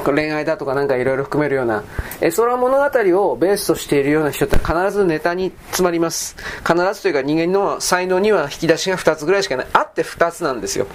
[0.05, 1.85] 恋愛だとかなんかいろいろ含めるような、
[2.21, 6.37] え空物語をベースとしているような人って必ずネタに詰まります。
[6.67, 9.67] 必ずというか人間の才能には引き出しが2つぐらいしかない。
[9.73, 10.87] あって2つなんですよ。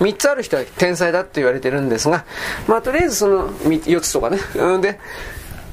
[0.00, 2.24] 3つある人は天才だって言われてるんですが、
[2.66, 4.38] まあとりあえずその4つとかね。
[4.56, 4.98] うんで、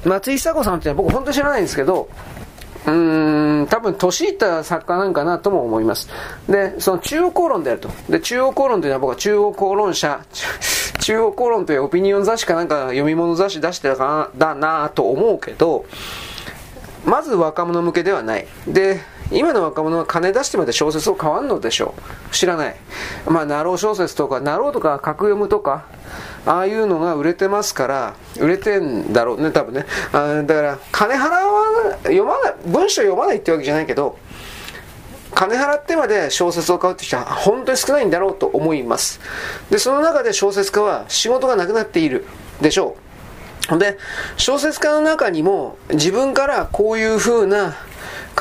[0.05, 2.09] 松井久子さんって僕本当知らないんですけど、
[2.85, 6.09] うーん、多分年いった作家なんかなとも思います。
[6.49, 7.89] で、その中央公論であると。
[8.09, 10.21] で、中央公論というのは僕は中央公論社、
[10.99, 15.85] 中央公論というオピニオン雑誌かなんか読み物雑誌出してたかなだなと思うけど、
[17.05, 18.47] まず若者向けではない。
[18.67, 18.99] で、
[19.31, 21.95] 今の若者は金出してまで小説を買わんのでしょ
[22.29, 22.35] う。
[22.35, 22.75] 知らない。
[23.25, 25.85] まあ、なろう小説とか、なろうとかカクヨムとか、
[26.45, 29.85] ああいうのが売れてますから、売れてんだろうね、多分ね。
[30.11, 34.17] あだから、金払わ読まない、文章読まないってわけじゃないけど、
[35.33, 39.19] 金払ってまで小説を買うって人は本当に少ないんだろうと思います。
[39.69, 42.25] で、その中で小説家は仕事がなくなっている
[42.61, 42.95] でしょ
[43.71, 43.77] う。
[43.77, 43.97] で、
[44.37, 47.75] 小説家の中にも自分からこういう風な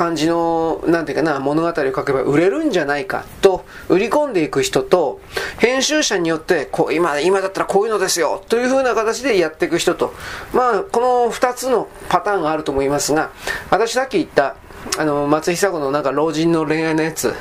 [0.00, 5.20] 感じの、なんていうかな、物語を書けば売れるんじゃないかと売り込んでいく人と、
[5.58, 10.14] 編集者によって、こう、今、今だったらこういうのですよという風な形でやっていく人と、
[10.54, 13.30] まあ、この二つのパターンがあると思いますが、
[13.68, 14.56] 私さっき言った、
[14.98, 17.34] あの、松久子のなんか老人の恋愛のやつ、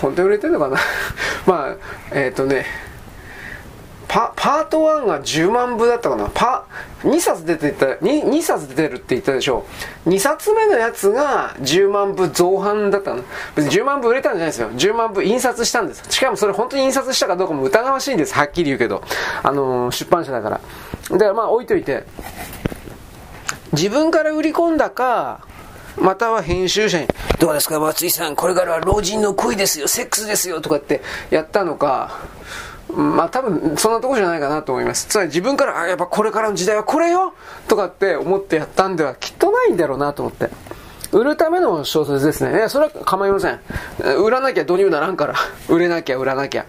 [0.00, 0.78] 本当に売れてるのかな？
[1.46, 1.76] まあ、
[2.12, 2.64] えっ、ー、とね、
[4.12, 6.28] パート1が10万部だったかな？
[6.34, 6.66] パ
[7.00, 9.64] 2冊出てた 2, 2冊出るって言ったでしょ
[10.06, 13.24] ？2冊目のやつが10万部増版だったの。
[13.56, 14.70] 別に10万部売れたんじゃないですよ。
[14.70, 16.04] 10万部印刷したんです。
[16.10, 18.34] しかもそれ本当に印刷したかどうかも疑わしいんです。
[18.34, 19.02] はっきり言うけど。
[19.42, 20.60] あのー、出版社だから。
[21.10, 22.04] だからまあ置いといて。
[23.72, 25.40] 自分から売り込んだか
[25.96, 27.08] または編集者に、
[27.38, 32.18] どうですか、松井さん、これからは老人の恋ですよ、セックスですよ、とかってやったのか、
[32.92, 35.06] まあ多分そんなとこじゃないかなと思います。
[35.06, 37.34] つまり自分から、あ、やっぱこれからの時代はこれよ
[37.68, 40.50] とかって思ってやったんではきっとないんだろうなと思って。
[41.12, 42.56] 売るための小説ですね。
[42.56, 43.60] いや、それは構いません。
[44.22, 45.34] 売らなきゃどうにもならんから。
[45.68, 46.64] 売れなきゃ売らなきゃ。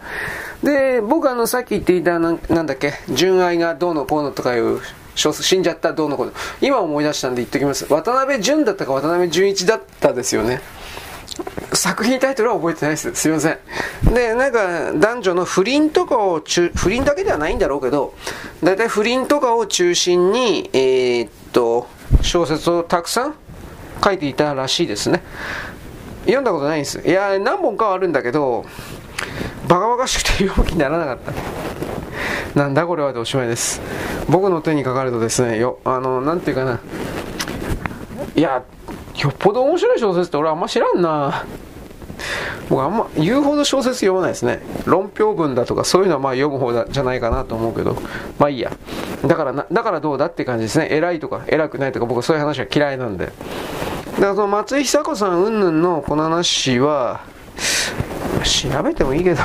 [0.61, 4.81] で、僕あの、さっき言っていたな、なんだっけ、純愛がどうのこうのとかいう
[5.15, 6.33] 小説死んじゃったどうのこうの。
[6.59, 7.85] 今思い出したんで言っておきます。
[7.89, 10.61] 渡辺淳だったか渡辺淳一だったですよね。
[11.73, 13.13] 作品タイトルは覚えてないです。
[13.15, 13.57] すいません。
[14.13, 18.13] で、なんか、男女の不倫とかを中、不倫だけではないんだろうけど、
[18.63, 21.87] 大体不倫とかを中心に、えー、っと、
[22.21, 23.35] 小説をたくさん
[24.03, 25.23] 書いていたらしいですね。
[26.25, 27.01] 読んだことないんです。
[27.05, 28.65] いや、何本かはあるんだけど、
[29.67, 32.59] バカバカしくて読む気にならなかった。
[32.59, 33.81] なんだこれはでおしまいです。
[34.29, 36.79] 僕の手にかかるとですね、よ、あの、なんていうかな、
[38.35, 38.63] いや、
[39.21, 41.45] よっぽど面白い小説って俺あんま知らんな。
[42.69, 44.61] 僕あんま言うほど小説読まないですね。
[44.85, 47.97] 論評文だとかそういうのはまあ読む方じゃないかなと思うけど。
[48.39, 48.71] まあいいや。
[49.25, 50.87] だからなだからどうだって感じですね。
[50.91, 53.25] 偉いとか偉くないとか僕そういう話は嫌いなんで。
[53.25, 57.21] だからその松井久子さん云々のこの話は
[58.43, 59.41] 調べてもいいけど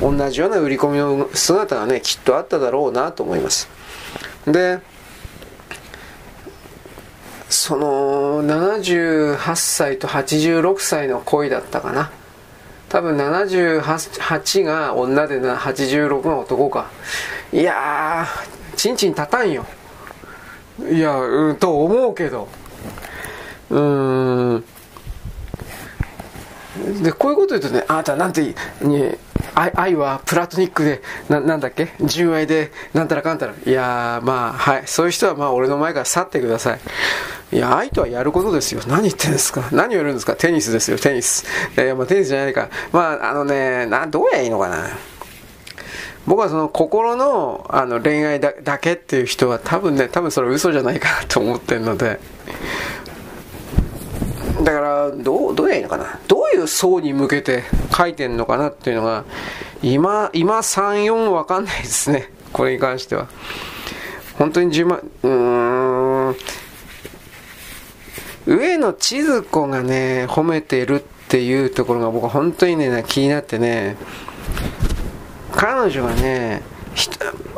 [0.00, 3.68] 同じような売り込みの姿がねきっとあっただろうなと思います。
[4.46, 4.80] で
[7.48, 12.10] その78歳と86歳の恋だったかな。
[12.88, 16.90] 多分78が女でな86が男か。
[17.52, 19.64] いやーちんちん立たんよ。
[20.90, 22.48] いやうんと思うけど。
[23.70, 24.64] うん。
[27.02, 29.18] でこういうこと言うとねあなたなんてね
[29.54, 31.92] 愛愛はプラトニックでななんだっけ？
[32.02, 33.54] 純愛でなんたらかんたら。
[33.64, 34.82] いやまあはい。
[34.86, 36.80] そういう人はまあ俺の前から去ってください。
[37.52, 38.82] いや愛とはやることですよ。
[38.86, 39.68] 何言ってんですか？
[39.72, 40.34] 何をやるんですか？
[40.36, 41.44] テニスですよテニス。
[41.76, 42.68] いやまあテニスじゃないか。
[42.92, 44.88] まああのねなどうやいいのかな。
[46.26, 52.18] 僕はその心のあの恋愛だだけっていう人は多分ね多分それ嘘じゃないかなと思ってるので。
[54.62, 56.18] だからどうどうやいいのかな。
[56.28, 57.64] どういう層に向けて
[57.96, 59.24] 書いてんのかなっていうのが
[59.82, 62.30] 今今34わかんないですね。
[62.52, 63.28] これに関しては。
[64.38, 66.36] 本当に10万うーん。
[68.46, 73.96] 上野千鶴子がね褒めてるっていうところが僕は本当にね気になってね。
[75.54, 76.62] 彼女がね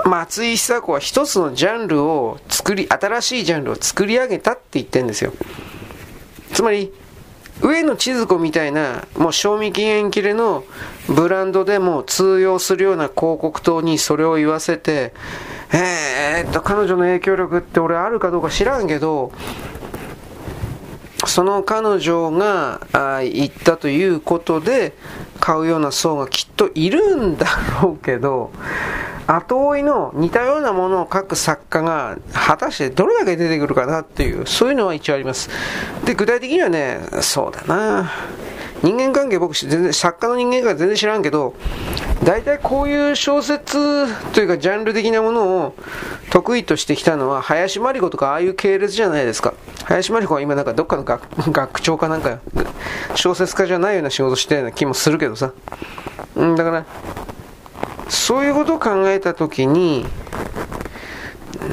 [0.05, 5.33] 松井久子は一つのジャンルを作り新しいジャンルを作り上げたって言ってるんですよ。
[6.53, 6.93] つまり
[7.61, 10.65] 上野千鶴子みたいなもう賞味期限切れの
[11.09, 15.12] ブランドでも通用するような広告塔にそれを言わせて
[15.73, 19.33] えー、っと彼女の影響力って俺あるかどうか知らんけど
[21.27, 22.81] その彼女が
[23.23, 24.95] 言ったということで
[25.41, 27.47] 買うような層がきっといるんだ
[27.83, 28.53] ろうけど
[29.31, 35.51] 後追いの似たようなものを書く作家が果たしてどれだけ出てくるかなっていうそういうのは一応あります。
[36.07, 38.11] で具体的にはねそうだな。
[38.83, 41.55] 人間関係僕全然作家の人間関係全然知らんけど
[42.25, 45.75] 大体こういう小説というかジャンル的なものを
[46.31, 49.53] 得意としてきたのは林真理子とかああいう系列じゃないですか。
[49.85, 51.23] 林真理子は今なんかどっかの学
[51.53, 52.39] 学長かなんか
[53.15, 55.53] 小説家じゃないような仕事してるような気もするけどさ。
[56.37, 56.85] うんだから
[58.09, 60.06] そういうことを考えた時に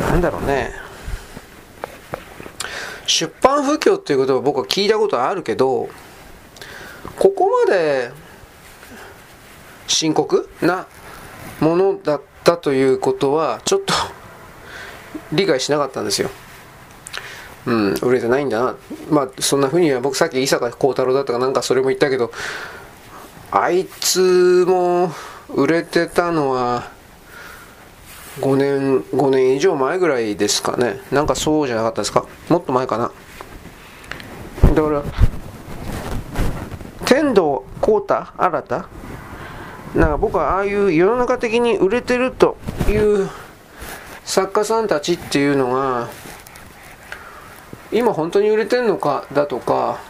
[0.09, 0.71] なんだろうね
[3.05, 5.89] 出版不況っていうことは僕は聞いたことあるけど
[7.17, 8.11] ここまで
[9.87, 10.87] 深刻な
[11.59, 13.93] ものだったということはちょっと
[15.31, 16.29] 理解しなかったんですよ。
[17.65, 18.75] うん、売れてないんだな。
[19.09, 22.31] まあ、そんなふうには僕さっき伊坂幸太郎だったかなんかそれも言ったけど、
[23.51, 25.11] あいつも
[25.49, 26.89] 売れてたのは
[28.39, 30.99] 5年、5年以上前ぐらいですかね。
[31.11, 32.25] なんかそうじゃなかったですか？
[32.49, 33.11] もっと前かな。
[34.73, 35.03] だから、
[37.05, 38.89] 天童幸太新た
[39.95, 42.57] なんか僕はああいう世の中的に売れてると
[42.89, 43.29] いう
[44.25, 46.09] 作家さんたちっていうのが
[47.93, 50.01] 今本当に売れてんのかだとか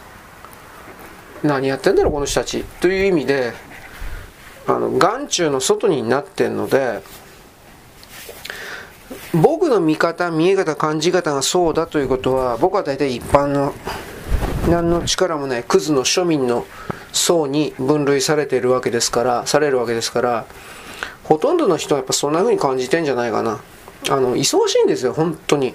[1.44, 3.52] 何やってんだろうこの人たちという意味で
[4.66, 7.02] あの眼中の外になってんので
[9.32, 13.74] 僕の見方見え方感じ方がそうだということは僕は大体一般の
[14.68, 16.66] 何の力もないクズの庶民の
[17.12, 20.46] 層に分類されているわけですからされるわけですから
[21.22, 23.60] ほとんどの人はやっぱそんな風に感じてんじゃないかな。
[24.08, 25.74] あの忙しいんですよ本当に。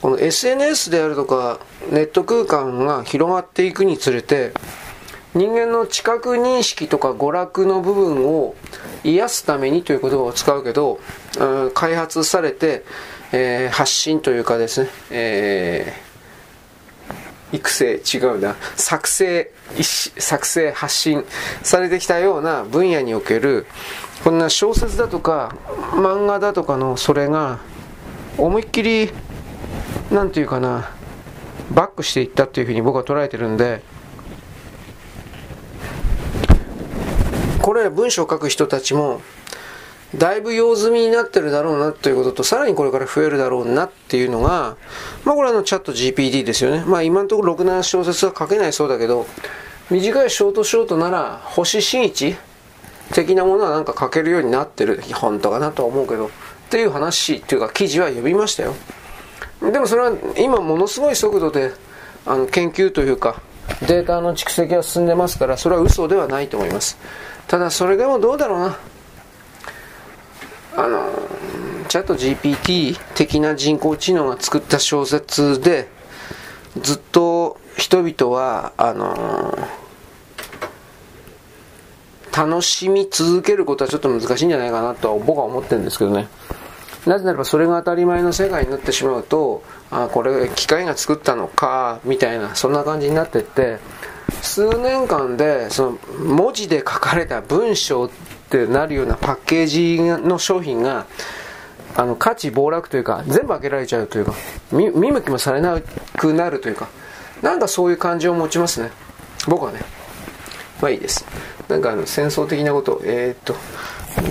[0.00, 1.58] この SNS であるとか
[1.90, 4.52] ネット空間が広がっていくにつれて
[5.36, 8.54] 人間の知覚認識とか娯楽の部分を
[9.04, 10.98] 癒すためにという言葉を使うけど、
[11.38, 12.84] うん、開発されて、
[13.32, 18.56] えー、発信というかですね、えー、育成違うな。
[18.76, 19.52] 作成
[20.18, 21.22] 作成発信
[21.62, 23.66] されてきたような分野における
[24.24, 25.54] こんな小説だとか
[25.92, 27.58] 漫画だとかのそれが
[28.38, 29.10] 思いっきり
[30.10, 30.90] 何て言うかな
[31.72, 33.82] バックしていったっていうふうに僕は捉えてるんで
[37.66, 39.20] これら文章を書く人たちも
[40.14, 44.76] だいぶ用済みになってるだろうなということと、さらにこれから増えるだろうなっていうのが、
[45.24, 46.84] まあこれはのチャット GPT ですよね。
[46.86, 49.26] まあ今のところろくな小説は書けないそうだけど、
[49.90, 52.36] 短いショートショートなら星新一
[53.12, 55.02] 的なものはなんか書けるようになってる。
[55.14, 56.30] 本当かなとは思うけど、っ
[56.70, 58.76] ていう話っていうか記事は読みましたよ。
[59.60, 61.72] でもそれは今ものすごい速度で
[62.26, 63.42] あの研究というか
[63.88, 66.96] データの蓄積が進んでますからそれは嘘ではないと思います
[67.48, 68.78] ただそれでもどうだろうな
[70.76, 71.10] あの
[71.88, 75.88] チャット GPT 的な人工知能が作った小説で
[76.80, 79.56] ずっと人々はあの
[82.36, 86.28] 楽しみ続けることはちょっと難しいんじゃないかなとは僕は思ってるんですけどね。
[87.06, 93.78] なぜならばそれが当たり前の世界になってしまうと、あ、これ機械が作ったのか、みたいな、そんな感じになってって、
[94.42, 98.10] 数年間でその文字で書かれた文章っ
[98.50, 101.06] てなるようなパッケージの商品が
[101.96, 104.34] あの価値暴落というか全部開けられちゃうというか
[104.72, 105.80] 見向きもされな
[106.16, 106.88] くなるというか
[107.42, 108.90] なんかそういう感じを持ちますね。
[109.46, 109.80] 僕はね。
[110.80, 111.24] まあいいです。
[111.68, 113.54] なんかあの戦争的なことえー、っと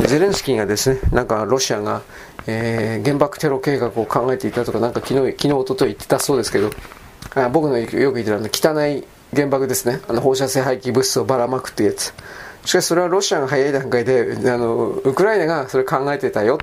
[0.08, 2.02] ゼレンスキーがですねなんかロシアが、
[2.48, 6.70] えー、原爆テロ計画を考えていたとかなんか昨日昨日一昨日言ってたそうですけど
[7.36, 10.02] あ僕のよく言ってるあの汚い原爆ですね。
[10.08, 12.14] あの放射性廃棄物質をばらまくっていうやつ。
[12.66, 16.58] しかしそれはロシアが早い段階であのウクライナがそれ考えてたよ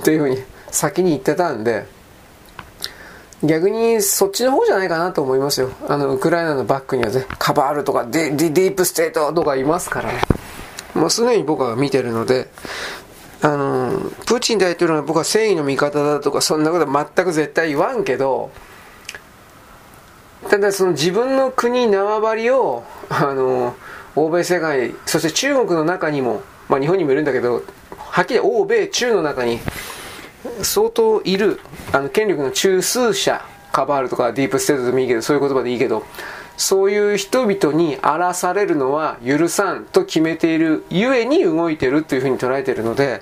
[0.00, 0.38] っていうふうに
[0.70, 1.86] 先に言ってたんで
[3.42, 5.70] 逆にそっちの方じゃないかなと思いますよ。
[5.88, 10.12] あのウクライナのバックにはねカバールとかデディープステートとかいますから。
[10.12, 10.20] ね
[10.96, 12.48] もうすでに僕は見てるので
[13.42, 13.92] あの
[14.26, 18.50] プーチン大統領は僕は正義の味方だとかそんなことは全く絶対言わんけど
[20.48, 23.76] ただその自分の国縄張りをあの
[24.14, 27.62] 欧米世界そして中国の中にも、まあ、日本にもいるんだけど
[27.96, 29.58] はっきり欧米中の中に
[30.62, 31.60] 相当いる
[31.92, 36.04] あの権力の中枢者カバールとかディープステートでもいいけどそういう言葉でいいけど
[36.56, 43.20] そういう人々に荒らされるのは許さんと決めているゆえに動いてるというふうに捉えているので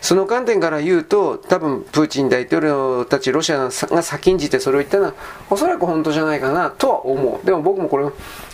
[0.00, 5.14] その観点から言うと多分プーチン大統領たちロシアが先んじてそれを言ったのは
[5.50, 8.08] おそらく本当じゃないかなとは思うでも僕もこれ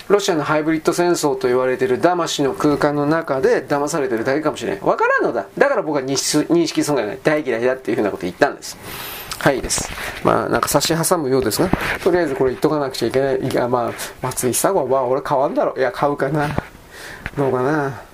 [0.08, 8.76] ロシアのハイブリッド戦争と言われている騙しの空間の中で騙されてるだけかもしれないわからんのだだから僕は認識損害が大嫌いだっていうふうなこと言ったんです
[9.38, 9.88] はいです。
[10.24, 11.68] まあ、なんか差し挟むようですが、
[12.02, 13.38] とりあえずこれ言っとかなくちゃいけない。
[13.38, 13.92] いや、まあ、
[14.22, 15.76] 松井久子は、まあ、俺買わんだろ。
[15.76, 16.48] いや、買うかな。
[17.36, 18.05] どうかな。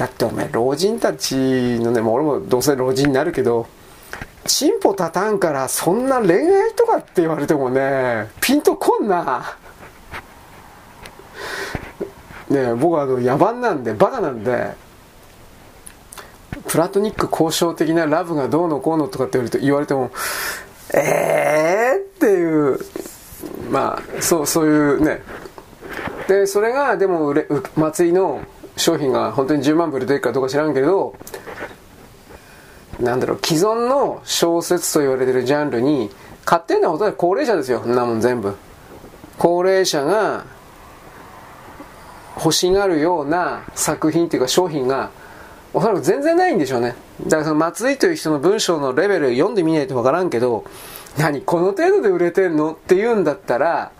[0.00, 3.66] だってお前、老人たちのね、もう俺もどうせ老人になるけど、
[4.46, 9.58] チンポ立たんからそんな恋愛とかって言われてもね、ピンとこんな。
[12.48, 14.70] ね僕はあの野蛮なんで、バカなんで、
[16.66, 20.12] プラトニック交渉的なラブがどうのこうのとかって言われても、
[20.94, 22.78] えーっていう、
[23.70, 25.20] まあ、そう、そういうね。
[26.26, 27.34] で、それが、でも、
[27.76, 28.40] 松井の
[28.80, 31.14] 商品が本当に10万部売れてるかどうか知らんけど、
[32.98, 36.10] なんだろう、既存の小説と言われてるジャンルに、
[36.44, 38.54] 買ってんのはほとんど高齢者ですよ、そんなもん全部。
[39.38, 40.44] 高齢者が
[42.36, 45.10] 欲しがるような作品っていうか商品が
[45.72, 46.94] おそらく全然ないんでしょうね。
[47.24, 50.64] だからその松井という人の文章のレベル読んでみないとわからんけど、
[51.16, 52.72] 何この程度で売れてんの？
[52.72, 53.92] って言うんだったら、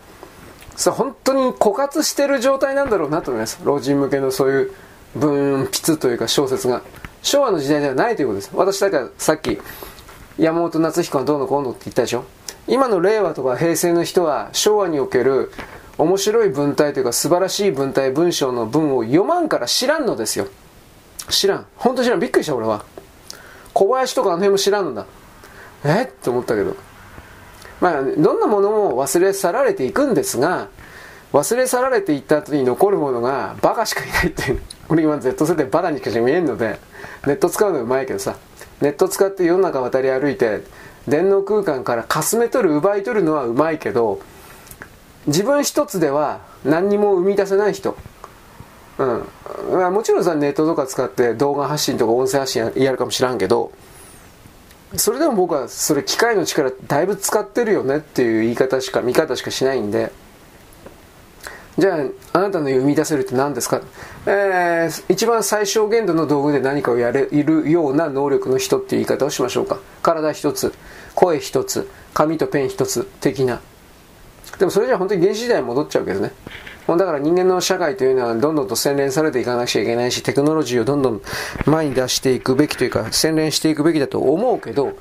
[0.76, 3.60] それ本当に枯渇してる状態なんだろうなと思います。
[3.64, 4.72] 老人向けのそういう
[5.16, 6.82] 文筆というか小説が。
[7.22, 8.50] 昭和の時代ではないということです。
[8.54, 9.60] 私だからさっき、
[10.38, 12.24] 山本夏彦はどうのこうのって言ったでしょ
[12.66, 15.52] 今の令和とか平成の人は昭和における
[15.98, 20.46] 面白い文体というか素晴らしい文体文章の文を読まんから知らんのですよ。
[21.28, 21.66] 知らん。
[21.76, 22.20] 本当知らん。
[22.20, 22.86] びっくりした、俺は。
[23.74, 25.04] 小林とかあの辺も知らんのだ。
[25.84, 26.04] え？
[26.04, 26.74] って思ったけど。
[27.80, 30.68] まあ、どんなものも忘れ去られていくんですが、
[31.32, 34.60] 忘れ去られていった後に残るものがバカしかいないっていう。
[34.88, 36.78] 俺今 Z 世代バカにしか見えんので、
[37.26, 38.34] ネット使うのうまいけどさ、
[38.80, 40.62] ネット使って世の中渡り歩いて、
[41.06, 44.20] 電脳空間からかすめ取る、奪い取るのはうまいけど、
[45.26, 47.96] 自分一つでは何にも生み出せない人。
[48.98, 49.24] うん、
[49.72, 53.72] まあもちろんさネットとか使って動画発信とか音声発信やるかもしらんけど
[54.96, 60.12] それでも僕はそれ機械の力だいぶ使ってるよねっていう言い方しか見方しかしないんで。
[61.78, 61.98] じゃ
[62.32, 63.80] ああなたの生み出せるって何ですか、
[64.26, 69.78] えー、一番最小限度の道具で何かをやれるような能力の人っていう言い方をしましょうか。
[70.02, 70.74] 体一つ
[71.14, 73.60] 声一つ紙とペン一つ的な。
[74.58, 76.32] でもそれじゃ本当に原始時代に戻っちゃうけどね。
[76.86, 81.22] もうだから人間の社会というのはどんどんと洗練されていかなくちゃいけないし、テクノロジーをどんどん
[81.66, 84.94] 前に出していくべきというか、洗練していくべきだと思うけど、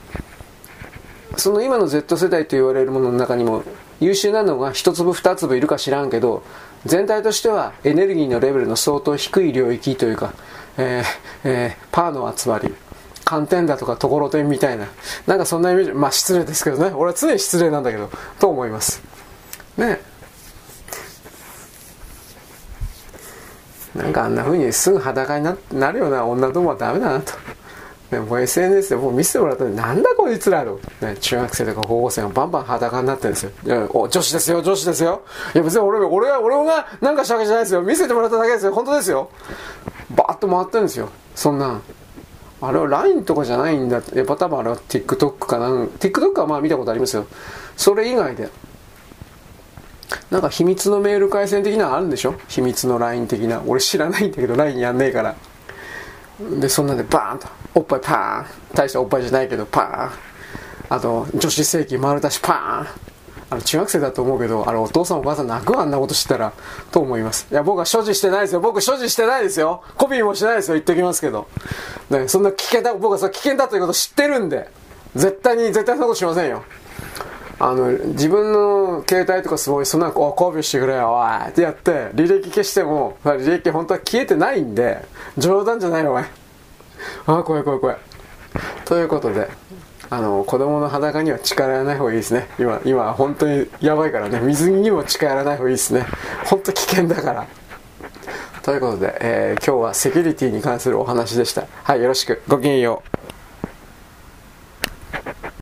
[1.37, 3.63] その今の Z 世代と言われるものの中にも
[3.99, 6.43] 優秀なのが一粒二粒いるか知らんけど、
[6.85, 10.33] 全体としてはエネルギーのレベルの相当低い領域というか、
[10.77, 11.05] えー
[11.43, 12.73] えー、パーの集まり、
[13.25, 14.87] 寒天だとかところてんみたいな、
[15.27, 19.01] なんかそんなイメージ、まあ失礼ですけどね、俺は常に失礼なんだけど、と思います。
[19.77, 20.01] ね
[23.95, 27.33] なんかあんな風にすぐ裸になるような女どもはダメだなと
[28.11, 33.51] ね、も SNS でもう見せてもらったんで、なんだこいつらの、ね、中学生とか高校生がバンバン裸になってるんですよ。
[33.63, 35.21] いやお女子ですよ、女子ですよ。
[35.53, 37.81] いや別に俺、俺が、俺がなんかしたわけじゃないですよ。
[37.83, 38.73] 見せてもらっただけですよ。
[38.73, 39.29] 本当ですよ。
[40.09, 41.09] バーッと回ってるんですよ。
[41.35, 41.81] そんな。
[42.61, 47.25] あれは LINE とかじゃないんだやっぱ多分あれは TikTok かなん TikTok はまあ見たことありますよ
[47.77, 48.49] それ以外で
[50.31, 52.35] なんか秘密のメール回線的なのあるんでしょ？
[52.47, 53.61] 秘密の LINE 的な。
[53.65, 55.35] 俺知らないんだけど LINE やんねえから。
[56.59, 57.47] でそんなんでバーンと。
[57.75, 58.45] おっぱいパーン。
[58.73, 60.11] 大したおっぱいじゃないけどパーン。
[60.89, 62.87] あと女子世紀丸出しパーン。
[63.51, 66.53] あの中学生だと思うけどあれお父さんお母さん泣くわあんなこと知ったら。
[66.91, 67.47] と思います。
[67.51, 68.61] いや僕は所持してないですよ。
[68.61, 69.83] 僕所持してないですよ。
[69.95, 70.75] コピーもしてないですよ。
[70.75, 71.47] 言っておきますけど、
[72.09, 74.69] ね、そんな危険だ僕はそ危険だということ知ってるんで。
[75.15, 76.63] 絶対に絶対そんなことしませんよ。
[77.59, 85.05] あの自分の携帯とかすごいそんなコピーしてくれよおいってやって履歴消しても履歴本当は消えてないんで
[85.37, 86.25] 冗談じゃないよお前。
[87.27, 87.97] あ怖い怖い怖い。
[88.85, 89.49] ということで
[90.09, 92.47] あの子供の裸には近寄らない方がいいですね。
[92.57, 94.39] 今今本当にやばいからね。
[94.39, 96.05] 水着にも近寄らない方がいいですね。
[96.45, 97.47] 本当危険だから。
[98.63, 101.65] ということで、えー、今日はセキュリティに関するお話でした。
[101.83, 102.41] はいよろしく。
[102.47, 103.19] ごきげんよう。